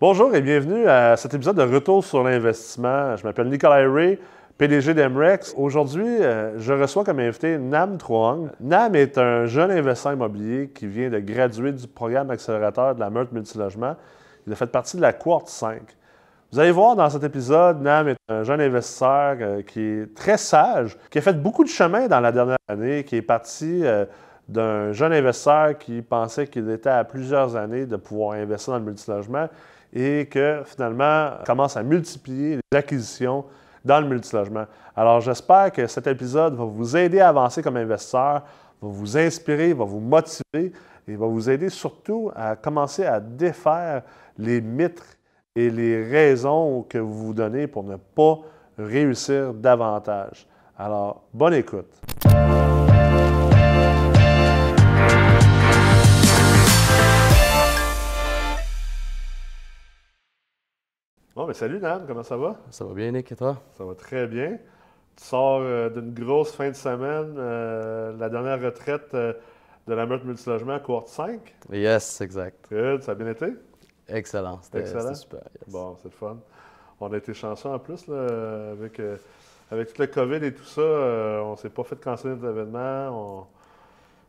Bonjour 0.00 0.34
et 0.34 0.40
bienvenue 0.40 0.88
à 0.88 1.14
cet 1.18 1.34
épisode 1.34 1.56
de 1.56 1.74
Retour 1.74 2.02
sur 2.02 2.22
l'investissement. 2.22 3.16
Je 3.16 3.22
m'appelle 3.22 3.50
Nicolas 3.50 3.86
Ray, 3.86 4.18
PDG 4.56 4.94
d'Emrex. 4.94 5.52
Aujourd'hui, 5.58 6.06
euh, 6.06 6.58
je 6.58 6.72
reçois 6.72 7.04
comme 7.04 7.20
invité 7.20 7.58
Nam 7.58 7.98
Truong. 7.98 8.48
Nam 8.60 8.94
est 8.94 9.18
un 9.18 9.44
jeune 9.44 9.70
investisseur 9.70 10.14
immobilier 10.14 10.70
qui 10.74 10.86
vient 10.86 11.10
de 11.10 11.18
graduer 11.18 11.72
du 11.72 11.86
programme 11.86 12.30
accélérateur 12.30 12.94
de 12.94 13.00
la 13.00 13.10
Meurthe 13.10 13.30
Multilogement. 13.32 13.94
Il 14.46 14.52
a 14.54 14.56
fait 14.56 14.68
partie 14.68 14.96
de 14.96 15.02
la 15.02 15.12
cohorte 15.12 15.48
5. 15.48 15.82
Vous 16.50 16.58
allez 16.58 16.70
voir 16.70 16.96
dans 16.96 17.10
cet 17.10 17.22
épisode, 17.22 17.82
Nam 17.82 18.08
est 18.08 18.16
un 18.30 18.42
jeune 18.42 18.62
investisseur 18.62 19.36
euh, 19.38 19.60
qui 19.60 19.80
est 19.80 20.14
très 20.14 20.38
sage, 20.38 20.96
qui 21.10 21.18
a 21.18 21.20
fait 21.20 21.38
beaucoup 21.38 21.62
de 21.62 21.68
chemin 21.68 22.06
dans 22.06 22.20
la 22.20 22.32
dernière 22.32 22.56
année, 22.68 23.04
qui 23.04 23.16
est 23.16 23.22
parti 23.22 23.84
euh, 23.84 24.06
d'un 24.48 24.92
jeune 24.92 25.12
investisseur 25.12 25.76
qui 25.76 26.00
pensait 26.00 26.46
qu'il 26.46 26.70
était 26.70 26.88
à 26.88 27.04
plusieurs 27.04 27.54
années 27.54 27.84
de 27.84 27.96
pouvoir 27.96 28.32
investir 28.32 28.72
dans 28.72 28.78
le 28.78 28.86
multilogement 28.86 29.46
et 29.92 30.26
que 30.26 30.62
finalement 30.64 31.32
commence 31.44 31.76
à 31.76 31.82
multiplier 31.82 32.56
les 32.56 32.78
acquisitions 32.78 33.44
dans 33.84 34.00
le 34.00 34.08
multilogement. 34.08 34.66
Alors 34.94 35.20
j'espère 35.20 35.72
que 35.72 35.86
cet 35.86 36.06
épisode 36.06 36.54
va 36.54 36.64
vous 36.64 36.96
aider 36.96 37.20
à 37.20 37.28
avancer 37.28 37.62
comme 37.62 37.76
investisseur, 37.76 38.42
va 38.80 38.88
vous 38.88 39.16
inspirer, 39.16 39.72
va 39.72 39.84
vous 39.84 40.00
motiver 40.00 40.72
et 41.08 41.16
va 41.16 41.26
vous 41.26 41.48
aider 41.48 41.68
surtout 41.68 42.30
à 42.34 42.56
commencer 42.56 43.04
à 43.04 43.20
défaire 43.20 44.02
les 44.38 44.60
mythes 44.60 45.18
et 45.56 45.70
les 45.70 46.04
raisons 46.04 46.84
que 46.88 46.98
vous 46.98 47.26
vous 47.26 47.34
donnez 47.34 47.66
pour 47.66 47.82
ne 47.82 47.96
pas 47.96 48.38
réussir 48.78 49.52
davantage. 49.52 50.46
Alors, 50.78 51.24
bonne 51.32 51.54
écoute. 51.54 52.00
Bon, 61.36 61.46
mais 61.46 61.54
salut 61.54 61.78
Nan, 61.78 62.02
comment 62.08 62.24
ça 62.24 62.36
va? 62.36 62.56
Ça 62.70 62.84
va 62.84 62.92
bien, 62.92 63.12
Nick, 63.12 63.30
et 63.30 63.36
toi? 63.36 63.56
Ça 63.78 63.84
va 63.84 63.94
très 63.94 64.26
bien. 64.26 64.58
Tu 65.16 65.24
sors 65.24 65.60
euh, 65.60 65.88
d'une 65.88 66.12
grosse 66.12 66.50
fin 66.50 66.70
de 66.70 66.74
semaine, 66.74 67.36
euh, 67.38 68.16
la 68.18 68.28
dernière 68.28 68.60
retraite 68.60 69.14
euh, 69.14 69.32
de 69.86 69.94
la 69.94 70.06
meurtre 70.06 70.26
multilogement, 70.26 70.80
cohorte 70.80 71.06
5. 71.06 71.40
Yes, 71.70 72.20
exact. 72.20 72.66
Good, 72.68 73.04
ça 73.04 73.12
a 73.12 73.14
bien 73.14 73.28
été? 73.28 73.46
Excellent, 74.08 74.58
c'était 74.60 74.84
super. 75.14 75.40
yes. 75.60 75.68
Bon, 75.68 75.96
c'est 76.02 76.08
le 76.08 76.16
fun. 76.16 76.36
On 76.98 77.12
a 77.12 77.16
été 77.16 77.32
chanceux 77.32 77.68
en 77.68 77.78
plus, 77.78 78.08
là, 78.08 78.72
avec, 78.72 79.00
avec 79.70 79.92
tout 79.92 80.02
le 80.02 80.08
COVID 80.08 80.44
et 80.44 80.52
tout 80.52 80.64
ça, 80.64 80.82
on 80.82 81.54
s'est 81.54 81.70
pas 81.70 81.84
fait 81.84 81.98
canceller 82.00 82.34
notre 82.34 82.48
événement. 82.48 83.46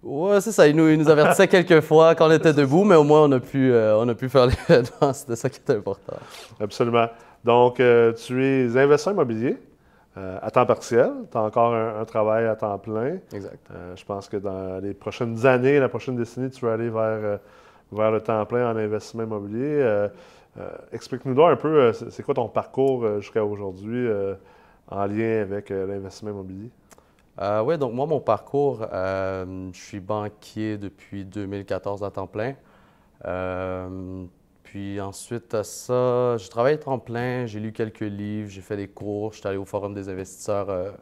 Ouais, 0.04 0.42
c'est 0.42 0.52
ça, 0.52 0.68
il 0.68 0.76
nous, 0.76 0.90
il 0.90 0.98
nous 0.98 1.10
avertissait 1.10 1.48
quelques 1.48 1.82
fois 1.82 2.16
quand 2.16 2.28
on 2.28 2.32
était 2.32 2.54
debout, 2.54 2.84
mais 2.84 2.96
au 2.96 3.04
moins 3.04 3.24
on 3.24 3.32
a 3.34 3.40
pu, 3.40 3.72
euh, 3.72 3.98
on 4.00 4.08
a 4.10 4.16
pu 4.16 4.30
faire 4.30 4.48
l'événement, 4.48 5.14
c'était 5.14 5.36
ça 5.36 5.50
qui 5.50 5.60
était 5.60 5.76
important. 5.76 6.16
Absolument. 6.60 7.08
Donc, 7.44 7.80
euh, 7.80 8.12
tu 8.14 8.44
es 8.44 8.78
investisseur 8.78 9.14
immobilier 9.14 9.58
euh, 10.18 10.40
à 10.42 10.50
temps 10.50 10.66
partiel. 10.66 11.12
Tu 11.32 11.38
as 11.38 11.42
encore 11.42 11.74
un, 11.76 12.02
un 12.02 12.06
travail 12.06 12.48
à 12.48 12.56
temps 12.56 12.78
plein. 12.80 13.18
Exact. 13.32 13.68
Je 13.96 14.04
pense 14.04 14.28
que 14.28 14.38
dans 14.38 14.80
les 14.82 14.94
prochaines 14.94 15.46
années, 15.46 15.80
la 15.80 15.90
prochaine 15.90 16.16
décennie, 16.16 16.50
tu 16.50 16.66
vas 16.66 16.74
aller 16.74 16.90
vers, 16.90 17.40
vers 17.92 18.12
le 18.12 18.22
temps 18.22 18.44
plein 18.46 18.72
en 18.72 18.78
investissement 18.78 19.24
immobilier. 19.24 20.08
Explique-nous 20.92 21.34
donc 21.34 21.52
un 21.52 21.56
peu, 21.56 21.94
c'est 21.94 22.24
quoi 22.24 22.34
ton 22.34 22.50
parcours 22.50 23.22
jusqu'à 23.22 23.44
aujourd'hui 23.44 24.08
en 24.90 25.06
lien 25.06 25.42
avec 25.42 25.70
l'investissement 25.70 26.32
immobilier? 26.32 26.70
Euh, 27.40 27.62
oui, 27.64 27.78
donc 27.78 27.94
moi, 27.94 28.06
mon 28.06 28.20
parcours, 28.20 28.86
euh, 28.92 29.70
je 29.74 29.80
suis 29.80 30.00
banquier 30.00 30.78
depuis 30.78 31.24
2014 31.26 32.04
à 32.04 32.12
temps 32.12 32.28
plein. 32.28 32.56
Euh, 33.26 34.26
puis 34.64 35.00
ensuite 35.00 35.54
à 35.54 35.64
ça, 35.64 36.38
j'ai 36.38 36.50
travaillé 36.50 36.76
à 36.76 36.80
temps 36.80 37.00
plein, 37.00 37.46
j'ai 37.46 37.60
lu 37.60 37.72
quelques 37.72 38.00
livres, 38.02 38.50
j'ai 38.50 38.62
fait 38.62 38.78
des 38.78 38.88
cours, 38.88 39.34
je 39.34 39.40
suis 39.40 39.48
allé 39.48 39.58
au 39.58 39.66
Forum 39.66 39.94
des 39.94 40.10
investisseurs 40.10 40.94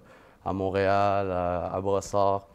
à 0.45 0.53
Montréal, 0.53 1.31
à, 1.31 1.73
à 1.73 1.81
Brossard. 1.81 2.47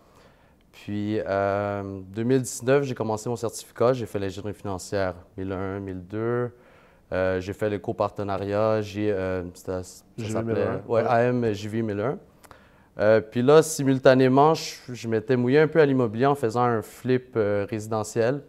Puis 0.72 1.20
euh, 1.20 2.00
2019, 2.08 2.84
j'ai 2.84 2.94
commencé 2.94 3.28
mon 3.28 3.36
certificat, 3.36 3.92
j'ai 3.92 4.06
fait 4.06 4.18
l'ingénierie 4.18 4.54
financière 4.54 5.14
1001, 5.36 5.80
1002. 5.80 6.52
Euh, 7.12 7.40
j'ai 7.40 7.52
fait 7.52 7.70
le 7.70 7.78
copartenariat, 7.78 8.80
j'ai, 8.82 9.12
ça 9.54 9.82
JV 10.16 10.30
s'appelait 10.32 10.66
1001, 10.66 10.82
ouais, 10.88 11.02
ouais. 11.02 11.08
AM 11.08 11.52
JV 11.52 11.82
1001. 11.82 12.18
Euh, 12.98 13.20
puis 13.20 13.42
là, 13.42 13.62
simultanément, 13.62 14.54
je, 14.54 14.74
je 14.92 15.08
m'étais 15.08 15.36
mouillé 15.36 15.58
un 15.60 15.66
peu 15.68 15.80
à 15.80 15.86
l'immobilier 15.86 16.26
en 16.26 16.34
faisant 16.34 16.62
un 16.62 16.82
flip 16.82 17.32
euh, 17.36 17.66
résidentiel, 17.68 18.42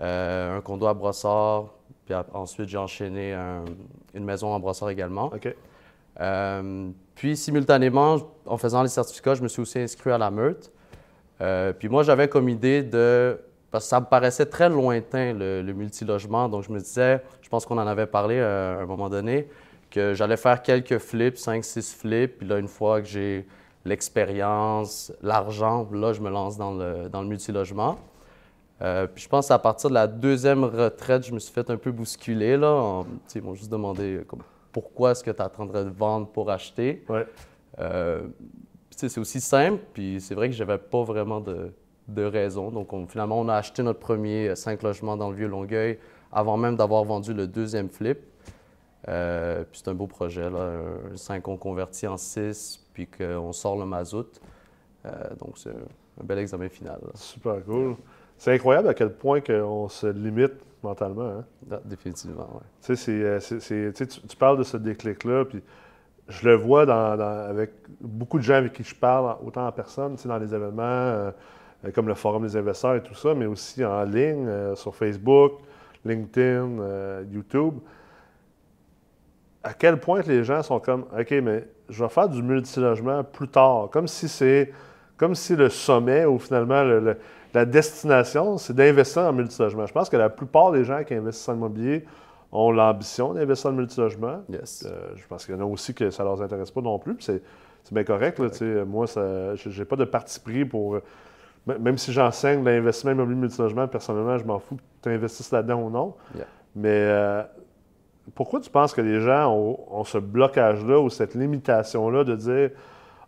euh, 0.00 0.56
un 0.58 0.60
condo 0.60 0.86
à 0.86 0.94
Brossard, 0.94 1.66
puis 2.04 2.14
ensuite 2.32 2.68
j'ai 2.68 2.78
enchaîné 2.78 3.32
un- 3.32 3.64
une 4.14 4.24
maison 4.24 4.54
à 4.54 4.58
Brossard 4.58 4.90
également. 4.90 5.32
OK. 5.34 5.54
Puis 7.14 7.36
simultanément, 7.36 8.16
en 8.46 8.56
faisant 8.56 8.82
les 8.82 8.88
certificats, 8.88 9.34
je 9.34 9.42
me 9.42 9.48
suis 9.48 9.62
aussi 9.62 9.78
inscrit 9.78 10.10
à 10.10 10.18
la 10.18 10.30
Meurthe. 10.30 10.72
Euh, 11.40 11.72
puis 11.72 11.88
moi, 11.88 12.02
j'avais 12.02 12.28
comme 12.28 12.48
idée 12.48 12.82
de... 12.82 13.38
Parce 13.70 13.84
que 13.84 13.88
ça 13.90 14.00
me 14.00 14.06
paraissait 14.06 14.46
très 14.46 14.68
lointain, 14.68 15.32
le, 15.32 15.62
le 15.62 15.72
multilogement. 15.72 16.48
Donc, 16.48 16.62
je 16.64 16.70
me 16.70 16.78
disais, 16.78 17.22
je 17.40 17.48
pense 17.48 17.64
qu'on 17.64 17.78
en 17.78 17.86
avait 17.86 18.06
parlé 18.06 18.38
à 18.38 18.78
un 18.80 18.86
moment 18.86 19.08
donné, 19.08 19.48
que 19.90 20.12
j'allais 20.14 20.36
faire 20.36 20.62
quelques 20.62 20.98
flips, 20.98 21.36
5-6 21.36 21.96
flips. 21.96 22.38
Puis 22.38 22.46
là, 22.46 22.58
une 22.58 22.68
fois 22.68 23.00
que 23.00 23.08
j'ai 23.08 23.46
l'expérience, 23.84 25.12
l'argent, 25.22 25.88
là, 25.92 26.12
je 26.12 26.20
me 26.20 26.30
lance 26.30 26.56
dans 26.56 26.72
le, 26.74 27.08
dans 27.08 27.22
le 27.22 27.28
multilogement. 27.28 27.98
Euh, 28.80 29.06
puis 29.06 29.22
je 29.24 29.28
pense 29.28 29.50
à 29.50 29.58
partir 29.58 29.90
de 29.90 29.94
la 29.94 30.06
deuxième 30.06 30.64
retraite, 30.64 31.24
je 31.24 31.32
me 31.32 31.38
suis 31.38 31.52
fait 31.52 31.68
un 31.70 31.76
peu 31.76 31.92
bousculer. 31.92 32.56
Là, 32.56 32.72
en- 32.72 33.06
ils 33.34 33.42
m'ont 33.42 33.54
juste 33.54 33.70
demandé 33.70 34.16
euh, 34.16 34.24
comme, 34.24 34.40
pourquoi 34.72 35.12
est-ce 35.12 35.22
que 35.22 35.30
tu 35.30 35.36
es 35.36 35.42
en 35.42 35.48
train 35.48 35.66
de 35.66 35.90
vendre 35.90 36.26
pour 36.28 36.50
acheter? 36.50 37.04
Ouais. 37.08 37.26
Euh, 37.78 38.22
c'est 38.90 39.18
aussi 39.18 39.40
simple, 39.40 39.82
puis 39.92 40.20
c'est 40.20 40.34
vrai 40.34 40.48
que 40.48 40.54
j'avais 40.54 40.78
pas 40.78 41.02
vraiment 41.02 41.40
de, 41.40 41.72
de 42.08 42.24
raison. 42.24 42.70
Donc 42.70 42.92
on- 42.92 43.06
finalement, 43.06 43.38
on 43.40 43.48
a 43.48 43.54
acheté 43.54 43.82
notre 43.82 44.00
premier 44.00 44.54
5 44.56 44.82
logements 44.82 45.16
dans 45.16 45.30
le 45.30 45.36
vieux 45.36 45.48
Longueuil 45.48 45.98
avant 46.32 46.56
même 46.56 46.76
d'avoir 46.76 47.04
vendu 47.04 47.34
le 47.34 47.46
deuxième 47.46 47.88
flip. 47.88 48.18
Puis 49.04 49.10
c'est 49.80 49.88
un 49.88 49.94
beau 49.94 50.06
projet, 50.06 50.48
là, 50.48 50.78
un 51.12 51.16
5 51.16 51.42
qu'on 51.42 51.56
convertit 51.56 52.06
en 52.06 52.16
6, 52.16 52.81
puis 52.92 53.06
qu'on 53.06 53.52
sort 53.52 53.78
le 53.78 53.86
mazout. 53.86 54.40
Euh, 55.06 55.10
donc 55.38 55.56
c'est 55.58 55.70
un 55.70 56.24
bel 56.24 56.38
examen 56.38 56.68
final. 56.68 56.98
là. 57.02 57.10
Super 57.14 57.64
cool. 57.64 57.96
C'est 58.36 58.52
incroyable 58.54 58.88
à 58.88 58.94
quel 58.94 59.12
point 59.12 59.40
on 59.50 59.88
se 59.88 60.06
limite 60.06 60.52
mentalement. 60.82 61.28
hein? 61.38 61.44
Ah, 61.70 61.80
Définitivement, 61.84 62.48
oui. 62.54 62.60
Tu 62.82 62.96
sais, 62.96 63.38
c'est, 63.60 63.72
euh, 63.74 63.92
tu 63.92 64.06
tu, 64.06 64.36
parles 64.36 64.58
de 64.58 64.64
ce 64.64 64.76
déclic-là, 64.76 65.44
puis 65.44 65.62
je 66.28 66.48
le 66.48 66.54
vois 66.56 66.86
dans, 66.86 67.16
dans- 67.16 67.44
avec 67.48 67.70
beaucoup 68.00 68.38
de 68.38 68.42
gens 68.44 68.54
avec 68.54 68.72
qui 68.72 68.82
je 68.84 68.94
parle, 68.94 69.36
autant 69.44 69.66
en 69.66 69.72
personne, 69.72 70.16
dans 70.24 70.38
les 70.38 70.54
événements 70.54 70.82
euh, 70.84 71.30
comme 71.94 72.08
le 72.08 72.14
Forum 72.14 72.42
des 72.44 72.56
investisseurs 72.56 72.94
et 72.96 73.02
tout 73.02 73.14
ça, 73.14 73.34
mais 73.34 73.46
aussi 73.46 73.84
en 73.84 74.02
ligne, 74.04 74.46
euh, 74.48 74.74
sur 74.76 74.94
Facebook, 74.94 75.52
LinkedIn, 76.04 76.78
euh, 76.80 77.24
YouTube. 77.30 77.74
À 79.64 79.74
quel 79.74 80.00
point 80.00 80.20
les 80.22 80.42
gens 80.42 80.62
sont 80.62 80.80
comme, 80.80 81.04
OK, 81.16 81.30
mais 81.42 81.68
je 81.92 82.02
vais 82.02 82.08
faire 82.10 82.28
du 82.28 82.42
multilogement 82.42 83.22
plus 83.22 83.48
tard, 83.48 83.88
comme 83.92 84.08
si 84.08 84.28
c'est, 84.28 84.72
comme 85.16 85.34
si 85.34 85.54
le 85.54 85.68
sommet 85.68 86.24
ou 86.24 86.38
finalement 86.38 86.82
le- 86.82 87.00
le- 87.00 87.16
la 87.54 87.64
destination, 87.66 88.56
c'est 88.58 88.74
d'investir 88.74 89.22
en 89.22 89.32
multilogement. 89.32 89.86
Je 89.86 89.92
pense 89.92 90.08
que 90.08 90.16
la 90.16 90.30
plupart 90.30 90.72
des 90.72 90.84
gens 90.84 91.04
qui 91.04 91.14
investissent 91.14 91.48
en 91.50 91.54
immobilier 91.54 92.04
ont 92.50 92.70
l'ambition 92.72 93.34
d'investir 93.34 93.70
en 93.70 93.74
multilogement. 93.74 94.42
Yes. 94.48 94.84
Euh, 94.86 95.12
je 95.16 95.26
pense 95.26 95.44
qu'il 95.46 95.54
y 95.54 95.58
en 95.58 95.60
a 95.60 95.64
aussi 95.64 95.94
que 95.94 96.10
ça 96.10 96.22
ne 96.24 96.28
leur 96.28 96.40
intéresse 96.42 96.70
pas 96.70 96.80
non 96.80 96.98
plus. 96.98 97.16
C'est, 97.20 97.42
bien 97.90 98.04
correct. 98.04 98.38
Là, 98.38 98.84
moi, 98.86 99.04
j'ai 99.54 99.70
j'ai 99.70 99.84
pas 99.84 99.96
de 99.96 100.04
parti 100.04 100.40
pris 100.40 100.64
pour. 100.64 100.98
Même 101.66 101.96
si 101.98 102.12
j'enseigne 102.12 102.64
l'investissement 102.64 103.12
immobilier 103.12 103.38
multilogement, 103.38 103.86
personnellement, 103.86 104.36
je 104.38 104.44
m'en 104.44 104.58
fous 104.58 104.76
que 104.76 104.80
tu 105.02 105.08
investisses 105.14 105.52
là-dedans 105.52 105.80
ou 105.82 105.90
non. 105.90 106.14
Yeah. 106.34 106.46
Mais 106.74 106.88
euh, 106.90 107.42
pourquoi 108.34 108.60
tu 108.60 108.70
penses 108.70 108.92
que 108.92 109.00
les 109.00 109.20
gens 109.20 109.52
ont, 109.52 110.04
ce 110.04 110.18
blocage-là 110.18 110.98
ou 111.00 111.10
cette 111.10 111.34
limitation-là 111.34 112.24
de 112.24 112.36
dire 112.36 112.70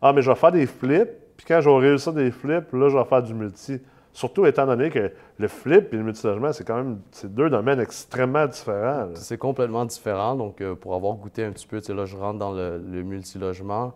Ah, 0.01 0.13
mais 0.13 0.23
je 0.23 0.31
vais 0.31 0.37
faire 0.37 0.53
des 0.53 0.67
flips, 0.67 1.11
puis 1.37 1.47
quand 1.47 1.61
je 1.61 1.69
vais 1.69 1.79
réussir 1.79 2.13
des 2.13 2.31
flips, 2.31 2.73
là, 2.73 2.89
je 2.89 2.97
vais 2.97 3.05
faire 3.05 3.23
du 3.23 3.35
multi. 3.35 3.81
Surtout 4.13 4.47
étant 4.47 4.67
donné 4.67 4.91
que 4.91 5.11
le 5.39 5.49
flip 5.49 5.93
et 5.93 5.97
le 5.97 6.05
multilogement, 6.05 6.53
c'est 6.53 6.65
quand 6.65 6.77
même 6.77 7.01
c'est 7.11 7.35
deux 7.35 7.51
domaines 7.51 7.81
extrêmement 7.81 8.47
différents. 8.47 9.09
C'est 9.15 9.39
complètement 9.39 9.85
différent. 9.85 10.37
Donc, 10.37 10.61
euh, 10.61 10.77
pour 10.77 10.95
avoir 10.95 11.15
goûté 11.17 11.45
un 11.45 11.51
petit 11.51 11.67
peu, 11.67 11.81
là, 11.93 12.05
je 12.05 12.17
rentre 12.17 12.39
dans 12.39 12.53
le, 12.53 12.79
le 12.79 13.03
multilogement. 13.03 13.95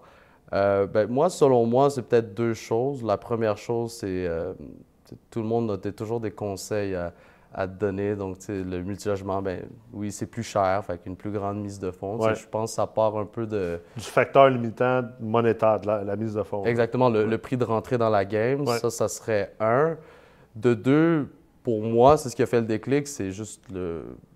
Euh, 0.53 0.87
ben, 0.89 1.09
moi, 1.09 1.31
selon 1.31 1.67
moi, 1.67 1.89
c'est 1.91 2.03
peut-être 2.03 2.35
deux 2.35 2.55
choses. 2.55 3.05
La 3.05 3.17
première 3.17 3.59
chose, 3.59 3.93
c'est 3.93 4.27
euh, 4.27 4.55
tout 5.31 5.41
le 5.41 5.47
monde 5.47 5.71
a 5.71 5.93
toujours 5.93 6.19
des 6.19 6.33
conseils 6.33 6.97
à 7.53 7.67
te 7.67 7.73
donner. 7.79 8.15
Donc, 8.15 8.37
le 8.49 8.83
multilogement, 8.83 9.41
ben, 9.43 9.63
oui, 9.93 10.13
c'est 10.13 10.27
plus 10.27 10.43
cher, 10.43 10.85
fait 10.85 10.99
qu'une 10.99 11.17
plus 11.17 11.31
grande 11.31 11.61
mise 11.61 11.79
de 11.79 11.91
fonds. 11.91 12.17
Ouais. 12.19 12.35
Je 12.35 12.47
pense 12.47 12.71
que 12.73 12.77
ça 12.77 12.87
part 12.87 13.17
un 13.17 13.25
peu 13.25 13.47
de 13.47 13.81
Du 13.97 14.03
facteur 14.05 14.49
limitant 14.51 15.03
monétaire, 15.21 15.81
de 15.81 15.87
la, 15.87 16.05
la 16.05 16.17
mise 16.17 16.35
de 16.35 16.43
fonds. 16.43 16.65
exactement 16.65 17.09
le, 17.09 17.25
le 17.27 17.39
prix 17.39 17.57
de 17.57 17.65
rentrer 17.65 17.97
dans 17.99 18.11
la 18.11 18.25
game. 18.25 18.61
Ouais. 18.67 18.79
Ça, 18.79 18.91
ça 18.91 19.09
serait 19.09 19.55
un. 19.61 19.97
De 20.57 20.75
deux, 20.75 21.29
pour 21.63 21.83
moi, 21.83 22.17
c'est 22.17 22.31
ce 22.31 22.35
qui 22.37 22.43
a 22.43 22.47
fait 22.47 22.61
le 22.61 22.67
déclic, 22.67 23.07
c'est 23.07 23.31
juste 23.31 23.63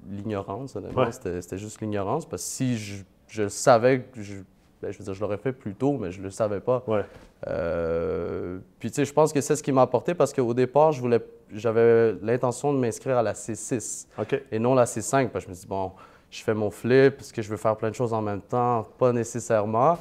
l'ignorance, 0.09 0.77
honnêtement. 0.77 1.11
C'était 1.11 1.59
juste 1.59 1.81
l'ignorance. 1.81 2.27
Parce 2.27 2.43
que 2.43 2.49
si 2.49 2.77
je, 2.79 3.03
je 3.29 3.49
savais 3.49 4.03
que 4.03 4.23
je, 4.23 4.35
ben, 4.83 4.91
je 4.93 4.99
veux 4.99 5.05
dire, 5.05 5.15
je 5.15 5.21
l'aurais 5.21 5.37
fait 5.39 5.53
plus 5.53 5.75
tôt, 5.75 5.97
mais 5.99 6.11
je 6.11 6.19
ne 6.19 6.25
le 6.25 6.31
savais 6.31 6.61
pas. 6.61 6.83
Ouais. 6.89 7.05
Euh, 7.49 8.59
puis, 8.79 8.91
tu 8.91 8.97
sais, 8.97 9.05
je 9.05 9.13
pense 9.13 9.33
que 9.33 9.41
c'est 9.41 9.57
ce 9.57 9.63
qui 9.63 9.73
m'a 9.73 9.83
apporté 9.83 10.15
parce 10.15 10.33
qu'au 10.33 10.53
départ, 10.55 10.93
je 10.93 11.01
voulais, 11.01 11.21
j'avais 11.53 12.13
l'intention 12.23 12.73
de 12.75 12.79
m'inscrire 12.79 13.17
à 13.17 13.23
la 13.23 13.33
C6 13.33 14.07
OK. 14.19 14.43
et 14.51 14.59
non 14.59 14.75
la 14.75 14.85
C5. 14.85 15.29
Parce 15.29 15.45
que 15.45 15.49
je 15.49 15.51
me 15.51 15.55
suis 15.55 15.63
dit, 15.63 15.69
bon, 15.69 15.93
je 16.31 16.43
fais 16.43 16.55
mon 16.55 16.71
flip, 16.71 17.17
parce 17.19 17.31
que 17.33 17.43
je 17.43 17.49
veux 17.49 17.57
faire 17.57 17.77
plein 17.77 17.91
de 17.91 17.95
choses 17.95 18.13
en 18.13 18.23
même 18.23 18.41
temps? 18.41 18.87
Pas 18.99 19.13
nécessairement. 19.13 19.99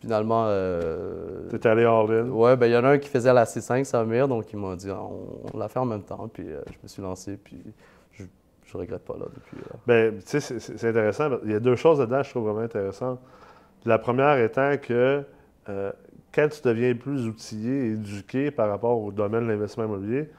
Finalement. 0.00 0.44
Euh, 0.46 1.48
T'es 1.50 1.66
allé 1.66 1.84
all-in. 1.84 2.30
Ouais, 2.30 2.56
ben 2.56 2.66
il 2.66 2.72
y 2.72 2.76
en 2.76 2.84
a 2.84 2.90
un 2.90 2.98
qui 2.98 3.08
faisait 3.08 3.32
la 3.34 3.44
C5, 3.44 3.84
Samir, 3.84 4.28
donc 4.28 4.50
il 4.52 4.58
m'a 4.58 4.74
dit, 4.76 4.90
on, 4.90 5.58
l'a 5.58 5.68
fait 5.68 5.78
en 5.78 5.84
même 5.84 6.02
temps. 6.02 6.28
Puis 6.32 6.48
euh, 6.48 6.60
je 6.68 6.76
me 6.82 6.88
suis 6.88 7.02
lancé, 7.02 7.36
puis 7.36 7.62
je, 8.12 8.24
je 8.64 8.76
regrette 8.78 9.04
pas 9.04 9.14
là 9.18 9.26
depuis. 9.34 9.58
là. 9.58 9.76
Ben, 9.86 10.18
tu 10.20 10.40
sais, 10.40 10.58
c'est- 10.58 10.88
intéressant. 10.88 11.28
Il 11.44 11.50
y 11.50 11.54
a 11.54 11.60
deux 11.60 11.76
choses 11.76 11.98
dedans 11.98 12.18
que 12.22 12.24
je 12.26 12.30
trouve 12.30 12.44
vraiment 12.44 12.60
intéressantes. 12.60 13.20
La 13.84 13.98
première 13.98 14.38
étant 14.38 14.76
que 14.76 15.22
euh, 15.68 15.92
quand 16.34 16.48
tu 16.48 16.60
deviens 16.62 16.94
plus 16.94 17.26
outillé 17.26 17.86
et 17.86 17.92
éduqué 17.92 18.50
par 18.50 18.68
rapport 18.68 19.00
au 19.00 19.10
domaine 19.10 19.46
de 19.46 19.52
l'investissement 19.52 19.84
immobilier, 19.84 20.30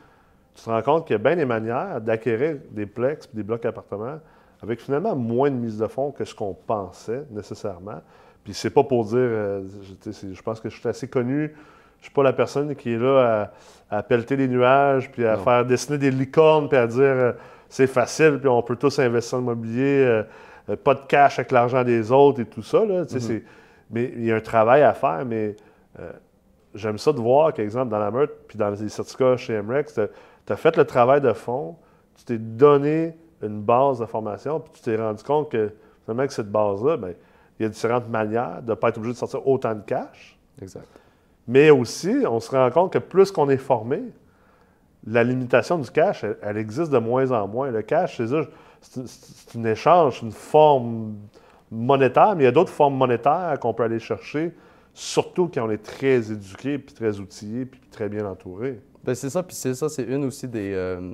tu 0.56 0.64
te 0.64 0.70
rends 0.70 0.82
compte 0.82 1.08
qu'il 1.08 1.14
y 1.14 1.20
a 1.20 1.24
bien 1.24 1.36
des 1.36 1.46
manières 1.46 2.02
d'acquérir 2.02 2.58
des 2.72 2.86
plex 2.86 3.30
des 3.34 3.44
blocs 3.44 3.66
appartements 3.66 4.20
avec 4.62 4.80
finalement 4.80 5.16
moins 5.16 5.50
de 5.50 5.56
mise 5.56 5.78
de 5.78 5.88
fonds 5.88 6.12
que 6.12 6.24
ce 6.24 6.36
qu'on 6.36 6.54
pensait 6.54 7.26
nécessairement. 7.32 8.02
Puis 8.44 8.54
c'est 8.54 8.70
pas 8.70 8.84
pour 8.84 9.06
dire, 9.06 9.18
euh, 9.18 9.64
je, 10.06 10.42
pense 10.42 10.60
que 10.60 10.70
je 10.70 10.78
suis 10.80 10.88
assez 10.88 11.08
connu. 11.08 11.54
Je 12.00 12.06
suis 12.06 12.14
pas 12.14 12.24
la 12.24 12.34
personne 12.34 12.76
qui 12.76 12.94
est 12.94 12.98
là 12.98 13.52
à, 13.90 13.98
à 13.98 14.04
pelleter 14.04 14.36
les 14.36 14.48
nuages, 14.48 15.12
puis 15.12 15.26
à 15.26 15.36
Non. 15.38 15.44
faire 15.44 15.66
dessiner 15.66 15.98
des 15.98 16.12
licornes, 16.12 16.68
puis 16.68 16.78
à 16.78 16.88
dire 16.88 17.00
euh, 17.02 17.32
c'est 17.70 17.88
facile, 17.88 18.38
puis 18.40 18.50
on 18.50 18.62
peut 18.62 18.76
tous 18.76 19.00
investir 19.00 19.38
en 19.38 19.42
immobilier, 19.42 20.04
euh, 20.06 20.24
pas 20.84 20.96
de 20.96 21.06
cash 21.08 21.40
avec 21.40 21.52
l'argent 21.52 21.84
des 21.84 22.12
autres 22.12 22.42
et 22.42 22.46
tout 22.46 22.64
ça. 22.64 22.86
Là, 22.86 23.02
Mhm. 23.04 23.42
mais 23.90 24.12
il 24.16 24.26
y 24.26 24.32
a 24.32 24.36
un 24.36 24.42
travail 24.42 24.82
à 24.84 24.94
faire, 24.94 25.26
mais 25.26 25.56
euh, 26.00 26.12
j'aime 26.74 26.98
ça 26.98 27.12
de 27.12 27.20
voir 27.20 27.54
qu'exemple, 27.54 27.90
dans 27.90 28.00
la 28.00 28.12
meute, 28.12 28.32
puis 28.48 28.58
dans 28.58 28.70
les 28.70 28.90
certificats 28.90 29.38
chez 29.38 29.62
MREX, 29.62 30.00
tu 30.46 30.54
as 30.54 30.56
fait 30.56 30.78
le 30.78 30.86
travail 30.86 31.22
de 31.22 31.34
fond, 31.34 31.76
tu 32.16 32.26
t'es 32.26 32.38
donné 32.38 33.18
une 33.42 33.62
base 33.62 34.00
de 34.00 34.06
formation, 34.06 34.60
puis 34.60 34.72
tu 34.76 34.82
t'es 34.82 34.96
rendu 34.96 35.24
compte 35.24 35.50
que 35.52 35.72
finalement, 36.06 36.28
que 36.28 36.34
cette 36.34 36.52
base-là, 36.52 36.98
ben, 36.98 37.14
il 37.60 37.64
y 37.64 37.66
a 37.66 37.70
différentes 37.70 38.08
manières 38.10 38.62
de 38.62 38.72
ne 38.72 38.76
pas 38.76 38.90
être 38.90 38.98
obligé 38.98 39.14
de 39.14 39.18
sortir 39.20 39.48
autant 39.48 39.74
de 39.76 39.82
cash. 39.82 40.38
Exact. 40.62 40.86
Mais 41.48 41.70
aussi, 41.72 42.16
on 42.30 42.40
se 42.40 42.52
rend 42.52 42.70
compte 42.72 42.94
que 42.94 43.00
plus 43.00 43.32
qu'on 43.32 43.50
est 43.50 43.58
formé, 43.58 44.02
la 45.06 45.24
limitation 45.24 45.78
du 45.80 45.90
cash, 45.90 46.24
elle, 46.24 46.38
elle 46.42 46.58
existe 46.58 46.92
de 46.92 46.98
moins 47.00 47.32
en 47.32 47.48
moins. 47.48 47.72
Le 47.72 47.82
cash, 47.82 48.18
c'est 48.18 48.28
ça, 48.28 48.42
c'est 48.82 49.58
un 49.58 49.64
échange, 49.66 50.20
c'est 50.20 50.26
une 50.26 50.32
forme 50.32 51.16
monétaire, 51.72 52.36
mais 52.36 52.44
il 52.44 52.46
y 52.46 52.50
a 52.50 52.52
d'autres 52.52 52.72
formes 52.72 52.96
monétaires 52.96 53.58
qu'on 53.60 53.74
peut 53.74 53.84
aller 53.84 54.00
chercher, 54.00 54.54
surtout 54.94 55.50
quand 55.54 55.66
on 55.66 55.72
est 55.72 55.84
très 55.84 56.32
éduqué, 56.32 56.78
puis 56.78 56.94
très 56.94 57.20
outillé, 57.20 57.66
puis 57.66 57.80
très 57.90 58.10
bien 58.10 58.26
entouré. 58.26 58.80
Ben, 59.04 59.16
c'est 59.16 59.30
ça, 59.30 59.42
puis 59.42 59.56
c'est 59.56 59.74
ça, 59.74 59.88
c'est 59.90 60.04
une 60.04 60.26
aussi 60.26 60.48
des. 60.48 60.74
euh, 60.74 61.14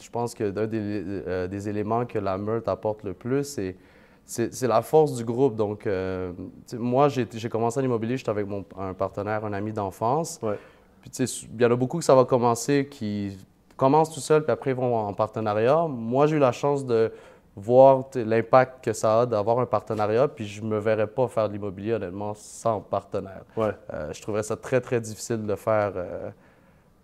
je 0.00 0.10
pense 0.10 0.34
que 0.34 0.50
d'un 0.50 0.66
des, 0.66 0.78
euh, 0.80 1.48
des 1.48 1.68
éléments 1.68 2.06
que 2.06 2.18
la 2.18 2.38
meute 2.38 2.68
apporte 2.68 3.02
le 3.02 3.14
plus, 3.14 3.44
c'est, 3.44 3.76
c'est, 4.24 4.68
la 4.68 4.82
force 4.82 5.14
du 5.16 5.24
groupe. 5.24 5.56
Donc, 5.56 5.86
euh, 5.86 6.32
moi, 6.74 7.08
j'ai, 7.08 7.26
j'ai 7.32 7.48
commencé 7.48 7.80
en 7.80 7.82
immobilier, 7.82 8.16
j'étais 8.16 8.30
avec 8.30 8.46
mon, 8.46 8.64
un 8.78 8.94
partenaire, 8.94 9.44
un 9.44 9.52
ami 9.52 9.72
d'enfance. 9.72 10.38
Ouais. 10.42 10.58
Puis, 11.00 11.10
tu 11.10 11.26
sais, 11.26 11.46
il 11.52 11.60
y 11.60 11.64
en 11.64 11.72
a 11.72 11.76
beaucoup 11.76 11.98
que 11.98 12.04
ça 12.04 12.14
va 12.14 12.24
commencer 12.24 12.86
qui 12.88 13.36
commencent 13.78 14.12
tout 14.12 14.20
seul, 14.20 14.42
puis 14.42 14.52
après 14.52 14.72
ils 14.72 14.76
vont 14.76 14.94
en 14.94 15.14
partenariat. 15.14 15.86
Moi, 15.88 16.26
j'ai 16.26 16.36
eu 16.36 16.40
la 16.40 16.52
chance 16.52 16.84
de 16.84 17.10
voir 17.56 18.04
l'impact 18.14 18.84
que 18.84 18.92
ça 18.92 19.22
a 19.22 19.26
d'avoir 19.26 19.58
un 19.58 19.66
partenariat, 19.66 20.28
puis 20.28 20.46
je 20.46 20.62
me 20.62 20.78
verrais 20.78 21.08
pas 21.08 21.26
faire 21.26 21.48
de 21.48 21.54
l'immobilier, 21.54 21.94
honnêtement, 21.94 22.34
sans 22.34 22.80
partenaire. 22.80 23.42
Ouais. 23.56 23.72
Euh, 23.92 24.12
je 24.12 24.22
trouverais 24.22 24.44
ça 24.44 24.56
très, 24.56 24.80
très 24.80 25.00
difficile 25.00 25.42
de 25.42 25.48
le 25.48 25.56
faire, 25.56 25.92
euh, 25.96 26.30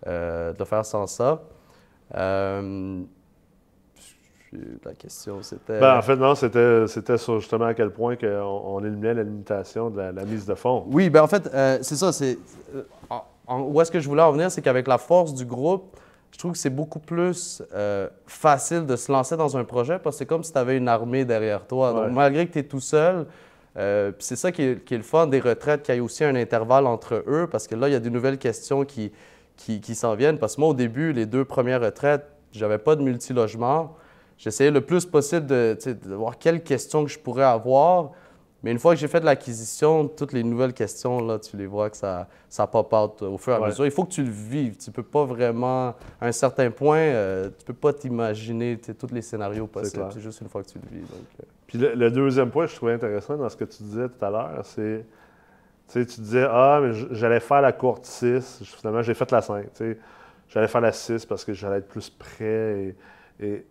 euh, 0.06 0.52
de 0.52 0.58
le 0.58 0.64
faire 0.64 0.84
sans 0.84 1.06
ça. 1.06 1.40
La 4.84 4.94
question, 4.96 5.42
c'était... 5.42 5.80
Ben, 5.80 5.98
en 5.98 6.02
fait, 6.02 6.14
non, 6.14 6.36
c'était 6.36 6.86
c'était 6.86 7.18
sur 7.18 7.40
justement 7.40 7.64
à 7.64 7.74
quel 7.74 7.90
point 7.90 8.16
on, 8.22 8.62
on 8.76 8.84
éliminait 8.84 9.14
la 9.14 9.24
limitation 9.24 9.90
de 9.90 9.98
la, 9.98 10.12
la 10.12 10.24
mise 10.24 10.46
de 10.46 10.54
fonds. 10.54 10.84
Oui, 10.92 11.10
ben 11.10 11.22
en 11.24 11.26
fait, 11.26 11.50
c'est 11.82 11.96
ça. 11.96 12.12
C'est, 12.12 12.38
où 13.48 13.80
est-ce 13.80 13.90
que 13.90 13.98
je 13.98 14.08
voulais 14.08 14.22
en 14.22 14.30
venir, 14.30 14.52
c'est 14.52 14.62
qu'avec 14.62 14.86
la 14.86 14.98
force 14.98 15.34
du 15.34 15.44
groupe, 15.44 15.96
je 16.34 16.38
trouve 16.40 16.50
que 16.50 16.58
c'est 16.58 16.68
beaucoup 16.68 16.98
plus 16.98 17.62
euh, 17.72 18.08
facile 18.26 18.86
de 18.86 18.96
se 18.96 19.12
lancer 19.12 19.36
dans 19.36 19.56
un 19.56 19.62
projet 19.62 20.00
parce 20.00 20.16
que 20.16 20.18
c'est 20.18 20.26
comme 20.26 20.42
si 20.42 20.50
tu 20.50 20.58
avais 20.58 20.76
une 20.76 20.88
armée 20.88 21.24
derrière 21.24 21.64
toi. 21.64 21.94
Ouais. 21.94 22.06
Donc, 22.06 22.12
malgré 22.12 22.44
que 22.48 22.54
tu 22.54 22.58
es 22.58 22.64
tout 22.64 22.80
seul, 22.80 23.26
euh, 23.76 24.10
c'est 24.18 24.34
ça 24.34 24.50
qui 24.50 24.62
est, 24.62 24.84
qui 24.84 24.94
est 24.94 24.96
le 24.96 25.04
fun 25.04 25.28
des 25.28 25.38
retraites, 25.38 25.84
qu'il 25.84 25.94
y 25.94 25.98
ait 25.98 26.00
aussi 26.00 26.24
un 26.24 26.34
intervalle 26.34 26.88
entre 26.88 27.22
eux 27.28 27.46
parce 27.48 27.68
que 27.68 27.76
là, 27.76 27.88
il 27.88 27.92
y 27.92 27.94
a 27.94 28.00
des 28.00 28.10
nouvelles 28.10 28.38
questions 28.38 28.84
qui, 28.84 29.12
qui, 29.56 29.80
qui 29.80 29.94
s'en 29.94 30.16
viennent. 30.16 30.38
Parce 30.38 30.56
que 30.56 30.60
moi, 30.60 30.70
au 30.70 30.74
début, 30.74 31.12
les 31.12 31.26
deux 31.26 31.44
premières 31.44 31.80
retraites, 31.80 32.26
j'avais 32.50 32.78
pas 32.78 32.96
de 32.96 33.02
multilogement. 33.02 33.94
J'essayais 34.36 34.72
le 34.72 34.80
plus 34.80 35.06
possible 35.06 35.46
de 35.46 35.78
voir 36.16 36.36
quelles 36.36 36.64
questions 36.64 37.04
que 37.04 37.12
je 37.12 37.18
pourrais 37.20 37.44
avoir. 37.44 38.10
Mais 38.64 38.72
une 38.72 38.78
fois 38.78 38.94
que 38.94 39.00
j'ai 39.00 39.08
fait 39.08 39.20
de 39.20 39.26
l'acquisition, 39.26 40.08
toutes 40.08 40.32
les 40.32 40.42
nouvelles 40.42 40.72
questions, 40.72 41.20
là, 41.24 41.38
tu 41.38 41.56
les 41.56 41.66
vois 41.66 41.90
que 41.90 41.96
ça, 41.98 42.26
ça 42.48 42.66
pop 42.66 42.90
out 42.94 43.20
au 43.22 43.36
fur 43.36 43.52
et 43.52 43.56
à 43.56 43.60
Ouais. 43.60 43.68
mesure. 43.68 43.84
Il 43.84 43.90
faut 43.92 44.04
que 44.04 44.10
tu 44.12 44.22
le 44.24 44.30
vives. 44.30 44.76
Tu 44.78 44.90
peux 44.90 45.02
pas 45.02 45.24
vraiment, 45.26 45.88
à 46.20 46.26
un 46.26 46.32
certain 46.32 46.70
point, 46.70 46.96
euh, 46.96 47.50
tu 47.58 47.64
peux 47.66 47.74
pas 47.74 47.92
t'imaginer 47.92 48.78
tous 48.98 49.12
les 49.12 49.20
scénarios 49.22 49.66
possibles. 49.66 50.06
C'est 50.12 50.20
juste 50.20 50.40
une 50.40 50.48
fois 50.48 50.62
que 50.62 50.68
tu 50.70 50.78
le 50.78 50.96
vis. 50.98 51.02
donc, 51.06 51.26
euh. 51.40 51.44
Puis 51.66 51.78
le, 51.78 51.94
le 51.94 52.10
deuxième 52.10 52.50
point 52.50 52.64
que 52.64 52.70
je 52.72 52.76
trouvais 52.76 52.94
intéressant 52.94 53.36
dans 53.36 53.48
ce 53.50 53.56
que 53.56 53.64
tu 53.64 53.82
disais 53.82 54.08
tout 54.08 54.24
à 54.24 54.30
l'heure, 54.30 54.60
c'est, 54.64 55.04
tu 55.92 56.06
tu 56.06 56.20
disais, 56.22 56.46
ah, 56.48 56.80
mais 56.82 56.92
j'allais 57.10 57.40
faire 57.40 57.60
la 57.60 57.72
courte 57.72 58.06
6, 58.06 58.62
finalement 58.62 59.02
j'ai 59.02 59.12
fait 59.14 59.30
la 59.30 59.42
5, 59.42 59.62
tu 59.64 59.68
sais. 59.74 59.98
J'allais 60.48 60.68
faire 60.68 60.80
la 60.80 60.92
6 60.92 61.26
parce 61.26 61.44
que 61.44 61.52
j'allais 61.52 61.78
être 61.78 61.88
plus 61.88 62.08
prêt. 62.08 62.94
Et, 63.40 63.44
et 63.46 63.66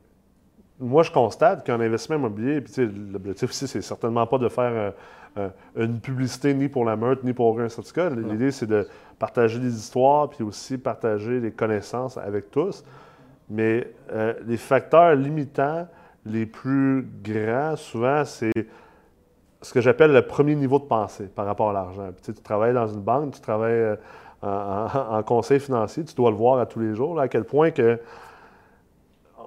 moi, 0.79 1.03
je 1.03 1.11
constate 1.11 1.65
qu'en 1.65 1.79
investissement 1.79 2.15
immobilier, 2.17 2.61
puis 2.61 2.89
l'objectif 3.11 3.51
ici, 3.51 3.67
c'est 3.67 3.81
certainement 3.81 4.25
pas 4.25 4.37
de 4.37 4.49
faire 4.49 4.71
euh, 4.71 4.91
euh, 5.37 5.49
une 5.75 5.99
publicité 5.99 6.53
ni 6.53 6.67
pour 6.67 6.83
la 6.85 6.95
meute, 6.95 7.23
ni 7.23 7.33
pour 7.33 7.59
un 7.59 7.69
certificat. 7.69 8.09
L'idée, 8.09 8.51
c'est 8.51 8.65
de 8.67 8.87
partager 9.19 9.59
des 9.59 9.73
histoires, 9.75 10.29
puis 10.29 10.43
aussi 10.43 10.77
partager 10.77 11.39
les 11.39 11.51
connaissances 11.51 12.17
avec 12.17 12.51
tous. 12.51 12.83
Mais 13.49 13.87
euh, 14.11 14.33
les 14.47 14.57
facteurs 14.57 15.15
limitants 15.15 15.87
les 16.25 16.45
plus 16.45 17.07
grands, 17.23 17.75
souvent, 17.75 18.25
c'est 18.25 18.51
ce 19.61 19.73
que 19.73 19.79
j'appelle 19.81 20.11
le 20.11 20.21
premier 20.25 20.55
niveau 20.55 20.79
de 20.79 20.85
pensée 20.85 21.27
par 21.33 21.45
rapport 21.45 21.69
à 21.69 21.73
l'argent. 21.73 22.09
Tu, 22.23 22.33
travailles 22.33 22.73
dans 22.73 22.87
une 22.87 23.01
banque, 23.01 23.35
tu 23.35 23.41
travailles 23.41 23.97
en, 24.41 24.47
en- 24.47 25.17
en 25.17 25.23
conseil 25.23 25.59
financier, 25.59 26.03
tu 26.03 26.15
dois 26.15 26.31
le 26.31 26.35
voir 26.37 26.59
à 26.59 26.65
tous 26.65 26.79
les 26.79 26.95
jours, 26.95 27.15
là, 27.15 27.23
à 27.23 27.27
quel 27.27 27.43
point 27.43 27.71
que 27.71 27.99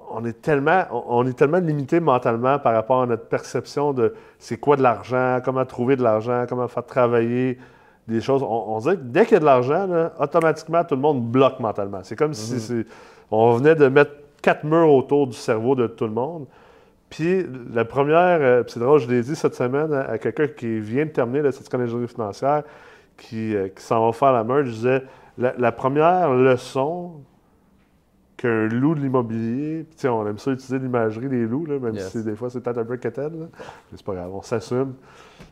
on 0.09 0.23
est 0.25 0.41
tellement, 0.41 0.83
on 0.91 1.03
on 1.19 1.27
est 1.27 1.37
tellement 1.37 1.59
limité 1.59 1.99
mentalement 1.99 2.59
par 2.59 2.73
rapport 2.73 3.01
à 3.03 3.05
notre 3.05 3.25
perception 3.25 3.93
de 3.93 4.13
c'est 4.39 4.57
quoi 4.57 4.75
de 4.77 4.83
l'argent, 4.83 5.39
comment 5.43 5.65
trouver 5.65 5.95
de 5.95 6.03
l'argent, 6.03 6.45
comment 6.47 6.67
faire 6.67 6.85
travailler 6.85 7.57
des 8.07 8.21
choses. 8.21 8.41
On, 8.43 8.75
on 8.75 8.79
dirait 8.79 8.95
que 8.95 9.01
dès 9.01 9.23
qu'il 9.25 9.33
y 9.33 9.37
a 9.37 9.39
de 9.39 9.45
l'argent, 9.45 9.87
automatiquement, 10.19 10.83
tout 10.83 10.95
le 10.95 11.01
monde 11.01 11.21
bloque 11.23 11.59
mentalement. 11.59 11.99
C'est 12.03 12.15
comme 12.15 12.33
si 12.33 12.59
c'est- 12.59 12.85
on 13.31 13.51
venait 13.55 13.75
de 13.75 13.87
mettre 13.87 14.11
quatre 14.41 14.63
murs 14.63 14.91
autour 14.93 15.27
du 15.27 15.35
cerveau 15.37 15.75
de 15.75 15.87
tout 15.87 16.05
le 16.05 16.13
monde. 16.13 16.45
Puis 17.09 17.45
la 17.73 17.83
première, 17.85 18.39
euh, 18.41 18.63
c'est 18.67 18.79
drôle, 18.79 18.99
je 18.99 19.07
l'ai 19.09 19.21
dit 19.21 19.35
cette 19.35 19.55
semaine 19.55 19.93
à, 19.93 20.11
à 20.11 20.17
quelqu'un 20.17 20.47
qui 20.47 20.79
vient 20.79 21.05
de 21.05 21.09
terminer 21.11 21.41
le 21.41 21.51
certificat 21.51 21.77
d'ingénierie 21.77 22.07
financière, 22.07 22.63
qui, 23.17 23.55
euh, 23.55 23.67
qui 23.69 23.81
s'en 23.83 24.05
va 24.05 24.11
faire 24.13 24.31
la 24.33 24.43
merge, 24.43 24.65
je 24.67 24.71
disais, 24.71 25.03
la, 25.37 25.53
la 25.57 25.71
première 25.71 26.31
leçon 26.33 27.13
qu'un 28.37 28.67
loup 28.67 28.93
de 28.93 28.99
l'immobilier, 29.01 29.83
puis 29.97 30.07
on 30.07 30.25
aime 30.27 30.37
ça 30.37 30.51
utiliser 30.51 30.77
l'imagerie 30.77 31.27
des 31.27 31.45
loups, 31.47 31.65
là, 31.65 31.79
même 31.79 31.95
Yes. 31.95 32.11
si 32.11 32.23
des 32.23 32.35
fois 32.35 32.49
c'est 32.51 32.61
peut-être 32.61 32.77
un 32.77 32.85
peu 32.85 32.97
quétaine, 32.97 33.33
mais 33.35 33.47
c'est 33.97 34.05
pas 34.05 34.13
grave, 34.13 34.29
on 34.33 34.43
s'assume. 34.43 34.93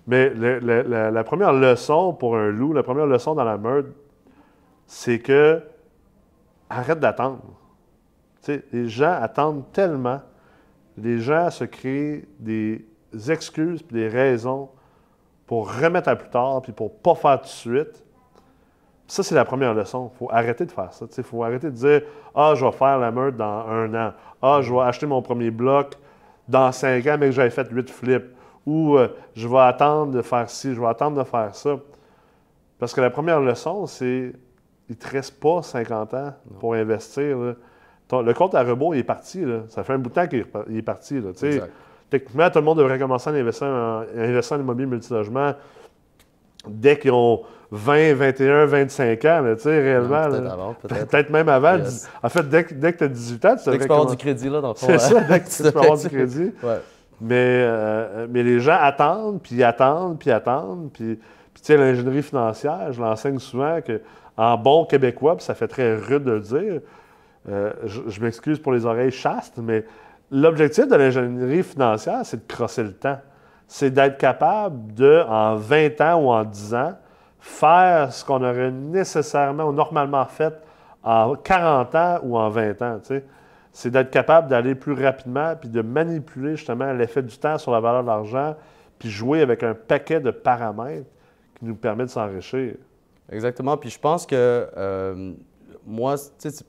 Mais 0.05 0.29
le- 0.29 0.59
le- 0.59 0.83
la, 0.83 1.09
la 1.09 1.23
première 1.23 1.51
leçon 1.51 2.13
pour 2.13 2.37
un 2.37 2.49
loup, 2.51 2.73
la 2.73 2.83
première 2.83 3.07
leçon 3.07 3.33
dans 3.33 3.43
la 3.43 3.57
meurtre, 3.57 3.89
c'est 4.85 5.17
que 5.19 5.61
arrête 6.69 6.99
d'attendre. 6.99 7.41
Les 8.71 8.87
gens 8.87 9.17
attendent 9.19 9.63
tellement. 9.71 10.21
Les 10.97 11.17
gens 11.19 11.49
se 11.49 11.63
créent 11.63 12.27
des 12.39 12.85
excuses 13.29 13.81
puis 13.81 13.95
des 13.95 14.07
raisons 14.07 14.69
pour 15.47 15.73
remettre 15.75 16.09
à 16.09 16.15
plus 16.15 16.29
tard 16.29 16.61
puis 16.61 16.71
pour 16.71 16.95
pas 16.99 17.15
faire 17.15 17.39
tout 17.39 17.45
de 17.47 17.49
suite. 17.49 18.04
Ça, 19.07 19.21
c'est 19.21 19.35
la 19.35 19.45
première 19.45 19.73
leçon. 19.73 20.11
Il 20.13 20.17
faut 20.17 20.29
arrêter 20.31 20.65
de 20.65 20.71
faire 20.71 20.91
ça. 20.91 21.05
Il 21.17 21.23
faut 21.23 21.43
arrêter 21.43 21.67
de 21.67 21.75
dire 21.75 22.01
Ah, 22.33 22.53
je 22.55 22.65
vais 22.65 22.71
faire 22.71 22.97
la 22.97 23.11
meurtre 23.11 23.37
dans 23.37 23.67
un 23.67 23.93
an. 23.93 24.13
Ah, 24.41 24.59
je 24.61 24.73
vais 24.73 24.81
acheter 24.81 25.05
mon 25.05 25.21
premier 25.21 25.51
bloc 25.51 25.93
dans 26.47 26.71
cinq 26.71 27.05
ans, 27.07 27.17
mais 27.19 27.27
que 27.27 27.31
j'avais 27.31 27.49
fait 27.49 27.67
huit 27.71 27.89
flips. 27.89 28.33
Ou 28.65 28.97
euh, 28.97 29.09
je 29.35 29.47
vais 29.47 29.59
attendre 29.59 30.11
de 30.11 30.21
faire 30.21 30.49
ci, 30.49 30.73
je 30.73 30.79
vais 30.79 30.87
attendre 30.87 31.17
de 31.17 31.23
faire 31.23 31.53
ça. 31.53 31.77
Parce 32.79 32.93
que 32.93 33.01
la 33.01 33.11
première 33.11 33.39
leçon, 33.39 33.85
c'est 33.85 34.33
il 34.89 34.91
ne 34.91 34.95
te 34.95 35.07
reste 35.07 35.39
pas 35.39 35.61
50 35.61 36.13
ans 36.13 36.33
pour 36.59 36.73
investir. 36.73 37.37
là. 37.37 37.53
le 38.11 38.33
compte 38.33 38.53
à 38.55 38.63
rebours, 38.63 38.95
il 38.95 38.99
est 38.99 39.03
parti. 39.03 39.43
Là. 39.43 39.61
Ça 39.69 39.83
fait 39.83 39.93
un 39.93 39.97
bout 39.97 40.09
de 40.09 40.15
temps 40.15 40.27
qu'il 40.27 40.45
est 40.77 40.81
parti. 40.81 41.19
Là, 41.19 41.31
techniquement, 42.09 42.49
tout 42.49 42.59
le 42.59 42.65
monde 42.65 42.77
devrait 42.77 42.99
commencer 42.99 43.29
à 43.29 43.33
investir 43.33 43.67
en, 43.67 44.03
investir 44.15 44.57
en 44.57 44.59
immobilier 44.59 44.87
multilogement 44.87 45.53
dès 46.67 46.97
qu'ils 46.99 47.11
ont 47.11 47.41
20, 47.75 48.13
21, 48.13 48.65
25 48.65 49.25
ans, 49.25 49.43
tu 49.55 49.61
sais, 49.61 49.81
réellement. 49.81 50.29
Peut-être 50.29 50.51
avant, 50.51 50.73
peut-être. 50.73 51.07
Peut-être 51.07 51.29
même 51.29 51.49
avant. 51.49 51.77
En 52.23 52.29
fait, 52.29 52.49
dès, 52.49 52.63
dès 52.71 52.93
que 52.93 52.97
tu 52.99 53.03
as 53.03 53.07
18 53.07 53.45
ans, 53.45 53.55
tu 53.55 53.69
Dès 53.69 53.77
que 53.77 53.81
tu 53.83 53.87
peux 53.87 53.93
avoir 53.93 54.09
du 54.09 54.17
crédit, 54.17 54.49
là, 54.49 54.61
dans 54.61 54.69
le 54.69 54.73
fond. 54.73 54.87
C'est 54.87 54.99
ça, 54.99 55.21
dès 55.21 55.39
que 55.41 55.49
tu 55.49 55.63
peux 55.71 55.79
avoir 55.79 55.97
du 55.97 56.07
crédit. 56.07 56.51
Ouais. 56.63 56.79
Mais, 57.21 57.63
euh, 57.63 58.27
mais 58.29 58.43
les 58.43 58.59
gens 58.59 58.77
attendent, 58.79 59.41
puis 59.41 59.63
attendent, 59.63 60.19
puis 60.19 60.31
attendent. 60.31 60.89
Puis, 60.93 61.15
puis 61.53 61.61
tu 61.61 61.67
sais, 61.67 61.77
l'ingénierie 61.77 62.23
financière, 62.23 62.91
je 62.91 63.01
l'enseigne 63.01 63.39
souvent 63.39 63.79
que 63.81 64.01
en 64.37 64.57
bon 64.57 64.85
québécois, 64.85 65.37
puis 65.37 65.45
ça 65.45 65.53
fait 65.53 65.67
très 65.67 65.95
rude 65.95 66.23
de 66.23 66.31
le 66.31 66.39
dire, 66.41 66.81
euh, 67.49 67.71
je, 67.85 68.01
je 68.07 68.21
m'excuse 68.21 68.59
pour 68.59 68.73
les 68.73 68.85
oreilles 68.85 69.11
chastes, 69.11 69.59
mais 69.61 69.85
l'objectif 70.31 70.87
de 70.87 70.95
l'ingénierie 70.95 71.63
financière, 71.63 72.21
c'est 72.23 72.45
de 72.45 72.53
crosser 72.53 72.83
le 72.83 72.93
temps. 72.93 73.19
C'est 73.67 73.91
d'être 73.91 74.17
capable 74.17 74.93
de, 74.93 75.23
en 75.27 75.55
20 75.55 76.01
ans 76.01 76.15
ou 76.21 76.29
en 76.29 76.43
10 76.43 76.73
ans, 76.75 76.93
faire 77.45 78.11
ce 78.11 78.25
qu'on 78.25 78.43
aurait 78.43 78.71
nécessairement 78.71 79.65
ou 79.65 79.71
normalement 79.71 80.25
fait 80.25 80.53
en 81.03 81.35
40 81.35 81.95
ans 81.95 82.19
ou 82.23 82.37
en 82.37 82.49
20 82.49 82.81
ans. 82.81 82.99
C'est 83.71 83.91
d'être 83.91 84.09
capable 84.09 84.47
d'aller 84.47 84.73
plus 84.73 84.93
rapidement 84.93 85.53
puis 85.55 85.69
de 85.69 85.81
manipuler 85.81 86.55
justement 86.55 86.91
l'effet 86.91 87.21
du 87.21 87.37
temps 87.37 87.59
sur 87.59 87.71
la 87.71 87.79
valeur 87.79 88.01
de 88.01 88.07
l'argent 88.07 88.55
puis 88.97 89.11
jouer 89.11 89.41
avec 89.41 89.61
un 89.61 89.75
paquet 89.75 90.19
de 90.19 90.31
paramètres 90.31 91.09
qui 91.59 91.65
nous 91.65 91.75
permet 91.75 92.05
de 92.05 92.09
s'enrichir. 92.09 92.73
Exactement. 93.31 93.77
Puis 93.77 93.91
je 93.91 93.99
pense 93.99 94.25
que 94.25 94.67
euh, 94.75 95.33
moi, 95.85 96.15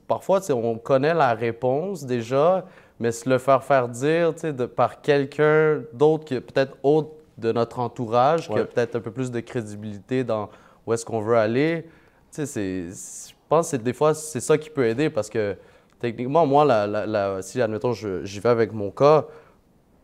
parfois, 0.07 0.39
on 0.51 0.77
connaît 0.77 1.15
la 1.15 1.33
réponse 1.33 2.05
déjà, 2.05 2.65
mais 2.99 3.11
se 3.11 3.27
le 3.27 3.39
faire 3.39 3.63
faire 3.63 3.89
dire 3.89 4.33
de, 4.33 4.65
par 4.67 5.01
quelqu'un 5.01 5.81
d'autre, 5.91 6.25
qui 6.25 6.39
peut-être 6.39 6.77
autre 6.83 7.09
de 7.39 7.51
notre 7.51 7.79
entourage, 7.79 8.47
qui 8.47 8.59
a 8.59 8.65
peut-être 8.65 8.95
un 8.95 8.99
peu 8.99 9.11
plus 9.11 9.31
de 9.31 9.39
crédibilité 9.39 10.23
dans 10.23 10.49
où 10.87 10.93
est-ce 10.93 11.05
qu'on 11.05 11.19
veut 11.19 11.37
aller, 11.37 11.85
tu 12.31 12.45
sais, 12.45 12.87
je 12.87 13.33
pense 13.49 13.71
que 13.71 13.75
des 13.77 13.93
fois, 13.93 14.13
c'est 14.13 14.39
ça 14.39 14.57
qui 14.57 14.69
peut 14.69 14.87
aider 14.87 15.09
parce 15.09 15.29
que 15.29 15.55
techniquement, 15.99 16.45
moi, 16.45 16.65
si, 17.41 17.61
admettons, 17.61 17.93
j'y 17.93 18.39
vais 18.39 18.49
avec 18.49 18.71
mon 18.71 18.89
cas, 18.89 19.25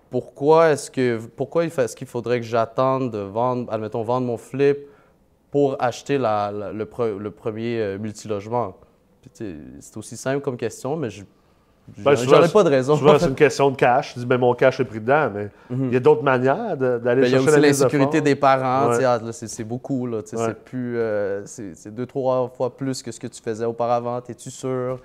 pourquoi 0.09 0.71
est-ce 0.71 0.91
que 0.91 1.19
pourquoi 1.35 1.65
est-ce 1.65 1.95
qu'il 1.95 2.07
faudrait 2.07 2.39
que 2.39 2.45
j'attende 2.45 3.11
de 3.11 3.17
vendre, 3.17 3.71
admettons, 3.73 4.03
vendre 4.03 4.27
mon 4.27 4.37
flip 4.37 4.77
pour 5.49 5.75
acheter 5.81 6.17
le, 6.19 6.83
pre- 6.83 7.17
le 7.17 7.31
premier 7.31 7.79
euh, 7.79 7.97
multilogement? 7.97 8.75
C'est 9.31 9.97
aussi 9.97 10.17
simple 10.17 10.41
comme 10.41 10.57
question, 10.57 10.95
mais 10.97 11.09
je 11.09 11.23
Ben, 11.97 12.15
j'en 12.15 12.41
ai 12.43 12.47
pas 12.47 12.63
de 12.63 12.69
raison. 12.69 12.95
Souvent, 12.95 13.19
c'est 13.19 13.27
une 13.27 13.35
question 13.35 13.69
de 13.69 13.75
cash. 13.75 14.13
Tu 14.13 14.19
dis, 14.19 14.25
ben, 14.25 14.37
mon 14.37 14.53
cash 14.53 14.79
est 14.79 14.85
pris 14.85 15.01
dedans, 15.01 15.29
mais 15.33 15.49
il 15.69 15.91
y 15.93 15.97
a 15.97 15.99
d'autres 15.99 16.23
manières 16.23 16.77
d'aller 16.77 16.99
Ben, 17.03 17.13
il 17.15 17.21
y 17.23 17.25
a 17.25 17.29
chercher 17.29 17.37
aussi 17.39 17.51
la 17.51 17.57
de 17.57 17.61
l'insécurité 17.67 18.21
des 18.21 18.35
parents. 18.35 18.89
Ouais. 18.89 19.03
ah, 19.03 19.19
là, 19.23 19.31
C'est 19.33 19.47
c'est 19.49 19.65
beaucoup. 19.65 20.07
là, 20.07 20.21
tu 20.23 20.29
sais, 20.29 20.37
Ouais. 20.37 20.43
C'est 20.47 20.63
plus, 20.63 20.97
euh, 20.97 21.45
c'est 21.45 21.75
c'est 21.75 21.93
deux, 21.93 22.05
trois 22.05 22.47
fois 22.55 22.75
plus 22.75 23.03
que 23.03 23.11
ce 23.11 23.19
que 23.19 23.27
tu 23.27 23.41
faisais 23.41 23.65
auparavant. 23.65 24.21
Es-tu 24.29 24.49
sûr? 24.49 24.99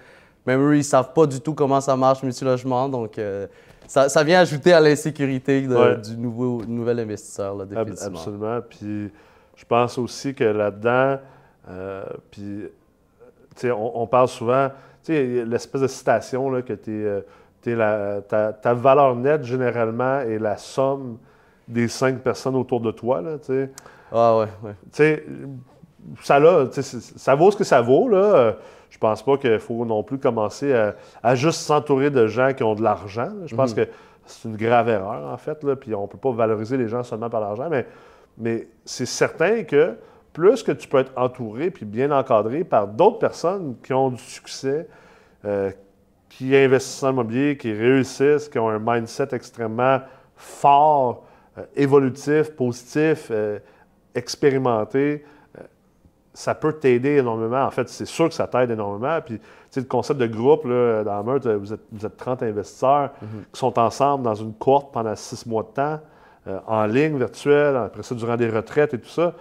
Même 0.47 0.61
eux, 0.63 0.77
ils 0.77 0.85
savent 0.85 1.13
pas 1.13 1.27
du 1.27 1.41
tout 1.41 1.53
comment 1.53 1.81
ça 1.81 1.97
marche, 1.97 2.23
multilogement. 2.23 2.89
Donc, 2.89 3.19
euh, 3.19 3.49
ça, 3.89 4.09
ça 4.09 4.23
vient 4.23 4.39
ajouter 4.41 4.73
à 4.73 4.81
l'insécurité 4.81 5.63
de- 5.63 5.75
Ouais. 5.75 5.97
du 5.97 6.17
nouveau, 6.17 6.63
nouvel 6.65 7.01
investisseur, 7.01 7.57
là, 7.57 7.65
Ab- 7.65 7.69
définitivement. 7.71 8.19
Absolument. 8.19 8.61
Puis 8.69 9.11
je 9.57 9.65
pense 9.65 9.99
aussi 9.99 10.33
que 10.33 10.45
là-dedans, 10.45 11.19
euh, 11.71 12.05
puis, 12.31 12.69
on 13.75 14.07
parle 14.07 14.29
souvent, 14.29 14.69
tu 15.05 15.13
sais, 15.13 15.45
l'espèce 15.45 15.81
de 15.83 15.87
citation 15.87 16.51
là, 16.51 16.63
que 16.63 16.73
t'es, 16.73 16.91
euh, 16.91 17.21
t'es 17.61 17.75
la, 17.75 18.21
ta, 18.23 18.53
ta 18.53 18.75
valeur 18.75 19.15
nette, 19.17 19.45
généralement, 19.45 20.21
est 20.21 20.39
la 20.39 20.57
somme 20.57 21.19
des 21.67 21.89
cinq 21.89 22.21
personnes 22.21 22.57
autour 22.57 22.81
de 22.81 22.91
toi, 22.91 23.21
là, 23.21 23.39
tu 23.39 23.47
sais. 23.47 23.71
Ah 24.13 24.39
ouais, 24.39 24.47
ouais. 24.63 24.73
Tu 24.85 24.89
sais, 24.93 25.25
ça, 26.23 26.39
là, 26.39 26.67
tu 26.67 26.75
sais, 26.75 26.83
c'est- 26.83 27.19
ça 27.19 27.35
vaut 27.35 27.51
ce 27.51 27.57
que 27.57 27.65
ça 27.65 27.81
vaut, 27.81 28.09
là. 28.09 28.55
Je 28.91 28.97
pense 28.97 29.23
pas 29.23 29.37
qu'il 29.37 29.59
faut 29.59 29.85
non 29.85 30.03
plus 30.03 30.19
commencer 30.19 30.73
à, 30.73 30.95
à 31.23 31.35
juste 31.35 31.61
s'entourer 31.61 32.09
de 32.11 32.27
gens 32.27 32.55
qui 32.55 32.63
ont 32.63 32.75
de 32.75 32.83
l'argent. 32.83 33.29
Je 33.45 33.55
pense 33.55 33.75
que 33.75 33.87
c'est 34.25 34.49
une 34.49 34.57
grave 34.57 34.89
erreur, 34.89 35.31
en 35.31 35.37
fait, 35.37 35.63
là, 35.63 35.77
puis 35.77 35.95
on 35.95 36.07
peut 36.07 36.17
pas 36.19 36.33
valoriser 36.33 36.77
les 36.79 36.89
gens 36.89 37.03
seulement 37.03 37.29
par 37.29 37.41
l'argent, 37.43 37.69
mais, 37.71 37.87
mais 38.39 38.67
c'est 38.87 39.05
certain 39.07 39.63
que 39.65 39.95
plus 40.39 40.63
que 40.63 40.71
tu 40.71 40.87
peux 40.87 40.99
être 40.99 41.11
entouré 41.17 41.69
puis 41.73 41.85
bien 41.85 42.13
encadré 42.13 42.63
par 42.63 42.87
d'autres 42.87 43.19
personnes 43.19 43.75
qui 43.83 43.93
ont 43.93 44.11
du 44.11 44.23
succès, 44.23 44.87
euh, 45.45 45.73
qui 46.29 46.55
investissent 46.55 47.03
en 47.03 47.11
immobilier, 47.11 47.57
qui 47.57 47.73
réussissent, 47.73 48.49
qui 48.49 48.57
ont 48.61 48.69
un 48.69 48.79
mindset 48.79 49.31
extrêmement 49.33 49.99
fort, 50.37 51.25
euh, 51.59 51.63
évolutif, 51.75 52.55
positif, 52.55 53.33
euh, 53.33 53.59
expérimenté, 54.15 55.25
ça 56.33 56.55
peut 56.55 56.75
t'aider 56.75 57.17
énormément. 57.17 57.65
En 57.65 57.73
fait, 57.73 57.89
c'est 57.89 58.07
sûr 58.07 58.29
que 58.29 58.35
ça 58.35 58.47
t'aide 58.47 58.71
énormément. 58.71 59.21
Puis, 59.21 59.41
tu 59.41 59.45
sais, 59.71 59.81
le 59.81 59.87
concept 59.87 60.21
de 60.21 60.29
groupe, 60.29 60.67
là, 60.67 61.03
dans 61.03 61.25
Meurthe, 61.25 61.49
vous 61.49 61.73
êtes, 61.73 61.81
vous 61.91 62.07
êtes 62.07 62.17
30 62.17 62.45
investisseurs 62.45 63.11
qui 63.53 63.59
sont 63.59 63.77
ensemble 63.77 64.23
dans 64.23 64.37
une 64.37 64.55
cohorte 64.55 64.93
pendant 64.93 65.17
six 65.17 65.45
mois 65.47 65.65
de 65.65 65.75
temps, 65.75 66.01
en 66.69 66.87
ligne, 66.87 67.19
virtuelle, 67.19 67.75
après 67.75 68.05
ça, 68.05 68.15
durant 68.15 68.37
des 68.37 68.49
retraites 68.49 68.95
et 68.95 69.01
tout 69.01 69.09
ça. 69.09 69.35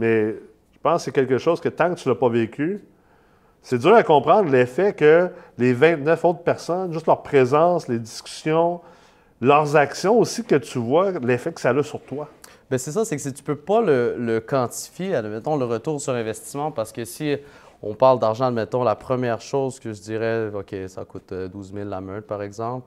Mais 0.00 0.30
je 0.72 0.78
pense 0.82 1.02
que 1.02 1.04
c'est 1.04 1.12
quelque 1.12 1.36
chose 1.36 1.60
que 1.60 1.68
tant 1.68 1.94
que 1.94 2.00
tu 2.00 2.08
ne 2.08 2.14
l'as 2.14 2.18
pas 2.18 2.30
vécu, 2.30 2.82
c'est 3.60 3.78
dur 3.78 3.94
à 3.94 4.02
comprendre 4.02 4.50
l'effet 4.50 4.94
que 4.94 5.28
les 5.58 5.74
29 5.74 6.24
autres 6.24 6.42
personnes, 6.42 6.90
juste 6.92 7.06
leur 7.06 7.22
présence, 7.22 7.86
les 7.86 7.98
discussions, 7.98 8.80
leurs 9.42 9.76
actions 9.76 10.18
aussi 10.18 10.42
que 10.42 10.54
tu 10.54 10.78
vois, 10.78 11.12
l'effet 11.20 11.52
que 11.52 11.60
ça 11.60 11.70
a 11.70 11.82
sur 11.82 12.00
toi. 12.00 12.28
Ben 12.70 12.78
c'est 12.78 12.92
ça, 12.92 13.04
c'est 13.04 13.16
que 13.16 13.22
si 13.22 13.32
tu 13.34 13.42
peux 13.42 13.56
pas 13.56 13.82
le, 13.82 14.16
le 14.16 14.40
quantifier, 14.40 15.14
admettons, 15.14 15.56
le 15.56 15.66
retour 15.66 16.00
sur 16.00 16.14
investissement, 16.14 16.70
parce 16.70 16.92
que 16.92 17.04
si 17.04 17.36
on 17.82 17.94
parle 17.94 18.18
d'argent, 18.18 18.46
admettons, 18.46 18.82
la 18.82 18.94
première 18.94 19.42
chose 19.42 19.78
que 19.78 19.92
je 19.92 20.00
dirais, 20.00 20.50
OK, 20.54 20.74
ça 20.86 21.04
coûte 21.04 21.32
euh, 21.32 21.48
12 21.48 21.74
000 21.74 21.88
la 21.88 22.00
meute, 22.00 22.26
par 22.26 22.42
exemple. 22.42 22.86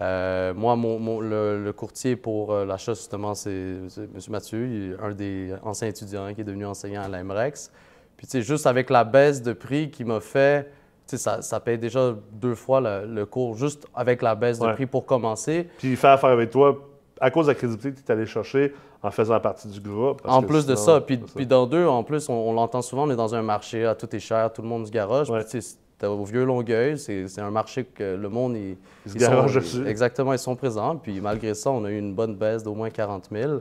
Euh, 0.00 0.54
moi, 0.54 0.76
mon, 0.76 0.98
mon- 0.98 1.20
le, 1.20 1.62
le 1.64 1.72
courtier 1.72 2.14
pour 2.16 2.52
euh, 2.52 2.64
l'achat, 2.64 2.94
justement, 2.94 3.34
c'est 3.34 3.50
M. 3.50 3.88
Mathieu, 4.28 4.66
il 4.66 4.92
est 4.92 4.96
un 5.02 5.10
des 5.12 5.52
anciens 5.64 5.88
étudiants 5.88 6.32
qui 6.32 6.42
est 6.42 6.44
devenu 6.44 6.64
enseignant 6.66 7.02
à 7.02 7.08
l'AMREX. 7.08 7.72
Puis, 8.16 8.26
tu 8.26 8.32
sais, 8.32 8.42
juste 8.42 8.66
avec 8.66 8.88
la 8.90 9.02
baisse 9.02 9.42
de 9.42 9.52
prix 9.52 9.90
qu'il 9.90 10.06
m'a 10.06 10.20
fait, 10.20 10.64
tu 11.08 11.16
sais, 11.16 11.16
ça, 11.16 11.42
ça 11.42 11.58
paye 11.58 11.78
déjà 11.78 12.14
deux 12.32 12.54
fois 12.54 12.80
le, 12.80 13.06
le 13.12 13.26
cours, 13.26 13.56
juste 13.56 13.86
avec 13.94 14.22
la 14.22 14.34
baisse 14.36 14.58
de 14.60 14.66
prix 14.74 14.86
pour 14.86 15.06
commencer. 15.06 15.68
Puis 15.78 15.90
il 15.90 15.96
fait 15.96 16.06
affaire 16.08 16.30
avec 16.30 16.50
toi 16.50 16.78
à 17.20 17.30
cause 17.30 17.46
de 17.46 17.50
la 17.50 17.54
crédibilité 17.56 18.00
que 18.00 18.06
tu 18.06 18.12
es 18.12 18.14
allé 18.14 18.26
chercher 18.26 18.72
en 19.02 19.10
faisant 19.10 19.40
partie 19.40 19.66
du 19.68 19.80
groupe. 19.80 20.22
parce 20.22 20.34
En 20.36 20.42
que 20.42 20.46
plus 20.46 20.66
de 20.66 20.74
ça, 20.76 21.00
puis, 21.00 21.16
puis 21.18 21.46
dans 21.46 21.66
deux, 21.66 21.86
en 21.86 22.04
plus, 22.04 22.28
on, 22.28 22.34
on 22.34 22.52
l'entend 22.52 22.80
souvent, 22.82 23.08
on 23.08 23.10
est 23.10 23.16
dans 23.16 23.34
un 23.34 23.42
marché, 23.42 23.90
tout 23.98 24.14
est 24.14 24.20
cher, 24.20 24.52
tout 24.52 24.62
le 24.62 24.68
monde 24.68 24.86
se 24.86 24.90
garoche. 24.92 25.28
Ouais. 25.30 25.40
Puis, 25.40 25.50
tu 25.50 25.60
sais, 25.62 25.76
au 26.08 26.24
vieux 26.24 26.44
Longueuil, 26.44 26.98
c'est 26.98 27.26
un 27.38 27.50
marché 27.50 27.84
que 27.84 28.16
le 28.16 28.28
monde, 28.28 28.56
il, 28.56 28.76
Ils 29.06 29.12
se 29.12 29.16
ils 29.16 29.20
sont- 29.22 29.44
dessus. 29.46 29.86
Exactement, 29.86 30.32
ils 30.32 30.38
sont 30.38 30.56
présents. 30.56 30.96
Puis 30.96 31.20
malgré 31.20 31.54
ça, 31.54 31.70
on 31.70 31.84
a 31.84 31.90
eu 31.90 31.98
une 31.98 32.14
bonne 32.14 32.34
baisse 32.36 32.62
d'au 32.62 32.74
moins 32.74 32.90
40 32.90 33.28
000. 33.32 33.60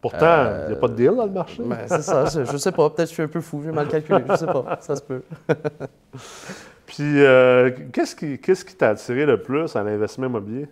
Pourtant, 0.00 0.18
Euh, 0.26 0.64
il 0.66 0.70
n'y 0.72 0.76
a 0.76 0.80
pas 0.80 0.88
de 0.88 0.94
deal 0.94 1.14
dans 1.16 1.24
le 1.26 1.32
marché. 1.32 1.60
Ben, 1.64 1.78
c'est 1.88 2.02
ça, 2.02 2.24
je, 2.26 2.44
je 2.44 2.56
sais 2.56 2.70
pas, 2.70 2.88
peut-être 2.90 3.06
que 3.06 3.10
je 3.10 3.14
suis 3.14 3.22
un 3.24 3.28
peu 3.28 3.40
fou, 3.40 3.62
j'ai 3.64 3.72
mal 3.72 3.88
calculé, 3.88 4.22
je 4.28 4.36
sais 4.36 4.46
pas, 4.46 4.78
ça 4.80 4.94
se 4.94 5.02
peut. 5.02 5.22
Puis, 6.86 7.22
euh, 7.22 7.70
qu'est-ce 7.92 8.14
qui 8.64 8.74
t'a 8.76 8.90
attiré 8.90 9.26
le 9.26 9.42
plus 9.42 9.74
à 9.76 9.82
l'investissement 9.82 10.26
immobilier? 10.26 10.68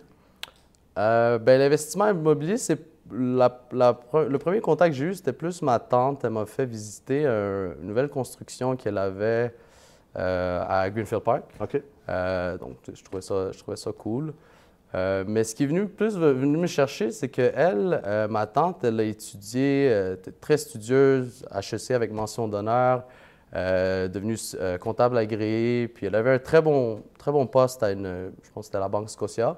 Euh, 0.97 1.37
ben, 1.37 1.59
L'investissement 1.59 2.09
immobilier, 2.09 2.57
c'est 2.57 2.79
la- 3.11 3.61
la 3.71 3.93
pre- 3.93 4.27
le 4.27 4.37
premier 4.39 4.59
contact 4.59 4.93
que 4.93 4.97
j'ai 4.97 5.05
eu, 5.05 5.13
c'était 5.13 5.33
plus 5.33 5.61
ma 5.61 5.77
tante. 5.79 6.23
Elle 6.25 6.31
m'a 6.31 6.45
fait 6.45 6.65
visiter 6.65 7.25
un- 7.25 7.73
une 7.81 7.87
nouvelle 7.87 8.09
construction 8.09 8.75
qu'elle 8.75 8.97
avait 8.97 9.53
à 10.17 10.89
Greenfield 10.89 11.23
Park. 11.23 11.43
OK. 11.59 11.81
Euh, 12.09 12.57
donc, 12.57 12.77
je 12.91 13.03
trouvais 13.03 13.21
ça, 13.21 13.51
je 13.51 13.59
trouvais 13.59 13.77
ça 13.77 13.91
cool. 13.91 14.33
Euh, 14.95 15.25
mais 15.27 15.43
ce 15.43 15.53
qui 15.53 15.63
est 15.63 15.67
venu 15.67 15.85
plus 15.87 16.17
venu 16.17 16.57
me 16.57 16.67
chercher, 16.67 17.11
c'est 17.11 17.27
que 17.27 17.51
elle, 17.53 18.01
euh, 18.05 18.27
ma 18.27 18.47
tante, 18.47 18.83
elle 18.83 18.99
a 18.99 19.03
étudié, 19.03 19.89
euh, 19.91 20.15
très 20.39 20.57
studieuse, 20.57 21.45
HEC 21.53 21.91
avec 21.91 22.11
mention 22.11 22.47
d'honneur, 22.47 23.03
euh, 23.55 24.07
devenue 24.07 24.37
euh, 24.55 24.77
comptable 24.77 25.17
agréée, 25.17 25.89
puis 25.89 26.05
elle 26.05 26.15
avait 26.15 26.31
un 26.31 26.39
très 26.39 26.61
bon, 26.61 27.03
très 27.19 27.31
bon 27.31 27.45
poste 27.47 27.83
à 27.83 27.91
une, 27.91 28.31
je 28.43 28.49
pense 28.51 28.63
que 28.63 28.65
c'était 28.67 28.77
à 28.77 28.81
la 28.81 28.87
Banque 28.87 29.09
Scotia. 29.09 29.57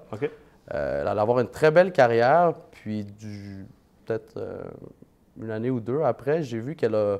Euh, 0.73 1.01
elle 1.01 1.07
allait 1.07 1.21
avoir 1.21 1.39
une 1.39 1.47
très 1.47 1.69
belle 1.69 1.91
carrière, 1.91 2.53
puis 2.71 3.05
peut-être 4.05 4.37
euh, 4.37 4.63
une 5.39 5.51
année 5.51 5.69
ou 5.69 5.79
deux 5.79 6.01
après, 6.01 6.41
j'ai 6.41 6.59
vu 6.59 6.75
qu'elle 6.75 6.95
a, 6.95 7.19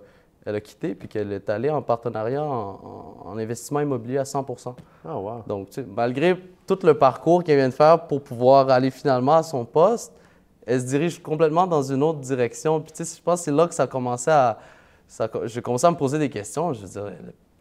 elle 0.50 0.56
a 0.56 0.62
quitté, 0.62 0.96
puis 0.96 1.08
qu'elle 1.08 1.32
est 1.32 1.50
allée 1.50 1.70
en 1.70 1.82
partenariat 1.82 2.44
en, 2.44 2.48
en- 3.26 3.30
en 3.30 3.38
investissement 3.38 3.80
immobilier 3.82 4.18
à 4.18 4.26
100 4.26 4.46
Ah, 5.08 5.18
wow. 5.18 5.44
Donc, 5.48 5.68
tu 5.70 5.76
sais, 5.76 5.86
malgré 5.96 6.36
tout 6.68 6.78
le 6.84 6.94
parcours 6.96 7.44
qu'elle 7.44 7.58
vient 7.58 7.70
de 7.70 7.74
faire 7.74 8.08
pour 8.08 8.22
pouvoir 8.22 8.70
aller 8.70 8.92
finalement 8.92 9.36
à 9.38 9.44
son 9.44 9.66
poste, 9.66 10.14
elle 10.66 10.82
se 10.82 10.86
dirige 10.86 11.22
complètement 11.22 11.66
dans 11.68 11.82
une 11.84 12.04
autre 12.04 12.20
direction. 12.20 12.80
Puis, 12.82 12.92
tu 12.92 13.04
sais, 13.06 13.18
je 13.18 13.22
pense 13.24 13.40
que 13.42 13.46
c'est 13.46 13.52
là 13.52 13.68
que 13.68 13.74
ça 13.74 13.84
a 13.84 13.88
commencé 13.88 14.30
à. 14.30 14.58
Ça, 15.08 15.28
j'ai 15.46 15.62
commencé 15.62 15.88
à 15.88 15.92
me 15.92 15.96
poser 15.96 16.20
des 16.20 16.30
questions. 16.30 16.72
Je 16.74 16.82
veux 16.82 16.88
dire, 16.88 17.06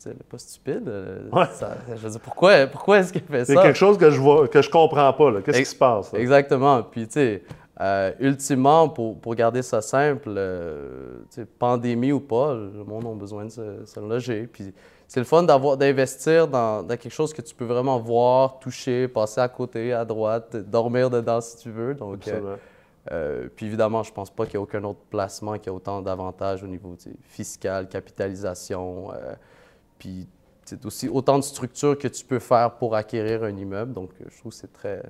elle 0.05 0.13
n'est 0.13 0.19
pas 0.29 0.37
stupide. 0.39 0.87
euh, 0.89 1.29
Ouais. 1.33 1.47
ça- 1.53 1.77
je 1.89 1.95
veux 1.97 2.11
dire, 2.11 2.21
pourquoi, 2.21 2.67
pourquoi 2.67 2.99
est-ce 2.99 3.13
qu'elle 3.13 3.23
fait 3.23 3.45
C'est 3.47 3.55
ça? 3.55 3.63
quelque 3.63 3.77
chose 3.79 3.97
que 3.97 4.11
je 4.11 4.21
vois, 4.21 4.47
que 4.49 4.61
je 4.61 4.69
comprends 4.71 5.13
pas. 5.15 5.41
Qu'est-ce 5.43 5.59
qui 5.59 5.65
se 5.65 5.75
passe? 5.77 6.13
là? 6.13 6.19
Exactement. 6.21 6.83
Puis, 6.83 7.07
tu 7.07 7.15
sais, 7.15 7.43
euh, 7.81 8.13
ultimement, 8.19 8.89
pour, 8.89 9.19
pour 9.21 9.35
garder 9.35 9.63
ça 9.63 9.81
simple, 9.81 10.35
euh, 10.37 11.21
pandémie 11.59 12.13
ou 12.13 12.21
pas, 12.21 12.55
le 12.55 12.85
monde 12.85 13.07
a 13.07 13.15
besoin 13.15 13.45
de 13.45 13.51
se, 13.51 13.85
se 13.85 14.01
loger. 14.01 14.47
Puis, 14.47 14.75
c'est 15.07 15.21
le 15.21 15.25
fun 15.25 15.43
d'avoir 15.45 15.77
d'investir 15.77 16.49
dans, 16.49 16.83
dans 16.83 16.97
quelque 16.97 17.13
chose 17.13 17.33
que 17.33 17.41
tu 17.41 17.55
peux 17.55 17.65
vraiment 17.65 17.99
voir, 17.99 18.59
toucher, 18.59 19.09
passer 19.09 19.41
à 19.41 19.49
côté, 19.49 19.93
à 19.93 20.05
droite, 20.05 20.57
dormir 20.57 21.09
dedans 21.09 21.41
si 21.41 21.57
tu 21.57 21.71
veux. 21.71 21.95
Donc, 21.95 22.29
euh, 23.11 23.49
puis 23.55 23.67
évidemment, 23.67 24.03
je 24.03 24.13
pense 24.13 24.29
pas 24.29 24.45
qu'il 24.45 24.55
y 24.55 24.59
a 24.59 24.61
aucun 24.61 24.83
autre 24.85 25.01
placement 25.09 25.57
qui 25.57 25.69
a 25.69 25.73
autant 25.73 26.03
d'avantages 26.03 26.63
au 26.63 26.67
niveau 26.67 26.95
fiscal, 27.23 27.89
capitalisation, 27.89 29.09
puis 29.99 30.27
c'est 30.67 30.85
aussi 30.85 31.09
autant 31.09 31.39
de 31.39 31.45
structures 31.45 31.97
que 31.97 32.09
tu 32.09 32.25
peux 32.25 32.39
faire 32.39 32.73
pour 32.73 32.95
acquérir 32.95 33.45
un 33.45 33.57
immeuble. 33.57 33.95
Donc, 33.95 34.11
je 34.19 34.39
trouve 34.39 34.53
que 34.53 34.59
c'est 34.59 34.73
très... 34.73 35.03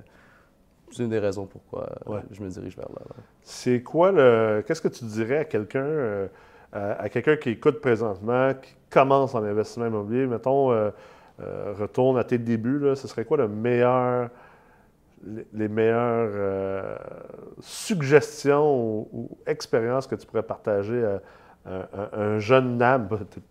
C'est 0.91 1.03
une 1.03 1.09
des 1.09 1.19
raisons 1.19 1.45
pourquoi 1.45 1.89
euh, 2.07 2.11
Ouais. 2.13 2.21
je 2.31 2.41
me 2.41 2.49
dirige 2.49 2.75
vers 2.75 2.89
là. 2.89 3.01
C'est 3.41 3.81
quoi 3.81 4.11
le. 4.11 4.63
Qu'est-ce 4.65 4.81
que 4.81 4.87
tu 4.87 5.05
dirais 5.05 5.37
à 5.37 5.45
quelqu'un 5.45 5.83
euh, 5.83 6.27
à, 6.71 7.01
à 7.03 7.09
quelqu'un 7.09 7.35
qui 7.37 7.49
écoute 7.51 7.81
présentement, 7.81 8.53
qui 8.53 8.75
commence 8.89 9.33
en 9.35 9.43
investissement 9.43 9.87
immobilier, 9.87 10.27
mettons, 10.27 10.71
euh, 10.71 10.89
euh, 11.41 11.73
retourne 11.79 12.17
à 12.17 12.23
tes 12.23 12.37
débuts, 12.37 12.79
là, 12.79 12.95
ce 12.95 13.07
serait 13.07 13.25
quoi 13.25 13.37
le 13.37 13.47
meilleur. 13.47 14.29
Les, 15.25 15.45
les 15.53 15.67
meilleures 15.67 16.97
suggestions 17.59 18.73
ou, 18.73 19.09
ou 19.11 19.37
expériences 19.45 20.07
que 20.07 20.15
tu 20.15 20.25
pourrais 20.25 20.43
partager 20.43 21.03
à, 21.03 21.21
un 21.65 22.39
jeune 22.39 22.77
NAM? 22.77 23.07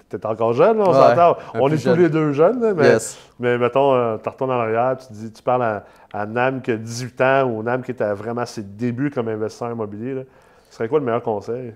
Tu 0.09 0.17
es 0.17 0.27
encore 0.27 0.53
jeune, 0.53 0.79
là, 0.79 0.85
on 0.89 0.93
s'entend. 0.93 1.37
On 1.55 1.69
est 1.71 1.77
tous 1.83 1.95
les 1.95 2.09
deux 2.09 2.33
jeunes, 2.33 2.75
mais, 2.75 2.85
Yes. 2.89 3.19
mais 3.39 3.59
mettons, 3.59 4.19
tu 4.19 4.29
retournes 4.29 4.51
en 4.51 4.61
arrière, 4.61 4.97
tu, 4.99 5.13
dis, 5.13 5.33
tu 5.33 5.43
parles 5.43 5.63
à, 5.63 5.85
à 6.13 6.27
Nam 6.27 6.61
qui 6.63 6.71
a 6.73 6.77
18 6.77 7.21
ans 7.21 7.45
ou 7.45 7.63
Nam 7.63 7.83
qui 7.83 7.91
était 7.93 8.05
à 8.05 8.15
vraiment 8.15 8.45
ses 8.47 8.63
débuts 8.63 9.11
comme 9.11 9.29
investisseur 9.29 9.71
immobilier. 9.71 10.15
Là. 10.15 10.23
Ce 10.71 10.77
serait 10.77 10.89
quoi 10.89 10.99
le 10.99 11.05
meilleur 11.05 11.23
conseil? 11.23 11.75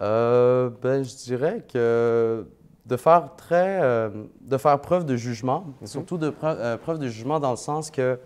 Euh, 0.00 0.70
ben, 0.82 1.04
je 1.04 1.14
dirais 1.24 1.62
que 1.72 2.46
de 2.86 2.96
faire 2.96 3.30
très, 3.36 3.80
euh, 3.82 4.08
de 4.40 4.56
faire 4.56 4.78
preuve 4.80 5.04
de 5.04 5.14
jugement, 5.16 5.66
et 5.82 5.86
surtout 5.86 6.18
de 6.18 6.30
pre- 6.30 6.56
euh, 6.58 6.76
preuve 6.76 6.98
de 6.98 7.06
jugement 7.06 7.38
dans 7.38 7.50
le 7.52 7.56
sens 7.56 7.90
que 7.90 8.18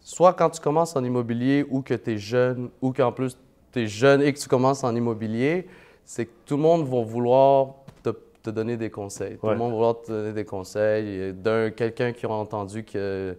soit 0.00 0.32
quand 0.34 0.50
tu 0.50 0.60
commences 0.60 0.94
en 0.94 1.02
immobilier 1.02 1.66
ou 1.70 1.82
que 1.82 1.94
tu 1.94 2.12
es 2.12 2.18
jeune 2.18 2.68
ou 2.80 2.92
qu'en 2.92 3.10
plus 3.12 3.36
tu 3.72 3.80
es 3.80 3.86
jeune 3.86 4.22
et 4.22 4.32
que 4.32 4.38
tu 4.38 4.48
commences 4.48 4.84
en 4.84 4.94
immobilier, 4.94 5.66
c'est 6.10 6.24
que 6.24 6.30
tout 6.46 6.56
le 6.56 6.62
monde 6.62 6.88
va 6.88 7.02
vouloir 7.02 7.66
te, 8.02 8.08
te 8.42 8.48
donner 8.48 8.78
des 8.78 8.88
conseils. 8.88 9.36
Tout 9.36 9.44
Ouais. 9.46 9.52
le 9.52 9.58
monde 9.58 9.72
va 9.72 9.76
vouloir 9.76 10.00
te 10.00 10.10
donner 10.10 10.32
des 10.32 10.44
conseils 10.46 11.34
d'un 11.34 11.68
quelqu'un 11.70 12.12
qui 12.12 12.24
aura 12.24 12.36
entendu 12.36 12.82
que 12.82 13.36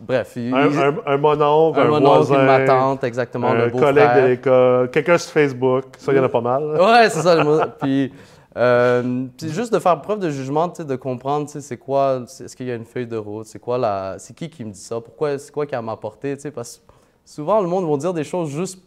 bref, 0.00 0.32
il- 0.34 0.52
Un, 0.52 0.66
il- 0.70 0.76
un, 0.78 0.96
un 1.06 1.16
mononcle, 1.18 1.78
un 1.78 1.84
un, 1.84 1.88
mononcle, 1.88 2.16
voisin, 2.26 2.40
une 2.40 2.46
ma 2.46 2.66
tante, 2.66 3.04
exactement, 3.04 3.48
un 3.50 3.66
le 3.66 3.70
collègue 3.70 4.16
de 4.22 4.26
l'école, 4.26 4.90
quelqu'un 4.90 5.18
sur 5.18 5.30
Facebook. 5.32 5.84
Ça, 5.98 6.12
il 6.12 6.16
y 6.16 6.18
en 6.18 6.24
a 6.24 6.28
pas 6.28 6.40
mal. 6.40 6.64
Ouais, 6.64 7.08
c'est 7.10 7.20
ça. 7.22 7.36
Puis, 7.80 8.12
euh, 8.56 9.26
puis 9.36 9.50
juste 9.50 9.72
de 9.72 9.78
faire 9.78 10.00
preuve 10.00 10.18
de 10.18 10.30
jugement, 10.30 10.66
de 10.66 10.96
comprendre, 10.96 11.46
tu 11.46 11.52
sais, 11.52 11.60
c'est 11.60 11.76
quoi, 11.76 12.22
est-ce 12.24 12.56
qu'il 12.56 12.66
y 12.66 12.72
a 12.72 12.74
une 12.74 12.86
feuille 12.86 13.06
de 13.06 13.16
route, 13.16 13.46
c'est 13.46 13.60
quoi 13.60 13.78
la, 13.78 14.16
c'est 14.18 14.34
qui 14.34 14.50
qui 14.50 14.64
me 14.64 14.72
dit 14.72 14.80
ça, 14.80 15.00
pourquoi, 15.00 15.38
c'est 15.38 15.52
quoi 15.52 15.64
qui 15.64 15.76
a 15.76 15.82
m'apporté, 15.82 16.34
parce 16.52 16.78
que 16.78 16.92
souvent 17.24 17.60
le 17.60 17.68
monde 17.68 17.88
va 17.88 17.96
dire 17.98 18.12
des 18.12 18.24
choses 18.24 18.48
juste 18.50 18.82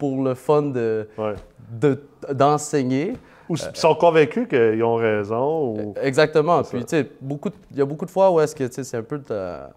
pour 0.00 0.24
le 0.24 0.34
fun 0.34 0.62
de, 0.62 1.06
Ouais. 1.16 1.34
de- 1.70 2.02
d'enseigner. 2.32 3.12
Ou 3.48 3.56
sont 3.56 3.94
convaincus 3.94 4.48
qu'ils 4.48 4.82
ont 4.82 4.94
raison. 4.96 5.74
Ou... 5.74 5.94
Exactement. 6.02 6.62
C'est 6.64 6.76
Puis, 6.76 6.84
tu 6.86 6.96
sais, 6.96 7.10
il 7.72 7.76
y 7.78 7.80
a 7.80 7.84
beaucoup 7.84 8.06
de 8.06 8.10
fois 8.10 8.30
où 8.32 8.40
est-ce 8.40 8.54
que, 8.56 8.64
tu 8.64 8.72
sais, 8.74 8.84
c'est 8.84 8.96
un 8.96 9.02
peu 9.02 9.18
de 9.18 9.24
la, 9.28 9.70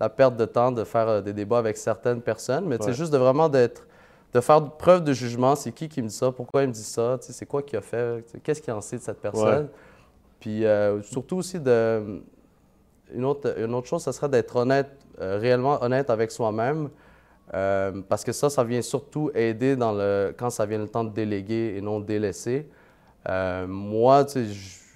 la 0.00 0.08
perte 0.08 0.36
de 0.36 0.44
temps 0.46 0.72
de 0.72 0.82
faire 0.84 1.08
euh, 1.08 1.20
des 1.20 1.32
débats 1.32 1.58
avec 1.58 1.76
certaines 1.76 2.20
personnes, 2.22 2.64
mais 2.66 2.76
tu 2.78 2.84
sais, 2.84 2.90
Ouais. 2.90 2.96
juste 2.96 3.12
de 3.12 3.18
vraiment 3.18 3.48
d'être, 3.48 3.86
de 4.32 4.40
faire 4.40 4.62
preuve 4.72 5.04
de 5.04 5.12
jugement. 5.12 5.54
C'est 5.54 5.72
qui 5.72 5.88
qui 5.88 6.02
me 6.02 6.08
dit 6.08 6.14
ça? 6.14 6.32
Pourquoi 6.32 6.62
il 6.62 6.68
me 6.68 6.72
dit 6.72 6.82
ça? 6.82 7.16
Tu 7.20 7.26
sais, 7.28 7.32
c'est 7.32 7.46
quoi 7.46 7.62
qu'il 7.62 7.78
a 7.78 7.82
fait? 7.82 8.24
Qu'est-ce 8.42 8.60
qu'il 8.62 8.72
en 8.72 8.80
sait 8.80 8.96
de 8.96 9.02
cette 9.02 9.20
personne? 9.20 9.68
Puis, 10.40 10.64
euh, 10.64 11.00
surtout 11.02 11.36
aussi 11.38 11.60
de... 11.60 12.20
Une 13.14 13.24
autre, 13.24 13.54
une 13.58 13.74
autre 13.74 13.86
chose, 13.88 14.02
ce 14.02 14.12
serait 14.12 14.28
d'être 14.28 14.54
honnête, 14.56 14.90
euh, 15.20 15.38
réellement 15.40 15.82
honnête 15.82 16.10
avec 16.10 16.30
soi-même. 16.30 16.88
Euh, 17.54 18.02
parce 18.08 18.24
que 18.24 18.32
ça, 18.32 18.50
ça 18.50 18.62
vient 18.64 18.82
surtout 18.82 19.30
aider 19.34 19.74
dans 19.76 19.92
le, 19.92 20.34
quand 20.38 20.50
ça 20.50 20.66
vient 20.66 20.78
le 20.78 20.88
temps 20.88 21.04
de 21.04 21.10
déléguer 21.10 21.74
et 21.76 21.80
non 21.80 22.00
de 22.00 22.04
délaisser. 22.04 22.68
Euh, 23.28 23.66
moi, 23.66 24.24
tu 24.24 24.32
sais, 24.32 24.44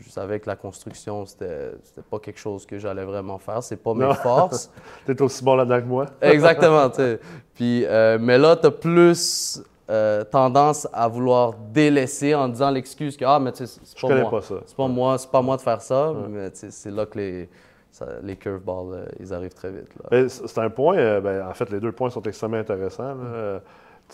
je 0.04 0.10
savais 0.10 0.38
que 0.40 0.48
la 0.48 0.56
construction, 0.56 1.24
c'était 1.24 1.72
pas 2.10 2.18
quelque 2.18 2.38
chose 2.38 2.66
que 2.66 2.78
j'allais 2.78 3.04
vraiment 3.04 3.38
faire. 3.38 3.62
C'est 3.62 3.76
pas 3.76 3.94
mes 3.94 4.04
Non. 4.04 4.14
forces. 4.14 4.70
T'es 5.06 5.20
aussi 5.22 5.42
bon 5.42 5.54
là-dedans 5.56 5.80
que 5.80 5.86
moi. 5.86 6.06
Exactement, 6.20 6.88
tu 6.90 6.96
sais. 6.96 7.20
Puis, 7.54 7.84
euh, 7.86 8.18
mais 8.20 8.36
là, 8.38 8.56
tu 8.56 8.66
as 8.66 8.70
plus 8.70 9.62
euh, 9.90 10.24
tendance 10.24 10.86
à 10.92 11.08
vouloir 11.08 11.54
délaisser 11.54 12.34
en 12.34 12.48
disant 12.48 12.70
l'excuse 12.70 13.16
que, 13.16 13.24
ah, 13.24 13.38
mais 13.38 13.52
tu 13.52 13.66
sais, 13.66 13.80
c'est 13.82 14.00
pas 14.00 14.20
moi. 14.20 14.30
pas 14.30 14.42
ça. 14.42 14.54
C'est 14.66 14.76
pas 14.76 14.88
moi, 14.88 15.18
c'est 15.18 15.30
pas 15.30 15.42
moi 15.42 15.56
de 15.56 15.62
faire 15.62 15.80
ça. 15.80 16.12
Ouais. 16.12 16.28
Mais 16.28 16.50
tu 16.50 16.58
sais, 16.58 16.70
c'est 16.70 16.90
là 16.90 17.06
que 17.06 17.18
les, 17.18 17.48
ça- 17.92 18.06
les 18.24 18.34
curveballs, 18.36 18.94
euh, 18.94 19.04
ils 19.20 19.32
arrivent 19.32 19.54
très 19.54 19.70
vite. 19.70 19.86
C'est 20.28 20.58
un 20.58 20.70
point, 20.70 20.96
euh, 20.96 21.20
ben, 21.20 21.46
en 21.46 21.54
fait, 21.54 21.70
les 21.70 21.78
deux 21.78 21.92
points 21.92 22.10
sont 22.10 22.22
extrêmement 22.22 22.56
intéressants. 22.56 23.14
là. 23.14 23.60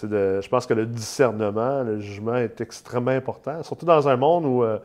De- 0.02 0.40
je 0.40 0.48
pense 0.48 0.64
que 0.66 0.74
le 0.74 0.86
discernement, 0.86 1.82
le 1.82 1.98
jugement 1.98 2.36
est 2.36 2.60
extrêmement 2.60 3.10
important, 3.10 3.60
surtout 3.64 3.86
dans 3.86 4.06
un 4.08 4.16
monde 4.16 4.44
où, 4.44 4.62
euh, 4.62 4.78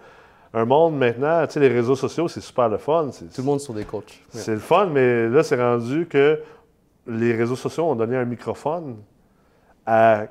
un 0.55 0.65
monde 0.65 0.97
maintenant, 0.97 1.45
tu 1.45 1.53
sais, 1.53 1.59
les 1.59 1.67
réseaux 1.67 1.95
sociaux, 1.95 2.27
c'est 2.27 2.41
super 2.41 2.67
le 2.69 2.77
fun. 2.77 3.09
Tout 3.11 3.41
le 3.41 3.43
monde 3.43 3.59
sur 3.59 3.73
des 3.75 3.83
coachs. 3.83 4.19
C'est 4.29 4.53
le 4.53 4.59
fun, 4.59 4.87
mais 4.87 5.27
là, 5.29 5.43
c'est 5.43 5.61
rendu 5.61 6.07
que 6.07 6.39
les 7.05 7.35
réseaux 7.35 7.55
sociaux 7.57 7.83
ont 7.85 7.95
donné 7.95 8.15
un 8.17 8.25
microphone 8.25 8.95
à 9.85 10.25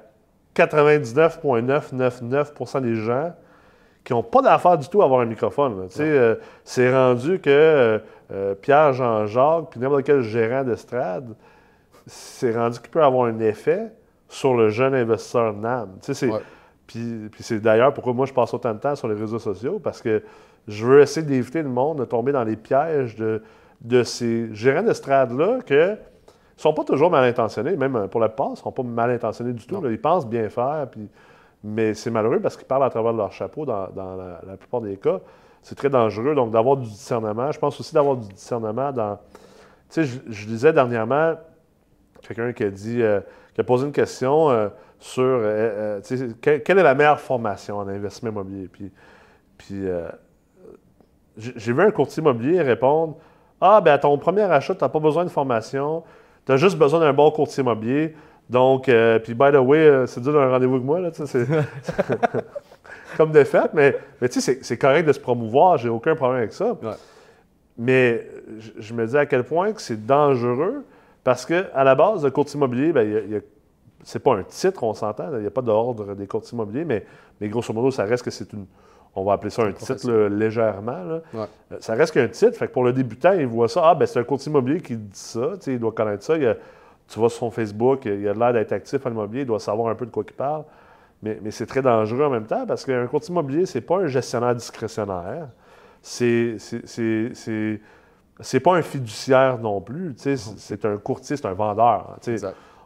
99,999% 0.55 2.81
des 2.81 2.95
gens 2.97 3.33
qui 4.05 4.13
n'ont 4.13 4.23
pas 4.23 4.43
d'affaire 4.43 4.79
du 4.79 4.89
tout 4.89 5.03
à 5.03 5.05
avoir 5.05 5.21
un 5.21 5.27
microphone. 5.27 5.87
Tu 5.89 5.97
sais, 5.97 6.03
euh, 6.03 6.35
c'est 6.65 6.93
rendu 6.93 7.39
que 7.39 7.51
euh, 7.51 7.99
euh, 8.33 8.55
Pierre-Jean-Jacques, 8.55 9.71
puis 9.71 9.81
n'importe 9.81 10.05
quel 10.05 10.23
gérant 10.23 10.65
d'estrade, 10.65 11.35
c'est 12.07 12.57
rendu 12.57 12.81
qu'il 12.81 12.91
peut 12.91 13.03
avoir 13.03 13.27
un 13.27 13.39
effet 13.39 13.93
sur 14.29 14.55
le 14.55 14.71
jeune 14.71 14.95
investisseur 14.95 15.53
NAM. 15.53 15.91
Tu 16.03 16.15
sais. 16.15 16.31
Puis, 16.87 17.29
puis 17.31 17.43
c'est 17.43 17.61
d'ailleurs 17.61 17.95
pourquoi 17.95 18.13
moi 18.13 18.27
je 18.27 18.33
passe 18.33 18.53
autant 18.53 18.75
de 18.75 18.79
temps 18.79 18.97
sur 18.97 19.09
les 19.09 19.15
réseaux 19.15 19.39
sociaux, 19.39 19.79
parce 19.79 20.03
que 20.03 20.23
je 20.67 20.85
veux 20.85 21.01
essayer 21.01 21.25
d'éviter 21.25 21.63
le 21.63 21.69
monde 21.69 21.99
de 21.99 22.05
tomber 22.05 22.33
dans 22.33 22.45
les 22.45 22.57
pièges 22.57 23.15
de, 23.17 23.43
de 23.81 24.03
ces 24.03 24.53
gérants 24.53 24.83
d'estrade-là 24.83 25.61
que 25.65 25.97
sont 26.57 26.75
pas 26.75 26.85
toujours 26.85 27.11
mal 27.11 27.25
intentionnés, 27.25 27.77
même 27.77 28.09
pour 28.09 28.21
la 28.21 28.29
plupart, 28.29 28.51
ils 28.53 28.57
sont 28.57 28.73
pas 28.73 28.83
mal 28.83 29.11
intentionnés 29.11 29.53
du 29.53 29.67
tout. 29.67 29.81
Là. 29.81 29.91
Ils 29.91 30.01
pensent 30.01 30.27
bien 30.27 30.49
faire, 30.49 30.89
puis... 30.91 31.09
mais 31.65 31.95
c'est 31.95 32.11
malheureux 32.11 32.41
parce 32.41 32.57
qu'ils 32.57 32.67
parlent 32.67 32.85
à 32.85 32.91
travers 32.91 33.13
leur 33.13 33.33
chapeau 33.33 33.65
dans, 33.65 33.89
la, 33.95 34.57
plupart 34.57 34.81
des 34.81 34.97
cas. 34.97 35.21
C'est 35.63 35.77
très 35.77 35.91
dangereux, 35.91 36.35
donc 36.35 36.51
d'avoir 36.51 36.77
du 36.77 36.89
discernement. 36.89 37.53
Je 37.53 37.59
pense 37.59 37.79
aussi 37.79 37.95
d'avoir 37.95 38.17
du 38.17 38.29
discernement 38.29 38.91
dans... 38.91 39.17
Tu 39.89 40.03
sais, 40.03 40.05
je, 40.05 40.19
je 40.29 40.47
lisais 40.49 40.73
dernièrement 40.73 41.35
quelqu'un 42.23 42.53
qui 42.53 42.65
a 42.65 42.71
dit, 42.71 43.03
euh, 43.03 43.21
qui 43.55 43.61
a 43.61 43.65
posé 43.65 43.87
une 43.87 43.93
question 43.93 44.51
euh, 44.51 44.69
sur, 44.99 45.23
euh, 45.23 45.43
euh, 45.43 46.01
tu 46.01 46.17
sais, 46.17 46.29
que- 46.41 46.59
quelle 46.59 46.79
est 46.79 46.83
la 46.83 46.95
meilleure 46.95 47.21
formation 47.21 47.79
en 47.79 47.89
investissement 47.89 48.31
immobilier? 48.31 48.69
Puis, 48.69 48.91
puis 49.59 49.83
j'ai 51.37 51.53
j'ai 51.57 51.73
vu 51.73 51.83
un 51.83 51.91
courtier 51.91 52.21
immobilier 52.21 52.63
répondre, 52.63 53.17
ah, 53.61 53.81
ben 53.81 53.93
à 53.93 53.99
ton 53.99 54.17
premier 54.19 54.43
achat, 54.43 54.75
tu 54.75 54.83
n'as 54.83 54.89
pas 54.89 54.99
besoin 54.99 55.25
de 55.25 55.31
formation, 55.31 56.03
tu 56.47 56.53
as 56.53 56.57
juste 56.57 56.77
besoin 56.77 57.01
d'un 57.01 57.13
bon 57.13 57.31
courtier 57.31 57.63
immobilier. 57.63 58.15
Donc, 58.51 58.89
euh, 58.89 59.19
puis 59.19 59.35
by 59.35 59.51
the 59.53 59.57
way, 59.57 59.79
euh, 59.79 60.07
c'est 60.07 60.21
dur 60.21 60.33
d'un 60.33 60.49
rendez-vous 60.51 60.75
avec 60.75 60.85
moi, 60.87 61.01
là, 61.01 61.11
c'est 61.13 61.47
comme 63.17 63.33
de 63.33 63.45
fait, 63.45 63.71
mais, 63.75 63.97
mais 64.21 64.29
tu 64.29 64.41
sais, 64.41 64.59
c'est- 64.63 64.77
correct 64.77 65.07
de 65.07 65.13
se 65.13 65.21
promouvoir, 65.21 65.79
j'ai 65.79 65.89
aucun 65.89 66.15
problème 66.15 66.39
avec 66.39 66.53
ça. 66.53 66.73
Ouais. 66.83 66.95
Mais 67.79 68.27
je, 68.79 68.93
me 68.95 69.07
dis 69.07 69.17
à 69.17 69.27
quel 69.27 69.45
point 69.45 69.73
que 69.73 69.81
c'est 69.81 70.05
dangereux 70.07 70.85
parce 71.25 71.47
que 71.47 71.65
à 71.75 71.85
la 71.85 71.95
base, 71.95 72.25
le 72.25 72.31
courtier 72.31 72.57
immobilier, 72.59 72.93
ben, 72.93 73.03
il 73.07 73.13
y 73.13 73.17
a- 73.17 73.21
il 73.21 73.31
y 73.33 73.37
a- 73.37 73.41
c'est 74.03 74.19
pas 74.19 74.35
un 74.35 74.43
titre, 74.43 74.83
on 74.83 74.93
s'entend, 74.95 75.29
il 75.35 75.41
n'y 75.41 75.47
a 75.47 75.51
pas 75.51 75.63
d'ordre 75.63 76.15
des 76.15 76.27
courtiers 76.27 76.55
immobiliers, 76.55 76.85
mais, 76.85 77.07
mais 77.41 77.49
grosso 77.49 77.73
modo, 77.73 77.91
ça 77.91 78.05
reste 78.05 78.25
que 78.25 78.31
c'est 78.31 78.53
une. 78.53 78.67
On 79.15 79.25
va 79.25 79.35
appeler 79.35 79.51
ça 79.51 79.63
un 79.63 79.73
titre 79.73 80.11
là, 80.11 80.29
légèrement. 80.31 81.05
là. 81.05 81.21
Ouais. 81.35 81.45
Euh, 81.73 81.77
Ça 81.81 81.95
reste 81.95 82.15
qu'un 82.15 82.29
titre. 82.29 82.57
Fait 82.57 82.67
que 82.67 82.73
pour 82.73 82.83
le 82.83 82.95
débutant, 82.95 83.33
il 83.33 83.47
voit 83.47 83.69
ça. 83.69 83.83
Ah, 83.85 83.95
ben 83.95 84.07
c'est 84.07 84.19
un 84.19 84.25
courtier 84.25 84.49
immobilier 84.51 84.81
qui 84.81 84.97
dit 84.97 85.09
ça. 85.13 85.51
Il 85.67 85.79
doit 85.79 85.93
connaître 85.93 86.23
ça. 86.25 86.37
Il 86.39 86.47
a- 86.47 86.57
tu 87.09 87.21
vas 87.21 87.29
sur 87.29 87.39
son 87.39 87.51
Facebook, 87.51 88.05
il 88.07 88.27
a 88.29 88.33
l'air 88.35 88.53
d'être 88.53 88.73
actif 88.73 89.05
en 89.07 89.11
immobilier, 89.11 89.43
il 89.43 89.47
doit 89.47 89.61
savoir 89.61 89.89
un 89.91 89.95
peu 89.95 90.07
de 90.07 90.11
quoi 90.11 90.25
il 90.27 90.33
parle. 90.33 90.65
Mais, 91.23 91.39
mais 91.43 91.51
c'est 91.51 91.67
très 91.67 91.83
dangereux 91.83 92.25
en 92.25 92.31
même 92.31 92.47
temps 92.47 92.67
parce 92.67 92.85
qu'un 92.85 93.07
courtier 93.07 93.31
immobilier, 93.33 93.67
c'est 93.67 93.81
pas 93.81 93.99
un 93.99 94.07
gestionnaire 94.07 94.55
discrétionnaire. 94.55 95.49
C'est. 96.01 96.57
c'est- 96.59 97.81
pas 98.61 98.75
un 98.75 98.83
fiduciaire 98.83 99.59
non 99.59 99.81
plus. 99.81 100.15
C'est 100.57 100.85
un 100.85 100.97
courtier, 100.97 101.37
c'est 101.37 101.47
un 101.47 101.53
vendeur. 101.53 102.17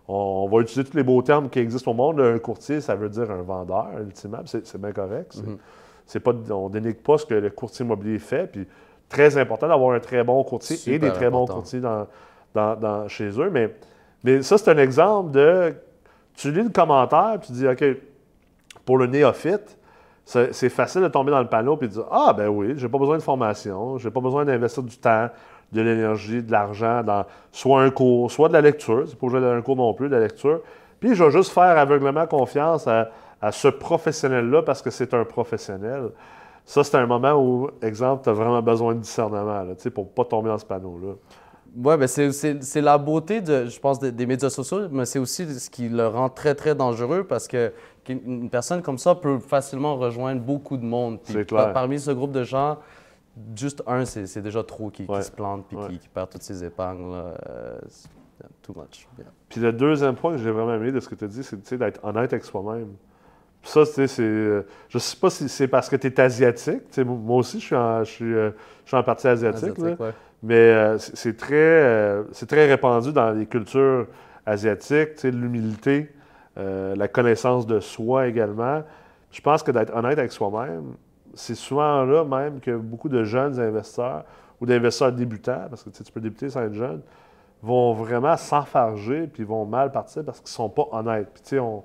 On, 0.08 0.44
on 0.44 0.48
va 0.48 0.60
utiliser 0.62 0.84
tous 0.88 0.96
les 0.96 1.02
beaux 1.02 1.22
termes 1.22 1.48
qui 1.48 1.58
existent 1.58 1.90
au 1.90 1.94
monde. 1.94 2.20
Un 2.20 2.38
courtier, 2.38 2.80
ça 2.80 2.94
veut 2.94 3.08
dire 3.08 3.30
un 3.30 3.42
vendeur, 3.42 3.86
ultimement. 4.00 4.38
C'est 4.44 4.80
bien 4.80 4.92
correct. 4.92 5.32
c'est- 5.32 5.42
Mhm. 5.46 5.56
c'est 6.04 6.20
pas, 6.20 6.32
on 6.50 6.68
dénigre 6.68 7.00
pas 7.02 7.18
ce 7.18 7.26
que 7.26 7.34
le 7.34 7.50
courtier 7.50 7.84
immobilier 7.84 8.18
fait. 8.18 8.46
Puis 8.52 8.66
très 9.08 9.36
important 9.38 9.66
d'avoir 9.68 9.94
un 9.96 10.00
très 10.00 10.22
bon 10.24 10.42
courtier 10.44 10.76
et 10.94 10.98
des 10.98 11.08
très 11.12 11.30
bons 11.30 11.46
courtiers 11.54 11.80
dans, 11.80 12.06
dans- 12.54 12.76
dans- 12.76 13.08
chez 13.08 13.28
eux. 13.40 13.50
Mais, 13.50 13.74
mais 14.26 14.42
ça, 14.42 14.58
c'est 14.58 14.68
un 14.72 14.78
exemple 14.78 15.30
de. 15.30 15.72
Tu 16.34 16.50
lis 16.50 16.64
le 16.64 16.70
commentaire, 16.70 17.36
puis 17.40 17.46
tu 17.46 17.52
dis, 17.52 17.68
OK, 17.68 17.84
pour 18.84 18.98
le 18.98 19.06
néophyte, 19.06 19.78
c'est 20.24 20.68
facile 20.68 21.02
de 21.02 21.08
tomber 21.08 21.30
dans 21.30 21.40
le 21.40 21.46
panneau 21.46 21.78
et 21.80 21.86
de 21.86 21.92
dire 21.92 22.06
Ah, 22.10 22.34
ben 22.36 22.48
oui, 22.48 22.74
j'ai 22.76 22.88
pas 22.88 22.98
besoin 22.98 23.16
de 23.16 23.22
formation, 23.22 23.98
j'ai 23.98 24.10
pas 24.10 24.20
besoin 24.20 24.44
d'investir 24.44 24.82
du 24.82 24.98
temps, 24.98 25.28
de 25.70 25.80
l'énergie, 25.80 26.42
de 26.42 26.50
l'argent 26.50 27.04
dans 27.04 27.24
soit 27.52 27.80
un 27.80 27.90
cours, 27.90 28.32
soit 28.32 28.48
de 28.48 28.54
la 28.54 28.62
lecture. 28.62 29.04
C'est 29.06 29.16
pas 29.16 29.26
obligé 29.28 29.40
d'aller 29.40 29.58
un 29.58 29.62
cours 29.62 29.76
non 29.76 29.94
plus, 29.94 30.08
de 30.08 30.16
la 30.16 30.20
lecture. 30.20 30.60
Puis 30.98 31.14
je 31.14 31.22
vais 31.22 31.30
juste 31.30 31.52
faire 31.52 31.78
aveuglément 31.78 32.26
confiance 32.26 32.88
à, 32.88 33.10
à 33.40 33.52
ce 33.52 33.68
professionnel-là 33.68 34.62
parce 34.62 34.82
que 34.82 34.90
c'est 34.90 35.14
un 35.14 35.24
professionnel. 35.24 36.10
Ça, 36.64 36.82
c'est 36.82 36.96
un 36.96 37.06
moment 37.06 37.34
où, 37.34 37.70
exemple, 37.80 38.24
tu 38.24 38.28
as 38.28 38.32
vraiment 38.32 38.60
besoin 38.60 38.94
de 38.94 38.98
discernement 38.98 39.64
pour 39.94 40.12
pas 40.12 40.24
tomber 40.24 40.48
dans 40.48 40.58
ce 40.58 40.66
panneau-là. 40.66 41.14
Ouais, 41.76 41.96
ben 41.98 42.06
c'est, 42.08 42.80
la 42.80 42.96
beauté, 42.96 43.40
de, 43.42 43.66
je 43.66 43.78
pense, 43.78 43.98
des, 43.98 44.10
des 44.10 44.24
médias 44.24 44.48
sociaux, 44.48 44.88
mais 44.90 45.04
c'est 45.04 45.18
aussi 45.18 45.46
ce 45.60 45.68
qui 45.68 45.88
le 45.90 46.06
rend 46.06 46.30
très, 46.30 46.54
très 46.54 46.74
dangereux 46.74 47.24
parce 47.24 47.46
que 47.46 47.70
qu'une 48.04 48.20
une 48.24 48.50
personne 48.50 48.80
comme 48.82 48.96
ça 48.98 49.14
peut 49.14 49.38
facilement 49.38 49.96
rejoindre 49.96 50.40
beaucoup 50.40 50.76
de 50.78 50.84
monde. 50.84 51.18
C'est 51.24 51.44
clair. 51.46 51.64
par- 51.64 51.72
Parmi 51.74 51.98
ce 52.00 52.12
groupe 52.12 52.32
de 52.32 52.44
gens, 52.44 52.78
juste 53.54 53.82
un, 53.86 54.04
c'est, 54.06 54.40
déjà 54.40 54.62
trop 54.62 54.88
qui, 54.90 55.04
se 55.06 55.30
plante 55.30 55.66
puis 55.68 55.76
Ouais. 55.76 55.88
qui, 55.90 55.98
qui 55.98 56.08
perd 56.08 56.30
toutes 56.30 56.42
ses 56.42 56.64
épingles. 56.64 57.10
là. 57.10 57.34
Euh, 57.50 57.78
too 58.62 58.72
much. 58.74 59.06
Yeah. 59.18 59.26
Puis 59.48 59.60
le 59.60 59.72
deuxième 59.72 60.14
point 60.14 60.32
que 60.32 60.38
j'ai 60.38 60.50
vraiment 60.50 60.74
aimé 60.74 60.92
de 60.92 61.00
ce 61.00 61.08
que 61.08 61.14
tu 61.14 61.24
as 61.24 61.28
dit, 61.28 61.42
c'est 61.42 61.76
d'être 61.76 62.00
honnête 62.04 62.32
avec 62.32 62.44
soi-même. 62.44 62.88
Puis 63.66 63.72
ça, 63.72 63.84
tu 63.84 63.92
sais, 63.94 64.06
c'est. 64.06 64.22
euh, 64.22 64.62
Je 64.88 64.98
sais 64.98 65.16
pas 65.16 65.28
si 65.28 65.48
c'est 65.48 65.66
parce 65.66 65.88
que 65.88 65.96
tu 65.96 66.06
es 66.06 66.20
asiatique. 66.20 66.96
Moi 67.04 67.38
aussi, 67.38 67.58
je 67.58 67.64
suis 67.66 67.74
en, 67.74 68.04
je 68.04 68.10
suis, 68.12 68.32
euh, 68.32 68.50
je 68.84 68.90
suis 68.90 68.96
en 68.96 69.02
partie 69.02 69.26
asiatique. 69.26 69.76
là. 69.78 69.84
Asiatique, 69.84 70.00
ouais. 70.00 70.10
Mais 70.44 70.54
euh, 70.54 70.98
c'est 70.98 71.36
très, 71.36 71.54
euh, 71.56 72.22
c'est 72.30 72.46
très 72.48 72.68
répandu 72.68 73.12
dans 73.12 73.32
les 73.32 73.46
cultures 73.46 74.06
asiatiques, 74.46 75.20
l'humilité, 75.24 76.12
euh, 76.58 76.94
la 76.94 77.08
connaissance 77.08 77.66
de 77.66 77.80
soi 77.80 78.28
également. 78.28 78.84
Je 79.32 79.40
pense 79.40 79.64
que 79.64 79.72
d'être 79.72 79.92
honnête 79.96 80.16
avec 80.16 80.30
soi-même, 80.30 80.92
c'est 81.34 81.56
souvent 81.56 82.04
là 82.04 82.24
même 82.24 82.60
que 82.60 82.76
beaucoup 82.76 83.08
de 83.08 83.24
jeunes 83.24 83.58
investisseurs 83.58 84.22
ou 84.60 84.66
d'investisseurs 84.66 85.10
débutants, 85.10 85.66
parce 85.68 85.82
que 85.82 85.90
tu 85.90 86.12
peux 86.12 86.20
débuter 86.20 86.50
sans 86.50 86.62
être 86.62 86.74
jeune, 86.74 87.00
vont 87.64 87.94
vraiment 87.94 88.36
s'enfarger 88.36 89.26
puis 89.26 89.42
vont 89.42 89.64
mal 89.66 89.90
partir 89.90 90.22
parce 90.24 90.38
qu'ils 90.38 90.50
sont 90.50 90.68
pas 90.68 90.86
honnêtes. 90.92 91.30
Puis 91.34 91.42
tu 91.42 91.48
sais, 91.48 91.58
on, 91.58 91.82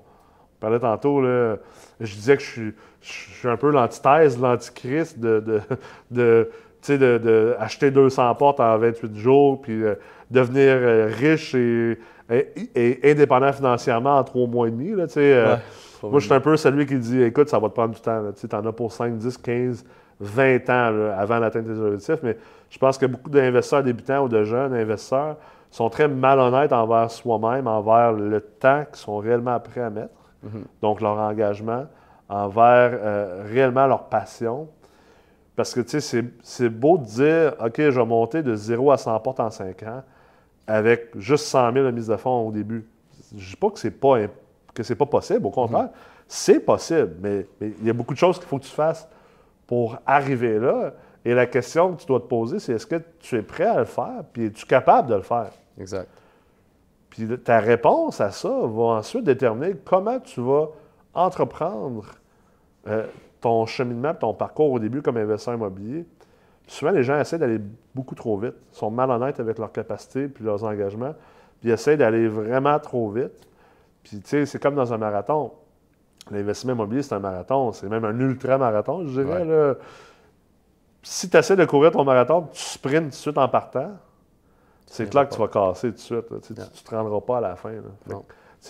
on 0.62 0.66
parlait 0.66 0.78
tantôt, 0.78 1.20
là, 1.20 1.56
je 2.00 2.14
disais 2.14 2.36
que 2.36 2.42
je 2.42 2.48
suis, 2.50 2.74
je 3.00 3.10
suis 3.12 3.48
un 3.48 3.56
peu 3.56 3.70
l'antithèse, 3.72 4.38
l'antichrist 4.40 5.18
de, 5.18 5.40
de, 5.40 5.60
de, 6.12 6.50
tu 6.80 6.86
sais, 6.86 6.98
de, 6.98 7.18
de 7.18 7.56
acheter 7.58 7.90
200 7.90 8.32
portes 8.36 8.60
en 8.60 8.78
28 8.78 9.16
jours, 9.16 9.60
puis 9.60 9.82
euh, 9.82 9.94
devenir 10.30 10.70
euh, 10.74 11.08
riche 11.12 11.54
et, 11.54 11.98
et- 12.30 12.46
et 12.76 13.10
indépendant 13.12 13.52
financièrement 13.52 14.18
en 14.18 14.24
trois 14.24 14.46
mois 14.46 14.68
et 14.68 14.70
demi. 14.70 14.92
Là, 14.92 15.06
tu 15.08 15.14
sais, 15.14 15.32
euh, 15.34 15.56
Ouais. 16.02 16.10
moi, 16.10 16.20
je 16.20 16.26
suis 16.26 16.34
un 16.34 16.40
peu 16.40 16.56
celui 16.56 16.86
qui 16.86 16.96
dit 16.96 17.22
écoute, 17.22 17.48
ça 17.48 17.58
va 17.58 17.68
te 17.68 17.74
prendre 17.74 17.94
du 17.94 18.00
temps. 18.00 18.22
Tu 18.32 18.56
en 18.56 18.64
as 18.66 18.72
pour 18.72 18.92
5, 18.92 19.16
10, 19.18 19.36
15, 19.38 19.84
20 20.20 20.70
ans 20.70 20.90
là, 20.90 21.16
avant 21.18 21.40
d'atteindre 21.40 21.72
tes 21.72 21.80
objectifs. 21.80 22.18
Mais 22.22 22.36
je 22.70 22.78
pense 22.78 22.98
que 22.98 23.06
beaucoup 23.06 23.30
d'investisseurs 23.30 23.82
débutants 23.82 24.24
ou 24.24 24.28
de 24.28 24.42
jeunes 24.44 24.74
investisseurs 24.74 25.36
sont 25.70 25.88
très 25.90 26.06
malhonnêtes 26.08 26.72
envers 26.72 27.10
soi-même, 27.10 27.66
envers 27.66 28.12
le 28.12 28.40
temps 28.40 28.84
qu'ils 28.86 28.96
sont 28.98 29.18
réellement 29.18 29.58
prêts 29.60 29.80
à 29.80 29.90
mettre, 29.90 30.10
Mhm. 30.42 30.64
donc 30.80 31.00
leur 31.00 31.18
engagement, 31.18 31.86
envers 32.28 32.90
euh, 32.94 33.44
réellement 33.48 33.86
leur 33.86 34.04
passion. 34.04 34.68
Parce 35.54 35.74
que, 35.74 35.80
tu 35.80 36.00
sais, 36.00 36.24
c'est- 36.42 36.68
beau 36.70 36.96
de 36.98 37.04
dire, 37.04 37.54
OK, 37.62 37.74
je 37.76 37.90
vais 38.00 38.06
monter 38.06 38.42
de 38.42 38.54
0 38.54 38.90
à 38.90 38.96
100 38.96 39.18
portes 39.20 39.40
en 39.40 39.50
5 39.50 39.82
ans 39.82 40.02
avec 40.66 41.10
juste 41.18 41.44
100 41.46 41.72
000 41.72 41.84
de 41.86 41.90
mise 41.90 42.06
de 42.06 42.16
fonds 42.16 42.48
au 42.48 42.50
début. 42.52 42.86
Je 43.32 43.36
ne 43.36 43.50
dis 43.50 43.56
pas 43.56 43.70
que 43.70 43.78
c'est 43.78 43.90
pas, 43.90 44.16
que 44.74 44.94
pas 44.94 45.06
possible, 45.06 45.46
au 45.46 45.50
contraire, 45.50 45.90
c'est 46.26 46.60
possible, 46.60 47.16
mais 47.20 47.46
mais 47.60 47.72
il 47.80 47.86
y 47.86 47.90
a 47.90 47.92
beaucoup 47.92 48.14
de 48.14 48.18
choses 48.18 48.38
qu'il 48.38 48.48
faut 48.48 48.58
que 48.58 48.64
tu 48.64 48.70
fasses 48.70 49.06
pour 49.66 49.98
arriver 50.06 50.58
là. 50.58 50.92
Et 51.24 51.34
la 51.34 51.46
question 51.46 51.92
que 51.94 52.00
tu 52.00 52.06
dois 52.06 52.20
te 52.20 52.24
poser, 52.26 52.58
c'est 52.58 52.72
est-ce 52.72 52.86
que 52.86 52.96
tu 53.20 53.36
es 53.36 53.42
prêt 53.42 53.66
à 53.66 53.78
le 53.80 53.84
faire, 53.84 54.24
puis 54.32 54.46
es-tu 54.46 54.64
capable 54.66 55.08
de 55.10 55.14
le 55.16 55.22
faire? 55.22 55.50
Exact. 55.78 56.08
Puis 57.12 57.28
ta 57.40 57.60
réponse 57.60 58.22
à 58.22 58.30
ça 58.30 58.48
va 58.48 58.82
ensuite 58.84 59.24
déterminer 59.24 59.76
comment 59.84 60.18
tu 60.18 60.40
vas 60.40 60.68
entreprendre 61.12 62.06
euh, 62.88 63.06
ton 63.38 63.66
cheminement, 63.66 64.14
ton 64.14 64.32
parcours 64.32 64.72
au 64.72 64.78
début 64.78 65.02
comme 65.02 65.18
investisseur 65.18 65.52
immobilier. 65.52 66.06
Puis 66.66 66.74
souvent, 66.74 66.90
les 66.90 67.02
gens 67.02 67.20
essaient 67.20 67.36
d'aller 67.36 67.60
beaucoup 67.94 68.14
trop 68.14 68.38
vite. 68.38 68.54
Ils 68.72 68.78
sont 68.78 68.90
malhonnêtes 68.90 69.40
avec 69.40 69.58
leurs 69.58 69.72
capacités 69.72 70.26
puis 70.26 70.42
leurs 70.42 70.64
engagements. 70.64 71.12
Puis 71.60 71.68
ils 71.68 71.72
essaient 71.72 71.98
d'aller 71.98 72.28
vraiment 72.28 72.78
trop 72.78 73.10
vite. 73.10 73.46
Puis, 74.02 74.20
tu 74.20 74.28
sais, 74.28 74.46
c'est 74.46 74.58
comme 74.58 74.74
dans 74.74 74.94
un 74.94 74.98
marathon. 74.98 75.52
L'investissement 76.30 76.72
immobilier, 76.72 77.02
c'est 77.02 77.14
un 77.14 77.18
marathon. 77.20 77.72
C'est 77.72 77.90
même 77.90 78.06
un 78.06 78.18
ultra-marathon, 78.18 79.06
je 79.06 79.20
dirais. 79.20 79.42
Ouais. 79.42 79.44
là. 79.44 79.74
Si 81.02 81.28
tu 81.28 81.36
essaies 81.36 81.56
de 81.56 81.64
courir 81.66 81.90
ton 81.90 82.04
marathon, 82.04 82.48
tu 82.52 82.62
sprintes 82.62 83.02
tout 83.02 83.08
de 83.10 83.14
suite 83.14 83.38
en 83.38 83.48
partant, 83.48 83.90
c'est 84.92 85.08
clair 85.10 85.28
que 85.28 85.34
tu 85.34 85.40
vas 85.40 85.48
casser 85.48 85.88
tout 85.88 85.94
de 85.94 85.98
suite. 86.00 86.26
Tu 86.46 86.52
ne 86.52 86.64
te 86.88 86.94
rendras 86.94 87.20
pas 87.20 87.38
à 87.38 87.40
la 87.40 87.56
fin. 87.56 87.72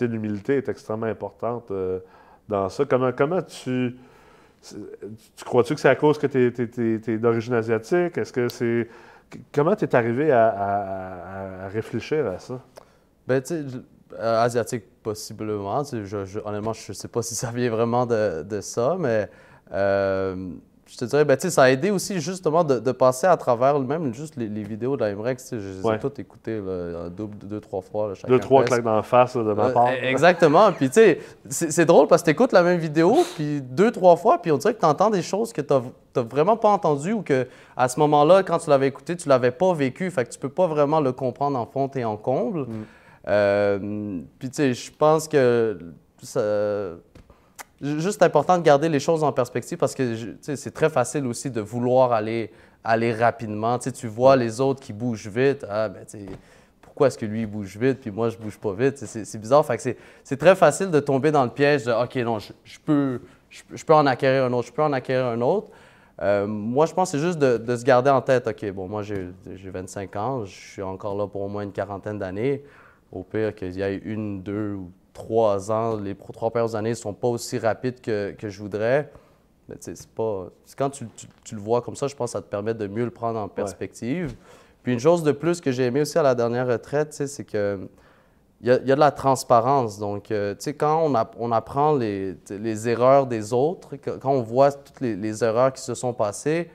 L'humilité 0.01 0.57
est 0.57 0.69
extrêmement 0.69 1.05
importante 1.05 1.69
euh, 1.71 1.99
dans 2.49 2.69
ça. 2.69 2.85
Comment, 2.85 3.11
comment 3.11 3.41
tu. 3.41 3.97
Tu 4.61 5.45
crois-tu 5.45 5.75
que 5.75 5.81
c'est 5.81 5.89
à 5.89 5.95
cause 5.95 6.17
que 6.17 6.27
tu 6.27 7.11
es, 7.11 7.17
d'origine 7.17 7.53
asiatique? 7.53 8.17
Est-ce 8.17 8.31
que 8.33 8.47
c'est. 8.47 8.87
Comment 9.53 9.75
tu 9.75 9.85
es 9.85 9.95
arrivé 9.95 10.31
à, 10.31 11.65
à- 11.65 11.67
réfléchir 11.67 12.25
à 12.27 12.39
ça? 12.39 12.59
Ben, 13.27 13.41
tu 13.41 13.47
sais, 13.47 13.63
euh, 14.19 14.41
asiatique, 14.43 14.83
possiblement. 15.01 15.83
Je- 15.83 16.39
honnêtement, 16.45 16.73
je 16.73 16.91
ne 16.91 16.93
sais 16.93 17.07
pas 17.07 17.21
si 17.21 17.35
ça 17.35 17.51
vient 17.51 17.69
vraiment 17.69 18.05
de, 18.05 18.43
de 18.43 18.61
ça, 18.61 18.95
mais 18.99 19.29
euh, 19.71 20.35
je 20.93 20.97
te 20.99 21.05
dirais, 21.05 21.25
ben, 21.25 21.39
ça 21.39 21.63
a 21.63 21.69
aidé 21.71 21.89
aussi 21.89 22.21
justement 22.21 22.63
de, 22.63 22.77
de 22.77 22.91
passer 22.91 23.25
à 23.25 23.35
travers 23.35 23.79
même 23.79 24.13
juste 24.13 24.35
les, 24.35 24.47
les 24.47 24.61
vidéos 24.61 24.95
de 24.95 25.03
la 25.03 25.15
MREX. 25.15 25.49
Je 25.53 25.81
les 25.81 25.87
ai 25.95 25.97
toutes 25.99 26.19
écoutées 26.19 26.61
là, 26.61 27.05
en 27.05 27.09
double, 27.09 27.35
deux, 27.39 27.59
trois 27.59 27.81
fois. 27.81 28.09
là, 28.09 28.13
Deux, 28.27 28.39
trois 28.39 28.63
claques 28.63 28.83
dans 28.83 28.95
la 28.97 29.01
face 29.01 29.35
là, 29.35 29.43
de 29.43 29.53
ma 29.53 29.69
Euh, 29.69 29.73
part. 29.73 29.89
exactement. 29.89 30.71
Puis, 30.71 30.89
tu 30.89 30.93
sais, 30.93 31.19
c'est 31.49 31.85
drôle 31.85 32.05
parce 32.07 32.21
que 32.21 32.25
tu 32.27 32.31
écoutes 32.31 32.51
la 32.51 32.61
même 32.61 32.77
vidéo, 32.79 33.17
puis 33.35 33.59
deux, 33.61 33.89
trois 33.89 34.15
fois, 34.17 34.37
puis 34.39 34.51
on 34.51 34.57
dirait 34.57 34.75
que 34.75 34.79
tu 34.79 34.85
entends 34.85 35.09
des 35.09 35.23
choses 35.23 35.51
que 35.51 35.61
tu 35.61 35.73
n'as 35.73 36.21
vraiment 36.21 36.57
pas 36.57 36.69
entendues 36.69 37.13
ou 37.13 37.23
que 37.23 37.47
à 37.75 37.89
ce 37.89 37.99
moment-là, 37.99 38.43
quand 38.43 38.59
tu 38.59 38.69
l'avais 38.69 38.87
écouté, 38.87 39.15
tu 39.15 39.27
l'avais 39.27 39.49
pas 39.51 39.73
vécu. 39.73 40.11
Fait 40.11 40.25
que 40.25 40.29
tu 40.29 40.37
peux 40.37 40.49
pas 40.49 40.67
vraiment 40.67 40.99
le 41.01 41.11
comprendre 41.11 41.57
en 41.57 41.65
fond 41.65 41.89
et 41.95 42.05
en 42.05 42.17
comble. 42.17 42.67
Euh, 43.27 44.19
puis, 44.37 44.49
tu 44.51 44.55
sais, 44.57 44.73
je 44.75 44.91
pense 44.91 45.27
que 45.27 45.79
ça- 46.21 46.91
juste 47.81 48.21
important 48.23 48.57
de 48.57 48.63
garder 48.63 48.89
les 48.89 48.99
choses 48.99 49.23
en 49.23 49.31
perspective 49.31 49.77
parce 49.77 49.95
que 49.95 50.35
c'est 50.41 50.73
très 50.73 50.89
facile 50.89 51.25
aussi 51.25 51.49
de 51.51 51.61
vouloir 51.61 52.13
aller, 52.13 52.49
rapidement. 53.13 53.77
Tu 53.79 54.07
vois 54.07 54.35
les 54.35 54.61
autres 54.61 54.81
qui 54.81 54.93
bougent 54.93 55.27
vite. 55.27 55.65
Ah, 55.69 55.89
ben, 55.89 56.05
pourquoi 56.81 57.07
est-ce 57.07 57.17
que 57.17 57.25
lui 57.25 57.41
il 57.41 57.47
bouge 57.47 57.75
vite 57.75 58.01
puis 58.01 58.11
moi 58.11 58.29
je 58.29 58.37
bouge 58.37 58.57
pas 58.59 58.73
vite? 58.73 58.97
C'est- 58.97 59.37
bizarre. 59.37 59.65
C'est- 60.23 60.37
très 60.37 60.55
facile 60.55 60.91
de 60.91 60.99
tomber 60.99 61.31
dans 61.31 61.43
le 61.43 61.49
piège 61.49 61.85
de 61.85 61.91
OK, 61.91 62.15
non, 62.17 62.37
je, 62.39 62.79
peux, 62.85 63.19
je, 63.49 63.83
peux 63.83 63.93
en 63.93 64.05
acquérir 64.05 64.45
un 64.45 64.53
autre, 64.53 64.67
je 64.67 64.73
peux 64.73 64.83
en 64.83 64.93
acquérir 64.93 65.25
un 65.25 65.41
autre. 65.41 65.69
Euh, 66.21 66.45
moi, 66.45 66.85
je 66.85 66.93
pense 66.93 67.11
que 67.11 67.17
c'est 67.17 67.23
juste 67.23 67.39
de, 67.39 67.75
se 67.75 67.83
garder 67.83 68.11
en 68.11 68.21
tête, 68.21 68.47
OK, 68.47 68.71
bon, 68.71 68.87
moi 68.87 69.01
j'ai 69.01 69.29
j'ai 69.55 69.71
25 69.71 70.15
ans, 70.15 70.45
je 70.45 70.53
suis 70.53 70.81
encore 70.83 71.15
là 71.17 71.27
pour 71.27 71.41
au 71.41 71.47
moins 71.47 71.63
une 71.63 71.71
quarantaine 71.71 72.19
d'années. 72.19 72.63
Au 73.11 73.23
pire, 73.23 73.53
qu'il 73.55 73.71
y 73.75 73.81
ait 73.81 73.97
une, 73.97 74.41
deux 74.43 74.73
ou 74.73 74.91
trois 75.13 75.71
ans, 75.71 75.95
les 75.97 76.15
trois 76.15 76.49
premières 76.49 76.75
années 76.75 76.89
ne 76.91 76.95
sont 76.95 77.13
pas 77.13 77.27
aussi 77.27 77.57
rapides 77.59 78.01
que, 78.01 78.31
que 78.31 78.49
je 78.49 78.59
voudrais. 78.61 79.11
Mais 79.69 79.75
c'est 79.79 80.07
pas. 80.09 80.47
c'est 80.65 80.77
quand 80.77 80.89
tu, 80.89 81.07
tu- 81.15 81.27
tu 81.45 81.55
le 81.55 81.61
vois 81.61 81.81
comme 81.81 81.95
ça, 81.95 82.07
je 82.07 82.15
pense 82.15 82.31
que 82.31 82.37
ça 82.37 82.41
te 82.41 82.49
permet 82.49 82.73
de 82.73 82.87
mieux 82.87 83.05
le 83.05 83.11
prendre 83.11 83.39
en 83.39 83.47
perspective. 83.47 84.35
Puis 84.81 84.91
une 84.91 84.99
chose 84.99 85.23
de 85.23 85.31
plus 85.31 85.61
que 85.61 85.71
j'ai 85.71 85.85
aimé 85.85 86.01
aussi 86.01 86.17
à 86.17 86.23
la 86.23 86.35
dernière 86.35 86.67
retraite, 86.67 87.13
c'est 87.13 87.45
que 87.45 87.87
il 88.59 88.67
y, 88.67 88.71
a, 88.71 88.77
il 88.77 88.87
y 88.87 88.91
a 88.91 88.95
de 88.95 88.99
la 88.99 89.11
transparence. 89.11 89.99
Donc, 89.99 90.31
euh, 90.31 90.53
tu 90.55 90.61
sais, 90.63 90.73
quand 90.73 91.01
on, 91.03 91.15
app- 91.15 91.35
on 91.37 91.51
apprend 91.51 91.93
les, 91.95 92.35
les 92.49 92.87
erreurs 92.89 93.27
des 93.27 93.51
autres, 93.53 93.95
quand 93.97 94.31
on 94.31 94.41
voit 94.41 94.71
toutes 94.71 95.01
les, 95.01 95.15
les 95.17 95.43
erreurs 95.43 95.73
qui 95.73 95.81
se 95.81 95.93
sont 95.95 96.13
passées, 96.13 96.69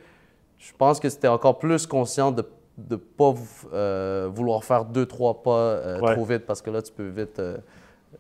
je 0.59 0.71
pense 0.77 1.01
que 1.01 1.09
c'était 1.09 1.29
encore 1.29 1.59
plus 1.59 1.87
conscient 1.87 2.31
de 2.31 2.45
ne 2.91 2.97
pas 2.97 3.33
euh, 3.73 4.29
vouloir 4.31 4.65
faire 4.65 4.85
deux, 4.85 5.07
trois 5.07 5.43
pas 5.43 5.51
euh, 5.51 6.01
Ouais. 6.01 6.13
trop 6.15 6.25
vite 6.25 6.45
parce 6.47 6.61
que 6.63 6.71
là, 6.71 6.83
tu 6.83 6.93
peux 6.93 7.09
vite 7.09 7.39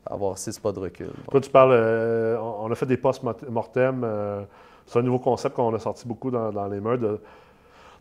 avoir 0.06 0.38
six 0.38 0.58
pas 0.58 0.72
de 0.72 0.78
recul. 0.80 1.10
Tu 1.42 1.50
parles. 1.50 1.72
euh, 1.72 2.36
on 2.38 2.70
a 2.70 2.74
fait 2.74 2.86
des 2.86 2.96
post-mortem. 2.96 4.02
euh, 4.04 4.42
c'est 4.86 4.98
un 4.98 5.02
nouveau 5.02 5.18
concept 5.18 5.54
qu'on 5.56 5.74
a 5.74 5.78
sorti 5.78 6.06
beaucoup 6.08 6.30
dans, 6.30 6.50
dans 6.50 6.66
les 6.66 6.80
murs. 6.80 6.98
De, 6.98 7.20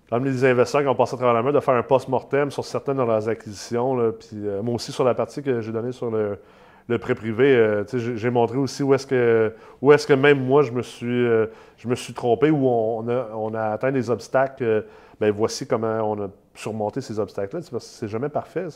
d'amener 0.10 0.32
des 0.32 0.46
investisseurs 0.46 0.82
qui 0.84 0.88
ont 0.88 0.96
passé 0.96 1.16
à 1.16 1.18
travers 1.18 1.34
la 1.34 1.42
main, 1.44 1.52
de 1.52 1.60
faire 1.60 1.74
un 1.74 1.84
post-mortem 1.84 2.50
sur 2.50 2.64
certaines 2.64 2.98
de 2.98 3.04
leurs 3.04 3.28
acquisitions. 3.28 4.00
euh, 4.00 4.62
moi 4.62 4.76
aussi, 4.76 4.92
sur 4.94 5.04
la 5.04 5.14
partie 5.14 5.44
que 5.44 5.60
j'ai 5.60 5.72
donnée 5.74 5.92
sur 5.92 6.10
le, 6.10 6.40
le 6.88 6.98
prêt 6.98 7.14
privé, 7.16 7.84
j'ai- 7.94 8.30
montré 8.30 8.58
aussi 8.58 8.84
où 8.84 8.94
est-ce 8.94 9.06
que, 9.06 9.54
où 9.82 9.92
est-ce 9.92 10.08
que 10.08 10.14
même 10.14 10.46
moi, 10.46 10.62
je 10.62 10.72
me 10.72 10.82
suis, 10.82 12.14
trompé, 12.14 12.50
où 12.50 12.66
on 12.70 13.06
a, 13.54 13.64
atteint 13.74 13.92
des 13.92 14.10
obstacles. 14.10 14.86
ben 15.20 15.30
voici 15.32 15.68
comment 15.68 16.00
on 16.10 16.24
a 16.24 16.30
surmonté 16.56 17.02
ces 17.02 17.20
obstacles-là. 17.20 17.62
C'est 17.82 18.08
jamais 18.08 18.30
parfait. 18.30 18.68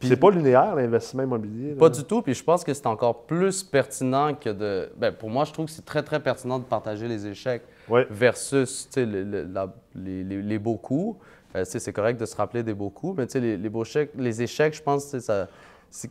C'est 0.00 0.16
pas 0.16 0.30
linéaire, 0.30 0.74
l'investissement 0.76 1.24
immobilier. 1.24 1.70
là. 1.70 1.76
Pas 1.78 1.88
du 1.90 2.04
tout, 2.04 2.22
puis 2.22 2.34
je 2.34 2.44
pense 2.44 2.62
que 2.62 2.72
c'est 2.72 2.86
encore 2.86 3.22
plus 3.26 3.62
pertinent 3.64 4.34
que 4.34 4.50
de. 4.50 4.90
Ben, 4.96 5.12
pour 5.12 5.28
moi, 5.28 5.44
je 5.44 5.52
trouve 5.52 5.66
que 5.66 5.72
c'est 5.72 5.84
très, 5.84 6.02
très 6.02 6.20
pertinent 6.20 6.58
de 6.58 6.64
partager 6.64 7.08
les 7.08 7.26
échecs 7.26 7.62
Ouais. 7.88 8.06
versus 8.10 8.88
le- 8.96 9.04
le- 9.24 9.42
la- 9.52 9.72
les, 9.94 10.22
les- 10.22 10.42
les 10.42 10.58
beaux 10.58 10.76
coups. 10.76 11.18
Euh, 11.56 11.64
c'est 11.64 11.92
correct 11.92 12.20
de 12.20 12.26
se 12.26 12.36
rappeler 12.36 12.62
des 12.62 12.74
beaux 12.74 12.90
coups, 12.90 13.16
mais 13.18 13.40
les, 13.40 13.56
les 13.56 13.68
beaux 13.68 13.82
échecs, 13.84 14.10
les 14.16 14.42
échecs, 14.42 14.74
je 14.74 14.82
pense 14.82 15.10
que 15.10 15.18
ça. 15.18 15.48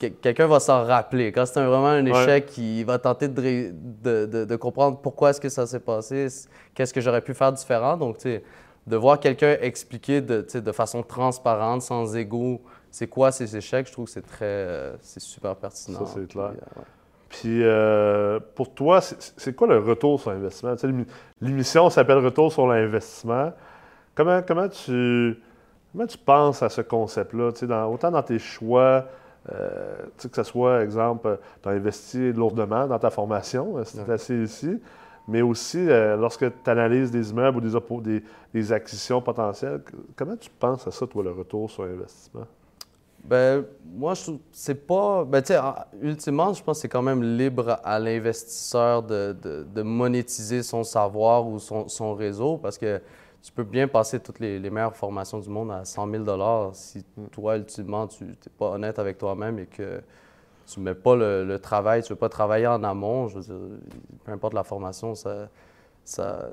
que 0.01 0.07
quelqu'un 0.07 0.47
va 0.47 0.59
s'en 0.59 0.83
rappeler. 0.83 1.31
Quand 1.31 1.45
c'est 1.45 1.63
vraiment 1.63 1.85
un 1.89 2.03
Ouais. 2.05 2.23
échec, 2.23 2.57
il 2.57 2.83
va 2.83 2.97
tenter 2.97 3.27
de, 3.27 3.39
ré- 3.39 3.71
de, 4.03 4.25
de- 4.25 4.43
de 4.45 4.55
comprendre 4.55 4.97
pourquoi 4.97 5.29
est-ce 5.29 5.39
que 5.39 5.49
ça 5.49 5.67
s'est 5.67 5.79
passé, 5.79 6.27
qu'est-ce 6.73 6.91
que 6.93 6.99
j'aurais 6.99 7.21
pu 7.21 7.35
faire 7.35 7.53
différent. 7.53 7.95
Donc, 7.95 8.17
de 8.87 8.95
voir 8.97 9.19
quelqu'un 9.19 9.55
expliquer 9.61 10.19
de, 10.21 10.45
de 10.51 10.71
façon 10.71 11.03
transparente, 11.03 11.83
sans 11.83 12.15
ego, 12.15 12.59
c'est 12.91 13.07
quoi 13.07 13.31
ces 13.31 13.55
échecs, 13.55 13.87
je 13.87 13.91
trouve 13.91 14.05
que 14.05 14.11
c'est 14.11 14.25
très, 14.25 14.45
euh, 14.45 14.95
c'est 15.01 15.19
super 15.19 15.55
pertinent. 15.55 15.99
Ça, 15.99 16.13
c'est 16.13 16.19
Puis, 16.21 16.27
clair. 16.29 16.45
euh, 16.47 16.79
ouais. 16.79 16.85
Puis 17.29 17.63
euh, 17.63 18.39
pour 18.55 18.73
toi, 18.73 19.01
c'est 19.01 19.53
quoi 19.55 19.67
le 19.67 19.79
retour 19.79 20.19
sur 20.19 20.31
investissement? 20.31 20.73
Tu 20.75 20.81
sais, 20.81 20.87
l'émi- 20.87 21.05
L'émission 21.41 21.89
s'appelle 21.89 22.19
Retour 22.19 22.51
sur 22.53 22.65
l'investissement. 22.67 23.51
Comment, 24.15 24.41
comment, 24.41 24.69
tu, 24.69 25.37
comment 25.91 26.07
tu 26.07 26.17
penses 26.17 26.63
à 26.63 26.69
ce 26.69 26.81
concept-là? 26.81 27.51
Tu 27.51 27.59
sais, 27.59 27.67
dans- 27.67 27.91
autant 27.91 28.11
dans 28.11 28.23
tes 28.23 28.39
choix, 28.39 29.05
euh, 29.51 29.97
tu 30.17 30.23
sais, 30.23 30.29
que 30.29 30.35
ce 30.37 30.43
soit, 30.43 30.81
exemple, 30.83 31.37
tu 31.61 31.67
as 31.69 31.73
investi 31.73 32.31
lourdement 32.31 32.87
dans 32.87 32.97
ta 32.99 33.09
formation, 33.09 33.75
c'est 33.83 33.99
Ouais. 34.07 34.13
assez 34.13 34.35
ici, 34.43 34.81
mais 35.27 35.41
aussi 35.41 35.85
euh, 35.89 36.15
lorsque 36.15 36.45
tu 36.63 36.69
analyses 36.69 37.11
des 37.11 37.29
immeubles 37.31 37.57
ou 37.57 37.61
des, 37.61 38.19
des, 38.19 38.23
des 38.53 38.71
acquisitions 38.71 39.21
potentielles, 39.21 39.81
comment 40.15 40.37
tu 40.37 40.49
penses 40.49 40.87
à 40.87 40.91
ça, 40.91 41.05
toi, 41.05 41.23
le 41.23 41.31
retour 41.31 41.69
sur 41.69 41.83
investissement? 41.83 42.47
Ben, 43.23 43.65
moi, 43.95 44.13
je 44.13 44.23
trouve 44.23 44.39
c'est 44.51 44.87
pas. 44.87 45.25
Ben, 45.25 45.41
tu 45.41 45.47
sais, 45.47 45.57
en- 45.57 45.75
ultimement, 46.01 46.53
je 46.53 46.63
pense 46.63 46.77
que 46.77 46.81
c'est 46.83 46.89
quand 46.89 47.01
même 47.01 47.23
libre 47.37 47.79
à 47.83 47.99
l'investisseur 47.99 49.03
de, 49.03 49.35
de- 49.41 49.63
de 49.73 49.81
monétiser 49.81 50.63
son 50.63 50.83
savoir 50.83 51.45
ou 51.47 51.59
son, 51.59 51.87
son 51.89 52.13
réseau 52.15 52.57
parce 52.57 52.77
que 52.77 53.01
tu 53.43 53.51
peux 53.51 53.63
bien 53.63 53.87
passer 53.87 54.19
toutes 54.19 54.39
les, 54.39 54.59
les 54.59 54.69
meilleures 54.69 54.95
formations 54.95 55.39
du 55.39 55.49
monde 55.49 55.71
à 55.71 55.83
100 55.85 56.07
000 56.07 56.71
si 56.73 57.03
toi, 57.31 57.57
ultimement, 57.57 58.07
tu 58.07 58.23
n'es 58.25 58.33
pas 58.57 58.67
honnête 58.71 58.99
avec 58.99 59.17
toi-même 59.17 59.59
et 59.59 59.65
que 59.65 60.01
tu 60.67 60.79
mets 60.81 60.95
pas 60.95 61.15
le, 61.15 61.45
le 61.45 61.59
travail, 61.59 62.03
tu 62.03 62.09
veux 62.13 62.17
pas 62.19 62.29
travailler 62.29 62.67
en 62.67 62.83
amont. 62.83 63.27
Je 63.29 63.35
veux 63.39 63.41
dire, 63.43 63.79
peu 64.25 64.31
importe 64.33 64.53
la 64.53 64.63
formation, 64.63 65.15
ça. 65.15 65.49
ça 66.05 66.49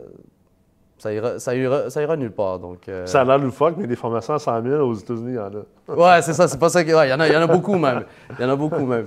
ça 0.99 1.13
ira, 1.13 1.39
ça, 1.39 1.55
ira, 1.55 1.91
ça 1.91 2.03
ira 2.03 2.17
nulle 2.17 2.31
part. 2.33 2.59
Donc, 2.59 2.89
euh, 2.89 3.07
Ça 3.07 3.21
a 3.21 3.25
l'air 3.25 3.39
loufoque, 3.39 3.75
mais 3.77 3.87
des 3.87 3.97
formations 3.97 4.35
à 4.35 4.39
100 4.39 4.63
000 4.63 4.77
aux 4.83 4.95
États-Unis, 4.95 5.33
il 5.33 5.35
y 5.35 5.39
en 5.39 5.51
a. 5.51 6.17
Ouais, 6.17 6.23
c'est 6.23 6.33
ça, 6.33 6.49
c'est 6.49 6.59
pas 6.59 6.69
ça. 6.69 6.83
que- 6.85 6.93
ouais, 6.95 7.09
Il 7.09 7.11
y, 7.11 7.15
en 7.15 7.21
a- 7.21 7.27
il 7.29 7.33
y 7.35 7.37
en 7.37 7.43
a 7.43 7.47
beaucoup 7.47 7.77
même. 7.77 8.05
Il 8.39 8.43
y 8.43 8.45
en 8.47 8.51
a 8.51 8.57
beaucoup 8.57 8.87
même. 8.87 9.07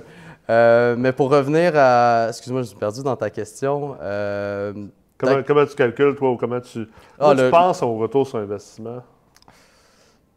Euh, 0.50 0.94
mais 0.98 1.12
pour 1.12 1.30
revenir 1.30 1.72
à. 1.74 2.26
Excuse-moi, 2.28 2.62
je 2.62 2.68
suis 2.68 2.76
perdu 2.76 3.02
dans 3.02 3.16
ta 3.16 3.30
question. 3.30 3.96
Euh, 4.00 4.72
Comment, 5.18 5.66
tu 5.66 5.74
calcules, 5.74 6.14
toi, 6.14 6.30
ou 6.30 6.36
comment 6.36 6.60
tu, 6.60 6.86
Ah, 7.18 7.34
tu 7.36 7.50
penses 7.50 7.82
au 7.82 7.96
retour 7.96 8.24
sur 8.26 8.38
investissement? 8.38 9.02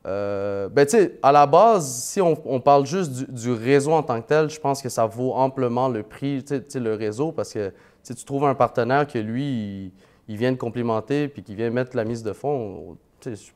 euh, 0.08 0.68
ben, 0.70 0.86
tu 0.86 0.98
sais, 0.98 1.20
à 1.22 1.32
la 1.32 1.46
base, 1.46 1.86
si 1.86 2.20
on, 2.20 2.36
on 2.46 2.60
parle 2.60 2.88
juste 2.88 3.12
du, 3.12 3.26
du 3.32 3.52
réseau 3.52 3.92
en 3.92 4.02
tant 4.02 4.20
que 4.20 4.28
tel, 4.28 4.50
je 4.50 4.60
pense 4.60 4.82
que 4.82 4.90
ça 4.90 5.06
vaut 5.06 5.34
amplement 5.34 5.88
le 5.90 6.02
prix, 6.02 6.44
tu 6.44 6.60
sais, 6.68 6.80
le 6.80 6.96
réseau, 6.96 7.32
parce 7.32 7.54
que 7.54 7.72
tu 8.04 8.26
trouves 8.26 8.46
un 8.46 8.56
partenaire 8.56 9.06
que 9.06 9.20
lui, 9.20 9.44
il, 9.44 9.92
il 10.32 10.38
vient 10.38 10.52
de 10.52 10.58
complimenter 10.58 11.28
puis 11.28 11.44
qui 11.44 11.56
vient 11.56 11.70
mettre 11.70 11.96
la 11.96 12.04
mise 12.06 12.24
de 12.24 12.32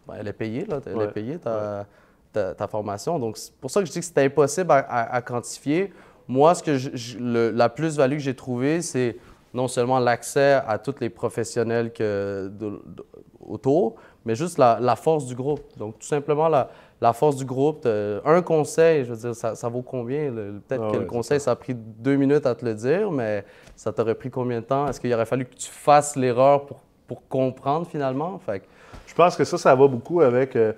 ben, 0.08 0.16
elle 0.20 0.28
est 0.28 0.34
payée, 0.34 0.66
là. 0.66 0.80
Elle 0.86 0.96
Ouais. 0.98 1.06
est 1.06 1.12
payée, 1.12 1.38
ta, 1.40 1.86
ta, 2.34 2.54
ta 2.54 2.68
formation. 2.68 3.18
Donc, 3.18 3.38
c'est 3.38 3.54
pour 3.56 3.72
ça 3.72 3.80
que 3.80 3.86
je 3.88 3.92
dis 3.92 4.00
que 4.00 4.06
c'est 4.06 4.24
impossible 4.26 4.72
à, 4.72 4.76
à- 4.80 5.16
à 5.16 5.22
quantifier. 5.22 5.94
Moi, 6.28 6.54
ce 6.56 6.62
que 6.64 6.78
je- 6.78 6.90
je- 6.94 7.18
le- 7.18 7.52
la 7.52 7.70
plus-value 7.70 8.14
que 8.18 8.20
j'ai 8.20 8.36
trouvée, 8.36 8.82
c'est 8.82 9.18
non 9.54 9.68
seulement 9.68 10.00
l'accès 10.00 10.60
à 10.68 10.78
tous 10.78 10.96
les 11.00 11.10
professionnels 11.10 11.94
que, 11.94 12.50
de- 12.52 12.82
de- 12.86 13.06
autour, 13.40 13.96
mais 14.26 14.36
juste 14.36 14.58
la, 14.58 14.80
la 14.82 14.96
force 14.96 15.26
du 15.28 15.36
groupe. 15.36 15.62
Donc, 15.78 16.00
tout 16.00 16.08
simplement, 16.08 16.50
la, 16.50 16.70
la 17.02 17.14
force 17.14 17.36
du 17.36 17.46
groupe. 17.46 17.86
un 18.26 18.42
conseil, 18.42 19.04
je 19.06 19.12
veux 19.14 19.18
dire, 19.18 19.36
ça, 19.36 19.54
ça 19.56 19.68
vaut 19.70 19.82
combien? 19.82 20.32
Peut-être 20.32 20.82
Ah 20.84 20.92
que 20.92 20.98
ouais, 20.98 21.00
le 21.04 21.06
conseil, 21.06 21.40
ça 21.40 21.52
a 21.52 21.56
pris 21.56 21.74
deux 21.76 22.16
minutes 22.16 22.46
à 22.46 22.56
te 22.56 22.64
le 22.66 22.74
dire, 22.74 23.12
mais 23.12 23.44
ça 23.76 23.92
t'aurait 23.92 24.16
pris 24.16 24.30
combien 24.32 24.62
de 24.62 24.66
temps? 24.66 24.88
Est-ce 24.88 25.00
qu'il 25.02 25.14
aurait 25.14 25.26
fallu 25.26 25.46
que 25.46 25.56
tu 25.56 25.70
fasses 25.70 26.16
l'erreur 26.16 26.66
pour, 26.66 26.80
pour 27.08 27.28
comprendre 27.28 27.86
finalement? 27.88 28.38
Fait 28.40 28.62
que- 28.62 28.66
Je 29.08 29.14
pense 29.14 29.36
que 29.36 29.44
ça, 29.44 29.58
ça 29.58 29.76
va 29.76 29.88
beaucoup 29.88 30.22
avec. 30.22 30.56
euh, 30.56 30.74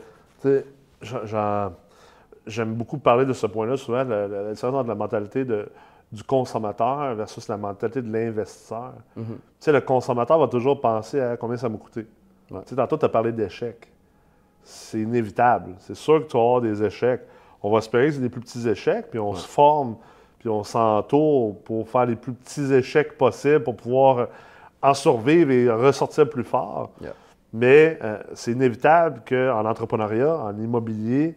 J'aime 2.45 2.73
beaucoup 2.75 2.97
parler 2.97 3.25
de 3.25 3.34
ce 3.34 3.45
point-là, 3.45 3.75
souvent, 3.75 4.03
la, 4.06 4.27
la- 4.27 4.43
la 4.43 4.53
différence 4.53 4.75
entre 4.75 4.88
la 4.88 4.95
mentalité 4.95 5.43
de- 5.43 5.67
du 6.13 6.23
consommateur 6.23 7.13
versus 7.15 7.45
la 7.49 7.58
mentalité 7.58 8.01
de 8.01 8.10
l'investisseur. 8.12 8.93
Mhm. 9.17 9.25
Tu 9.25 9.34
sais, 9.60 9.71
le 9.73 9.82
consommateur 9.82 10.39
va 10.39 10.47
toujours 10.47 10.80
penser 10.80 11.19
à 11.19 11.36
combien 11.36 11.58
ça 11.58 11.67
m'a 11.67 11.77
coûté. 11.77 12.08
Ouais. 12.49 12.62
Tu 12.62 12.69
sais, 12.69 12.75
tantôt, 12.77 12.97
tu 12.97 13.03
as 13.03 13.10
parlé 13.10 13.34
d'échecs. 13.34 13.91
C'est 14.67 14.99
inévitable. 14.99 15.75
C'est 15.80 15.95
sûr 15.95 16.19
que 16.19 16.30
tu 16.30 16.36
vas 16.36 16.43
avoir 16.43 16.62
des 16.62 16.84
échecs. 16.84 17.21
On 17.63 17.71
va 17.71 17.77
espérer 17.77 18.08
que 18.08 18.15
c'est 18.15 18.21
des 18.21 18.30
plus 18.30 18.41
petits 18.41 18.67
échecs, 18.67 19.08
puis 19.10 19.17
on 19.17 19.34
se 19.34 19.47
forme, 19.47 19.95
puis 20.39 20.49
on 20.49 20.63
s'entoure 20.63 21.58
pour 21.62 21.88
faire 21.88 22.06
les 22.06 22.17
plus 22.17 22.34
petits 22.34 22.73
échecs 22.73 23.17
possibles 23.17 23.63
pour 23.63 23.77
pouvoir 23.77 24.27
en 24.82 24.93
survivre 24.93 25.51
et 25.51 25.71
ressortir 25.71 26.30
plus 26.30 26.43
fort. 26.43 26.91
Yeah. 27.01 27.13
Mais 27.53 27.97
euh, 28.03 28.21
c'est 28.34 28.51
inévitable 28.51 29.21
qu'en 29.27 29.65
entrepreneuriat, 29.65 30.38
en 30.38 30.58
immobilier, 30.58 31.36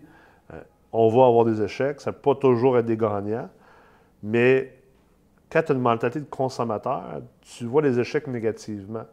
euh, 0.52 0.60
on 0.92 1.08
va 1.08 1.26
avoir 1.26 1.44
des 1.44 1.62
échecs. 1.62 2.00
Ça 2.00 2.10
ne 2.10 2.16
peut 2.16 2.34
pas 2.34 2.40
toujours 2.40 2.78
être 2.78 2.86
des 2.86 2.96
gagnants. 2.96 3.48
Mais 4.24 4.76
quand 5.52 5.62
tu 5.62 5.70
as 5.70 5.74
une 5.76 5.80
mentalité 5.80 6.18
de 6.18 6.24
consommateur, 6.24 7.22
tu 7.42 7.64
vois 7.64 7.82
les 7.82 8.00
échecs 8.00 8.26
négativement. 8.26 9.04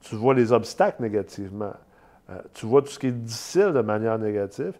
Tu 0.00 0.14
vois 0.14 0.32
les 0.32 0.52
obstacles 0.52 1.02
négativement. 1.02 1.72
Euh, 2.30 2.38
tu 2.54 2.66
vois 2.66 2.82
tout 2.82 2.88
ce 2.88 2.98
qui 2.98 3.06
est 3.08 3.12
difficile 3.12 3.72
de 3.72 3.80
manière 3.80 4.18
négative. 4.18 4.74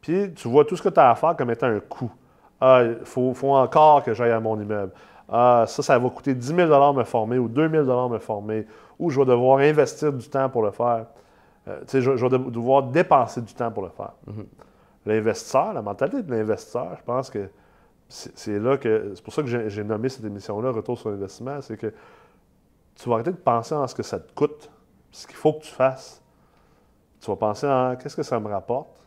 Puis 0.00 0.32
tu 0.34 0.48
vois 0.48 0.64
tout 0.64 0.76
ce 0.76 0.82
que 0.82 0.88
tu 0.88 1.00
as 1.00 1.10
à 1.10 1.14
faire 1.14 1.36
comme 1.36 1.50
étant 1.50 1.66
un 1.66 1.80
coût. 1.80 2.10
Ah, 2.60 2.82
il 2.84 3.04
faut, 3.04 3.34
faut 3.34 3.54
encore 3.54 4.02
que 4.02 4.14
j'aille 4.14 4.32
à 4.32 4.40
mon 4.40 4.58
immeuble. 4.60 4.92
Ah, 5.28 5.64
ça, 5.68 5.82
ça 5.82 5.98
va 5.98 6.08
coûter 6.10 6.34
10 6.34 6.54
000 6.54 6.92
me 6.94 7.04
former 7.04 7.38
ou 7.38 7.48
2 7.48 7.68
000 7.68 8.08
me 8.08 8.18
former. 8.18 8.66
Ou 8.98 9.10
je 9.10 9.20
vais 9.20 9.26
devoir 9.26 9.58
investir 9.58 10.12
du 10.12 10.28
temps 10.28 10.48
pour 10.48 10.62
le 10.62 10.70
faire. 10.70 11.06
Euh, 11.68 11.80
tu 11.80 11.86
sais, 11.88 12.00
je, 12.00 12.16
je 12.16 12.26
vais 12.26 12.38
de- 12.38 12.50
devoir 12.50 12.82
dépenser 12.84 13.42
du 13.42 13.52
temps 13.54 13.70
pour 13.70 13.82
le 13.82 13.90
faire. 13.90 14.12
L'investisseur, 15.06 15.72
la 15.72 15.82
mentalité 15.82 16.22
de 16.22 16.30
l'investisseur, 16.34 16.96
je 16.98 17.04
pense 17.04 17.30
que 17.30 17.48
c'est 18.08 18.58
là 18.58 18.76
que. 18.78 19.12
C'est 19.14 19.22
pour 19.22 19.32
ça 19.34 19.42
que 19.42 19.48
j'ai 19.48 19.68
j'ai 19.68 19.84
nommé 19.84 20.08
cette 20.08 20.24
émission-là 20.24 20.70
Retour 20.70 20.98
sur 20.98 21.10
l'investissement. 21.10 21.60
C'est 21.60 21.76
que 21.76 21.92
tu 22.96 23.08
vas 23.08 23.16
arrêter 23.16 23.30
de 23.32 23.36
penser 23.36 23.74
en 23.74 23.86
ce 23.86 23.94
que 23.94 24.02
ça 24.02 24.18
te 24.18 24.32
coûte, 24.34 24.70
ce 25.12 25.26
qu'il 25.26 25.36
faut 25.36 25.52
que 25.52 25.62
tu 25.62 25.70
fasses. 25.70 26.22
Tu 27.20 27.30
vas 27.30 27.36
penser 27.36 27.66
en 27.66 27.96
qu'est-ce 27.96 28.16
que 28.16 28.22
ça 28.22 28.38
me 28.38 28.48
rapporte? 28.48 29.00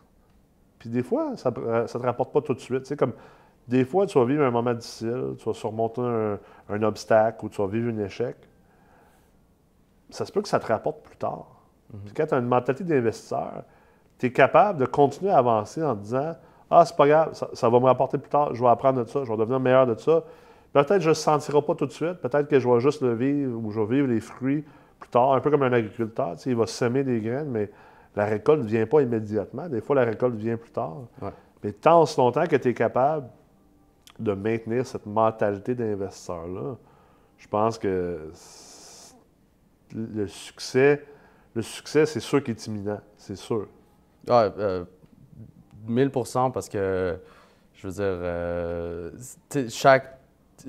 Puis 0.78 0.88
des 0.88 1.02
fois, 1.02 1.36
ça 1.36 1.50
ne 1.50 1.86
te 1.86 1.98
rapporte 1.98 2.32
pas 2.32 2.40
tout 2.40 2.54
de 2.54 2.60
suite. 2.60 2.82
Tu 2.82 2.88
sais, 2.88 2.96
comme 2.96 3.12
des 3.68 3.84
fois, 3.84 4.06
tu 4.06 4.18
vas 4.18 4.24
vivre 4.24 4.42
un 4.42 4.50
moment 4.50 4.74
difficile, 4.74 5.34
tu 5.38 5.44
vas 5.44 5.54
surmonter 5.54 6.00
un, 6.00 6.38
un 6.68 6.82
obstacle 6.82 7.44
ou 7.44 7.48
tu 7.48 7.62
vas 7.62 7.68
vivre 7.68 7.88
un 7.88 8.04
échec. 8.04 8.36
Ça 10.10 10.26
se 10.26 10.32
peut 10.32 10.42
que 10.42 10.48
ça 10.48 10.58
te 10.58 10.66
rapporte 10.66 11.02
plus 11.02 11.16
tard. 11.16 11.46
Puis 12.04 12.12
quand 12.14 12.26
tu 12.26 12.34
as 12.34 12.38
une 12.38 12.46
mentalité 12.46 12.84
d'investisseur, 12.84 13.64
tu 14.18 14.26
es 14.26 14.32
capable 14.32 14.80
de 14.80 14.86
continuer 14.86 15.30
à 15.30 15.38
avancer 15.38 15.82
en 15.82 15.94
disant 15.94 16.34
Ah, 16.70 16.84
c'est 16.84 16.96
pas 16.96 17.06
grave, 17.06 17.34
ça, 17.34 17.48
ça 17.52 17.68
va 17.68 17.78
me 17.80 17.84
rapporter 17.84 18.18
plus 18.18 18.30
tard, 18.30 18.54
je 18.54 18.62
vais 18.62 18.68
apprendre 18.68 19.04
de 19.04 19.08
ça, 19.08 19.24
je 19.24 19.30
vais 19.30 19.36
devenir 19.36 19.60
meilleur 19.60 19.86
de 19.86 19.94
ça. 19.94 20.24
Peut-être 20.72 20.88
que 20.88 21.00
je 21.00 21.06
ne 21.06 21.10
le 21.10 21.14
sentirai 21.14 21.60
pas 21.62 21.74
tout 21.74 21.86
de 21.86 21.92
suite, 21.92 22.14
peut-être 22.14 22.48
que 22.48 22.58
je 22.58 22.68
vais 22.68 22.80
juste 22.80 23.02
le 23.02 23.14
vivre 23.14 23.58
ou 23.58 23.70
je 23.70 23.80
vais 23.80 23.96
vivre 23.96 24.08
les 24.08 24.20
fruits 24.20 24.64
plus 24.98 25.10
tard, 25.10 25.34
un 25.34 25.40
peu 25.40 25.50
comme 25.50 25.62
un 25.62 25.72
agriculteur. 25.72 26.32
Tu 26.36 26.44
sais, 26.44 26.50
il 26.50 26.56
va 26.56 26.66
semer 26.66 27.04
des 27.04 27.20
graines, 27.20 27.50
mais 27.50 27.70
la 28.16 28.24
récolte 28.26 28.62
ne 28.62 28.66
vient 28.68 28.86
pas 28.86 29.00
immédiatement. 29.02 29.68
Des 29.68 29.80
fois, 29.80 29.96
la 29.96 30.04
récolte 30.04 30.34
vient 30.36 30.56
plus 30.56 30.70
tard. 30.70 30.98
Ouais. 31.20 31.30
Mais 31.62 31.72
tant 31.72 32.02
aussi 32.02 32.18
longtemps 32.18 32.46
que 32.46 32.56
tu 32.56 32.68
es 32.68 32.74
capable 32.74 33.28
de 34.18 34.32
maintenir 34.34 34.86
cette 34.86 35.06
mentalité 35.06 35.74
d'investisseur-là, 35.74 36.76
je 37.38 37.48
pense 37.48 37.78
que 37.78 38.30
le 39.94 40.26
succès, 40.26 41.04
le 41.54 41.62
succès, 41.62 42.06
c'est 42.06 42.20
sûr 42.20 42.42
qu'il 42.42 42.54
est 42.54 42.66
imminent. 42.66 43.00
C'est 43.16 43.36
sûr. 43.36 43.66
Ouais, 44.28 44.50
euh, 44.58 44.84
1000% 45.88 46.50
parce 46.52 46.68
que, 46.68 47.18
je 47.74 47.86
veux 47.86 47.92
dire, 47.92 48.02
euh, 48.04 49.10
chaque. 49.68 50.18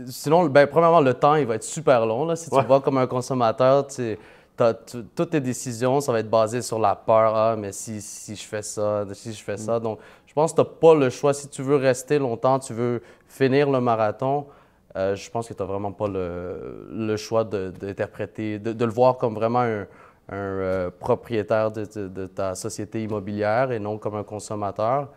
Sinon, 0.07 0.45
ben, 0.45 0.65
premièrement, 0.67 1.01
le 1.01 1.13
temps, 1.13 1.35
il 1.35 1.45
va 1.45 1.55
être 1.55 1.63
super 1.63 2.05
long. 2.05 2.25
Là. 2.25 2.35
Si 2.35 2.49
tu 2.49 2.55
Ouais. 2.55 2.63
vas 2.65 2.79
comme 2.79 2.97
un 2.97 3.05
consommateur, 3.07 3.85
tu 3.87 3.93
sais, 3.95 4.17
t'as- 4.17 4.17
tu- 4.17 4.19
toutes 4.55 5.29
tes 5.31 5.41
décisions, 5.41 5.99
ça 5.99 6.11
va 6.11 6.19
être 6.19 6.29
basé 6.29 6.61
sur 6.61 6.79
la 6.79 6.95
peur. 6.95 7.35
Ah, 7.35 7.55
mais 7.57 7.71
si, 7.71 8.01
si 8.01 8.35
je 8.35 8.43
fais 8.43 8.61
ça, 8.61 9.05
si 9.13 9.33
je 9.33 9.43
fais 9.43 9.57
ça. 9.57 9.79
Donc, 9.79 9.99
je 10.27 10.33
pense 10.33 10.51
que 10.51 10.61
tu 10.61 10.67
n'as 10.67 10.75
pas 10.79 10.95
le 10.95 11.09
choix. 11.09 11.33
Si 11.33 11.47
tu 11.47 11.61
veux 11.61 11.75
rester 11.75 12.19
longtemps, 12.19 12.59
tu 12.59 12.73
veux 12.73 13.01
finir 13.27 13.69
le 13.69 13.81
marathon, 13.81 14.47
euh, 14.95 15.15
je 15.15 15.29
pense 15.29 15.47
que 15.47 15.53
tu 15.53 15.61
n'as 15.61 15.67
vraiment 15.67 15.91
pas 15.91 16.07
le, 16.07 16.87
le 16.91 17.17
choix 17.17 17.43
d'interpréter, 17.43 18.59
de, 18.59 18.73
de, 18.73 18.85
le 18.85 18.91
voir 18.91 19.17
comme 19.17 19.33
vraiment 19.33 19.61
un, 19.61 19.81
un 20.29 20.35
euh, 20.35 20.91
propriétaire 20.91 21.71
de, 21.71 21.85
de, 22.07 22.27
ta 22.27 22.53
société 22.53 23.01
immobilière 23.01 23.71
et 23.71 23.79
non 23.79 23.97
comme 23.97 24.15
un 24.15 24.23
consommateur. 24.23 25.11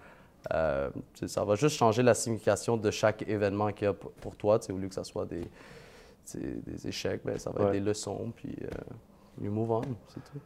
Euh, 0.55 0.89
ça 1.27 1.45
va 1.45 1.57
juste 1.57 1.77
changer 1.77 2.03
la 2.03 2.15
signification 2.15 2.77
de 2.77 2.91
chaque 2.91 3.29
événement 3.29 3.73
qu'il 3.73 3.87
y 3.87 3.91
a 3.91 3.93
pour 3.93 4.37
toi. 4.37 4.59
Au 4.71 4.77
lieu 4.77 4.89
que 4.89 4.95
ce 4.95 5.03
soit 5.03 5.27
des, 5.27 5.47
des 6.35 6.87
échecs, 6.89 7.21
ben, 7.25 7.39
ça 7.39 7.51
va 7.51 7.65
être 7.65 7.73
des 7.73 7.81
leçons, 7.81 8.33
puis 8.35 8.57
you 9.41 9.51
move 9.51 9.71
on, 9.71 9.83
c'est 10.09 10.21
tout. 10.21 10.41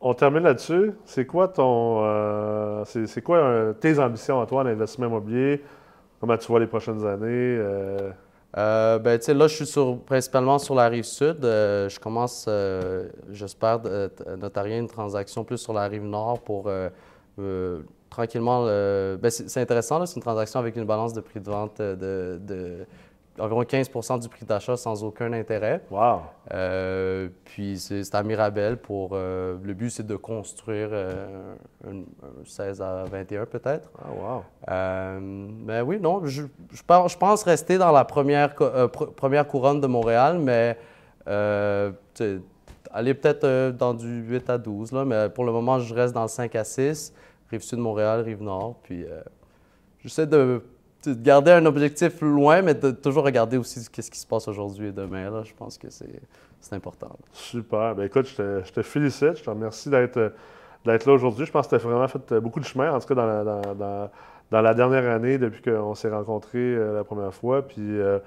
On 0.00 0.14
termine 0.14 0.42
là-dessus. 0.42 0.92
C'est 1.04 1.26
quoi 1.26 1.48
ton, 1.48 2.04
euh, 2.04 2.84
c'est 2.84 3.22
quoi 3.22 3.74
tes 3.80 3.98
ambitions 3.98 4.40
à 4.40 4.46
toi 4.46 4.62
en 4.62 4.66
investissement 4.66 5.06
immobilier? 5.06 5.64
Comment 6.20 6.36
tu 6.36 6.46
vois 6.48 6.60
les 6.60 6.66
prochaines 6.66 7.04
années? 7.06 7.58
Euh, 8.56 8.98
ben, 8.98 9.20
là, 9.28 9.48
je 9.48 9.54
suis 9.54 9.66
sur, 9.66 9.98
principalement 10.00 10.58
sur 10.58 10.74
la 10.74 10.88
rive 10.88 11.04
sud. 11.04 11.44
Euh, 11.44 11.88
je 11.88 12.00
commence, 12.00 12.46
euh, 12.48 13.08
j'espère, 13.30 13.80
notarier 14.38 14.78
une 14.78 14.88
transaction 14.88 15.44
plus 15.44 15.58
sur 15.58 15.72
la 15.72 15.86
rive 15.88 16.04
nord 16.04 16.40
pour 16.40 16.70
tranquillement. 18.08 18.64
Ben, 18.64 19.30
c'est 19.30 19.60
intéressant, 19.60 20.04
c'est 20.06 20.16
une 20.16 20.22
transaction 20.22 20.60
avec 20.60 20.76
une 20.76 20.84
balance 20.84 21.12
de 21.12 21.20
prix 21.20 21.40
de 21.40 21.50
vente 21.50 21.80
de 21.80 22.86
environ 23.38 23.62
15% 23.62 24.20
du 24.20 24.28
prix 24.28 24.44
d'achat 24.44 24.76
sans 24.76 25.04
aucun 25.04 25.32
intérêt. 25.32 25.82
Wow! 25.90 26.20
Euh, 26.52 27.28
puis 27.44 27.78
c'est 27.78 28.14
à 28.14 28.22
Mirabel 28.22 28.76
pour. 28.76 29.10
Euh, 29.12 29.56
le 29.62 29.74
but, 29.74 29.90
c'est 29.90 30.06
de 30.06 30.16
construire 30.16 30.88
euh, 30.92 31.54
un, 31.86 32.02
16 32.44 32.80
à 32.82 33.04
21 33.04 33.46
peut-être. 33.46 33.90
Ah, 33.98 34.08
wow! 34.12 34.44
mais 35.66 35.80
oui, 35.80 35.98
non, 36.00 36.24
je, 36.24 36.42
je, 36.72 36.82
pense 36.82 37.42
rester 37.42 37.78
dans 37.78 37.92
la 37.92 38.04
première, 38.04 38.54
première 38.54 39.46
couronne 39.46 39.80
de 39.80 39.86
Montréal, 39.86 40.38
mais 40.38 40.76
aller 42.92 43.14
peut-être 43.14 43.70
dans 43.76 43.94
du 43.94 44.22
8 44.22 44.50
à 44.50 44.58
12, 44.58 44.92
là, 44.92 45.04
mais 45.04 45.28
pour 45.28 45.44
le 45.44 45.52
moment, 45.52 45.78
je 45.78 45.94
reste 45.94 46.14
dans 46.14 46.22
le 46.22 46.28
5 46.28 46.54
à 46.54 46.64
6, 46.64 47.12
rive 47.50 47.62
sud 47.62 47.78
de 47.78 47.82
Montréal, 47.82 48.20
rive 48.20 48.42
nord. 48.42 48.76
Puis 48.82 49.04
j'essaie 50.00 50.26
de 50.26 50.62
de 51.14 51.22
garder 51.22 51.52
un 51.52 51.66
objectif 51.66 52.20
loin, 52.20 52.62
mais 52.62 52.74
de 52.74 52.90
toujours 52.90 53.24
regarder 53.24 53.56
aussi 53.56 53.80
ce 53.80 53.90
qui 53.90 54.18
se 54.18 54.26
passe 54.26 54.48
aujourd'hui 54.48 54.88
et 54.88 54.92
demain. 54.92 55.30
Là, 55.30 55.42
je 55.44 55.52
pense 55.54 55.78
que 55.78 55.88
c'est 55.90 56.74
important. 56.74 57.10
Super. 57.32 57.94
Bien, 57.94 58.04
écoute, 58.04 58.26
je 58.26 58.36
te, 58.36 58.62
je 58.64 58.72
te, 58.72 58.82
félicite. 58.82 59.36
Je 59.36 59.44
te 59.44 59.50
remercie 59.50 59.88
d'être 59.90 60.16
là 60.86 61.12
aujourd'hui. 61.12 61.46
Je 61.46 61.52
pense 61.52 61.66
que 61.66 61.76
tu 61.76 61.82
as 61.82 61.88
vraiment 61.88 62.08
fait 62.08 62.34
beaucoup 62.40 62.60
de 62.60 62.64
chemin, 62.64 62.92
en 62.92 62.98
tout 62.98 63.06
cas 63.08 63.14
dans 63.14 63.26
la, 63.26 63.44
dans, 63.44 64.10
dans, 64.50 64.62
la 64.62 64.74
dernière 64.74 65.10
année, 65.10 65.38
depuis 65.38 65.62
qu'on 65.62 65.94
s'est 65.94 66.10
rencontrés 66.10 66.58
euh, 66.58 66.94
la 66.94 67.04
première 67.04 67.34
fois. 67.34 67.62
Puis 67.62 67.78
euh, 67.78 68.18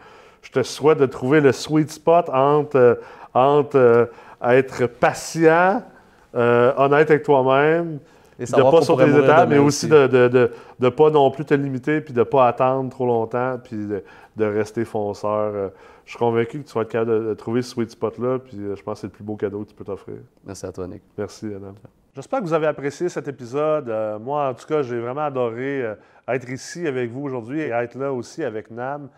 je 0.42 0.52
te 0.52 0.63
souhaite 0.63 1.00
de 1.00 1.06
trouver 1.06 1.42
le 1.42 1.52
sweet 1.52 1.92
spot 1.92 2.30
entre, 2.30 2.78
euh, 2.78 2.96
entre 3.34 4.10
être 4.42 4.88
patient, 4.88 5.84
honnête 6.34 7.12
avec 7.12 7.24
toi-même, 7.24 8.00
de 8.45 8.71
pas 8.71 8.82
sauter 8.82 9.06
les 9.06 9.17
étapes, 9.17 9.49
mais 9.49 9.58
aussi, 9.58 9.88
de 9.88 10.52
ne 10.80 10.89
pas 10.89 11.10
non 11.10 11.30
plus 11.32 11.45
te 11.45 11.54
limiter, 11.54 12.02
puis 12.02 12.13
de 12.13 12.19
ne 12.19 12.23
pas 12.23 12.47
attendre 12.47 12.89
trop 12.89 13.06
longtemps, 13.06 13.58
puis 13.63 13.78
de, 13.78 14.45
rester 14.45 14.86
fonceur. 14.86 15.52
Euh, 15.54 15.69
je 16.06 16.12
suis 16.12 16.19
convaincu 16.19 16.63
que 16.63 16.67
tu 16.67 16.73
vas 16.73 16.82
être 16.82 16.89
capable 16.89 17.28
de, 17.28 17.34
trouver 17.34 17.62
ce 17.62 17.71
sweet 17.71 17.91
spot-là, 17.91 18.39
puis 18.39 18.58
euh, 18.58 18.75
je 18.75 18.84
pense 18.84 18.95
que 18.95 19.02
c'est 19.02 19.08
le 19.08 19.12
plus 19.12 19.23
beau 19.23 19.36
cadeau 19.36 19.63
que 19.63 19.69
tu 19.69 19.75
peux 19.75 19.84
t'offrir. 19.84 20.15
Merci 20.45 20.65
à 20.65 20.71
toi, 20.71 20.88
Nick. 20.88 21.02
Merci, 21.17 21.47
Adam. 21.47 21.73
J'espère 22.15 22.39
que 22.39 22.45
vous 22.45 22.54
avez 22.54 22.67
apprécié 22.67 23.10
cet 23.10 23.28
épisode. 23.28 23.89
Euh, 23.89 24.17
moi, 24.17 24.49
en 24.49 24.54
tout 24.54 24.65
cas, 24.65 24.82
j'ai 24.82 24.99
vraiment 24.99 25.25
adoré 25.25 25.93
être 26.28 26.49
ici 26.49 26.88
avec 26.88 27.12
vous 27.12 27.23
aujourd'hui 27.23 27.62
et 27.62 27.69
être 27.69 27.95
là 27.95 28.13
aussi 28.13 28.43
avec 28.43 28.71
Nam. 28.71 29.10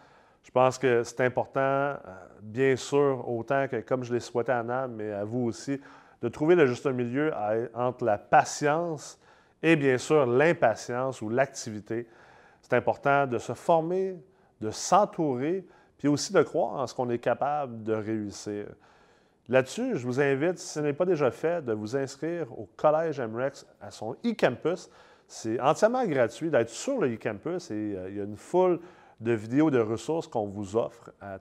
Je 0.44 0.50
pense 0.50 0.80
que 0.80 1.04
c'est 1.04 1.22
important, 1.22 1.94
bien 2.42 2.76
sûr, 2.76 3.24
autant 3.28 3.68
que 3.68 3.80
comme 3.82 4.04
je 4.04 4.12
l'ai 4.12 4.20
souhaité 4.20 4.52
à 4.52 4.64
Nam, 4.64 4.96
mais 4.98 5.12
à 5.12 5.24
vous 5.24 5.46
aussi, 5.46 5.80
de 6.22 6.28
trouver 6.28 6.56
le 6.56 6.66
juste 6.66 6.86
milieu 6.86 7.32
entre 7.74 8.06
la 8.06 8.18
patience 8.18 9.20
et 9.64 9.76
bien 9.76 9.98
sûr 9.98 10.26
l'impatience 10.26 11.22
ou 11.22 11.30
l'activité. 11.30 12.08
C'est 12.62 12.74
important 12.74 13.28
de 13.28 13.38
se 13.38 13.54
former, 13.54 14.16
de 14.60 14.70
s'entourer, 14.72 15.66
puis 15.98 16.08
aussi 16.08 16.34
de 16.34 16.42
croire 16.42 16.74
en 16.74 16.88
ce 16.88 16.96
qu'on 16.96 17.10
est 17.10 17.20
capable 17.20 17.84
de 17.84 17.94
réussir. 17.94 18.66
Là-dessus, 19.50 19.98
je 19.98 20.06
vous 20.06 20.22
invite, 20.22 20.60
si 20.60 20.68
ce 20.68 20.80
n'est 20.80 20.94
pas 20.94 21.06
déjà 21.06 21.32
fait, 21.32 21.64
de 21.64 21.74
vous 21.74 21.96
inscrire 21.98 22.52
au 22.58 22.70
Collège 22.76 23.20
MREX 23.20 23.66
à 23.82 23.92
son 23.92 24.14
e-campus. 24.26 24.90
C'est 25.28 25.60
entièrement 25.60 26.06
gratuit 26.06 26.50
d'être 26.50 26.70
sur 26.70 27.00
le 27.00 27.14
e-campus 27.14 27.72
et 27.72 27.74
euh, 27.74 28.10
il 28.10 28.18
y 28.18 28.22
a 28.22 28.24
une 28.24 28.38
foule 28.38 28.80
de 29.20 29.34
vidéos 29.34 29.70
de 29.70 29.80
ressources 29.80 30.28
qu'on 30.28 30.48
vous 30.48 30.76
offre 30.76 31.12
à 31.22 31.38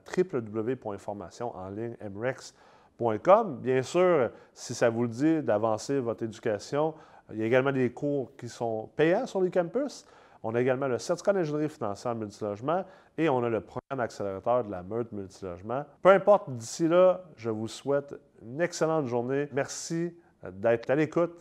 Bien 3.61 3.81
sûr, 3.81 4.29
si 4.53 4.73
ça 4.73 4.89
vous 4.89 5.03
le 5.03 5.09
dit 5.09 5.41
d'avancer 5.41 5.99
votre 5.99 6.23
éducation, 6.23 6.93
il 7.33 7.39
y 7.39 7.43
a 7.43 7.45
également 7.45 7.71
des 7.71 7.91
cours 7.91 8.31
qui 8.37 8.47
sont 8.47 8.89
payants 8.95 9.25
sur 9.25 9.41
les 9.41 9.49
campus. 9.49 10.05
On 10.43 10.53
a 10.55 10.61
également 10.61 10.87
le 10.87 10.97
certificat 10.97 11.33
d'ingénierie 11.33 11.69
financière 11.69 12.15
multilogement 12.15 12.83
et 13.17 13.29
on 13.29 13.43
a 13.43 13.49
le 13.49 13.61
programme 13.61 13.99
accélérateur 13.99 14.63
de 14.63 14.71
la 14.71 14.83
meute 14.83 15.11
multilogement. 15.11 15.85
Peu 16.01 16.09
importe, 16.09 16.49
d'ici 16.49 16.87
là, 16.87 17.21
je 17.35 17.49
vous 17.49 17.67
souhaite 17.67 18.15
une 18.41 18.61
excellente 18.61 19.07
journée. 19.07 19.47
Merci 19.51 20.15
d'être 20.51 20.89
à 20.89 20.95
l'écoute 20.95 21.33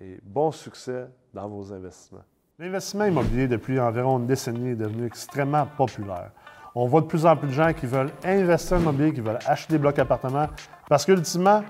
et 0.00 0.18
bon 0.22 0.50
succès 0.50 1.06
dans 1.32 1.48
vos 1.48 1.72
investissements. 1.72 2.24
L'investissement 2.58 3.04
immobilier 3.04 3.46
depuis 3.46 3.78
environ 3.78 4.18
une 4.18 4.26
décennie 4.26 4.70
est 4.70 4.76
devenu 4.76 5.06
extrêmement 5.06 5.66
populaire. 5.76 6.32
On 6.74 6.86
voit 6.86 7.00
de 7.00 7.06
plus 7.06 7.24
en 7.26 7.36
plus 7.36 7.48
de 7.48 7.52
gens 7.52 7.72
qui 7.72 7.86
veulent 7.86 8.10
investir 8.24 8.76
en 8.76 8.80
immobilier, 8.80 9.12
qui 9.12 9.20
veulent 9.20 9.38
acheter 9.46 9.74
des 9.74 9.78
blocs 9.78 9.98
appartements, 9.98 10.48
parce 10.88 11.04
qu'ultimement, 11.04 11.62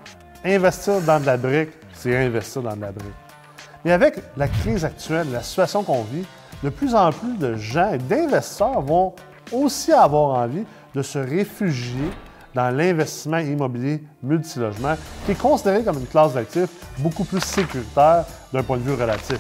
investir 0.44 1.00
dans 1.00 1.20
de 1.20 1.26
la 1.26 1.37
brique, 1.37 1.70
c'est 1.92 2.16
investir 2.16 2.62
dans 2.62 2.76
de 2.76 2.81
la 2.81 2.92
brique. 2.92 3.14
Mais 3.85 3.92
avec 3.92 4.16
la 4.37 4.48
crise 4.48 4.85
actuelle, 4.85 5.26
la 5.33 5.42
situation 5.42 5.83
qu'on 5.83 6.02
vit, 6.04 6.24
de 6.62 6.70
plus 6.70 6.94
en 6.94 7.11
plus 7.12 7.37
de 7.38 7.54
gens 7.57 7.92
et 7.92 7.98
d'investisseurs 7.98 8.81
vont 8.81 9.14
aussi 9.52 9.92
avoir 9.92 10.40
envie 10.40 10.64
de 10.94 11.02
se 11.02 11.18
réfugier 11.18 12.11
dans 12.54 12.70
l'investissement 12.70 13.38
immobilier 13.38 14.02
multilogement, 14.22 14.96
qui 15.24 15.33
est 15.33 15.38
considéré 15.38 15.85
comme 15.85 15.98
une 15.98 16.07
classe 16.07 16.35
d'actifs 16.35 16.70
beaucoup 16.98 17.24
plus 17.24 17.40
sécuritaire 17.40 18.24
d'un 18.52 18.62
point 18.62 18.78
de 18.78 18.83
vue 18.83 18.94
relatif. 18.94 19.38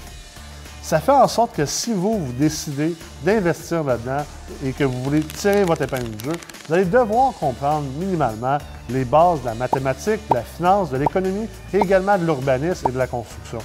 Ça 0.88 1.00
fait 1.00 1.12
en 1.12 1.28
sorte 1.28 1.54
que 1.54 1.66
si 1.66 1.92
vous, 1.92 2.18
vous 2.18 2.32
décidez 2.32 2.96
d'investir 3.22 3.84
là-dedans 3.84 4.24
et 4.64 4.72
que 4.72 4.84
vous 4.84 5.02
voulez 5.02 5.20
tirer 5.20 5.62
votre 5.64 5.82
épingle 5.82 6.08
du 6.08 6.24
jeu, 6.24 6.32
vous 6.66 6.72
allez 6.72 6.86
devoir 6.86 7.34
comprendre 7.34 7.86
minimalement 7.98 8.56
les 8.88 9.04
bases 9.04 9.42
de 9.42 9.44
la 9.48 9.54
mathématique, 9.54 10.26
de 10.30 10.36
la 10.36 10.40
finance, 10.40 10.88
de 10.88 10.96
l'économie 10.96 11.46
et 11.74 11.76
également 11.76 12.16
de 12.16 12.24
l'urbanisme 12.24 12.88
et 12.88 12.92
de 12.92 12.96
la 12.96 13.06
construction. 13.06 13.58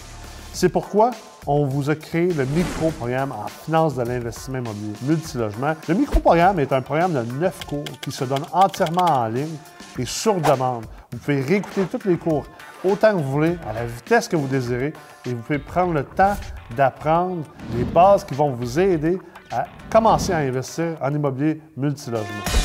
C'est 0.51 0.67
pourquoi 0.67 1.11
on 1.47 1.65
vous 1.65 1.89
a 1.89 1.95
créé 1.95 2.33
le 2.33 2.43
micro-programme 2.43 3.31
en 3.31 3.47
finance 3.47 3.95
de 3.95 4.03
l'investissement 4.03 4.57
immobilier 4.57 4.93
multilogement. 5.03 5.75
Le 5.87 5.95
micro-programme 5.95 6.59
est 6.59 6.73
un 6.73 6.81
programme 6.81 7.13
de 7.13 7.21
neuf 7.39 7.57
cours 7.65 7.85
qui 8.01 8.11
se 8.11 8.25
donne 8.25 8.43
entièrement 8.51 9.05
en 9.05 9.27
ligne 9.27 9.55
et 9.97 10.05
sur 10.05 10.41
demande. 10.41 10.83
Vous 11.13 11.19
pouvez 11.19 11.39
réécouter 11.39 11.85
tous 11.85 12.05
les 12.05 12.17
cours 12.17 12.43
autant 12.83 13.11
que 13.11 13.17
vous 13.17 13.31
voulez, 13.31 13.57
à 13.67 13.73
la 13.73 13.85
vitesse 13.85 14.27
que 14.27 14.35
vous 14.35 14.47
désirez, 14.47 14.93
et 15.25 15.29
vous 15.29 15.41
pouvez 15.41 15.59
prendre 15.59 15.93
le 15.93 16.03
temps 16.03 16.35
d'apprendre 16.75 17.43
les 17.75 17.83
bases 17.83 18.23
qui 18.23 18.33
vont 18.33 18.51
vous 18.51 18.79
aider 18.79 19.19
à 19.51 19.65
commencer 19.89 20.33
à 20.33 20.37
investir 20.37 20.97
en 21.01 21.13
immobilier 21.13 21.61
multilogement. 21.77 22.62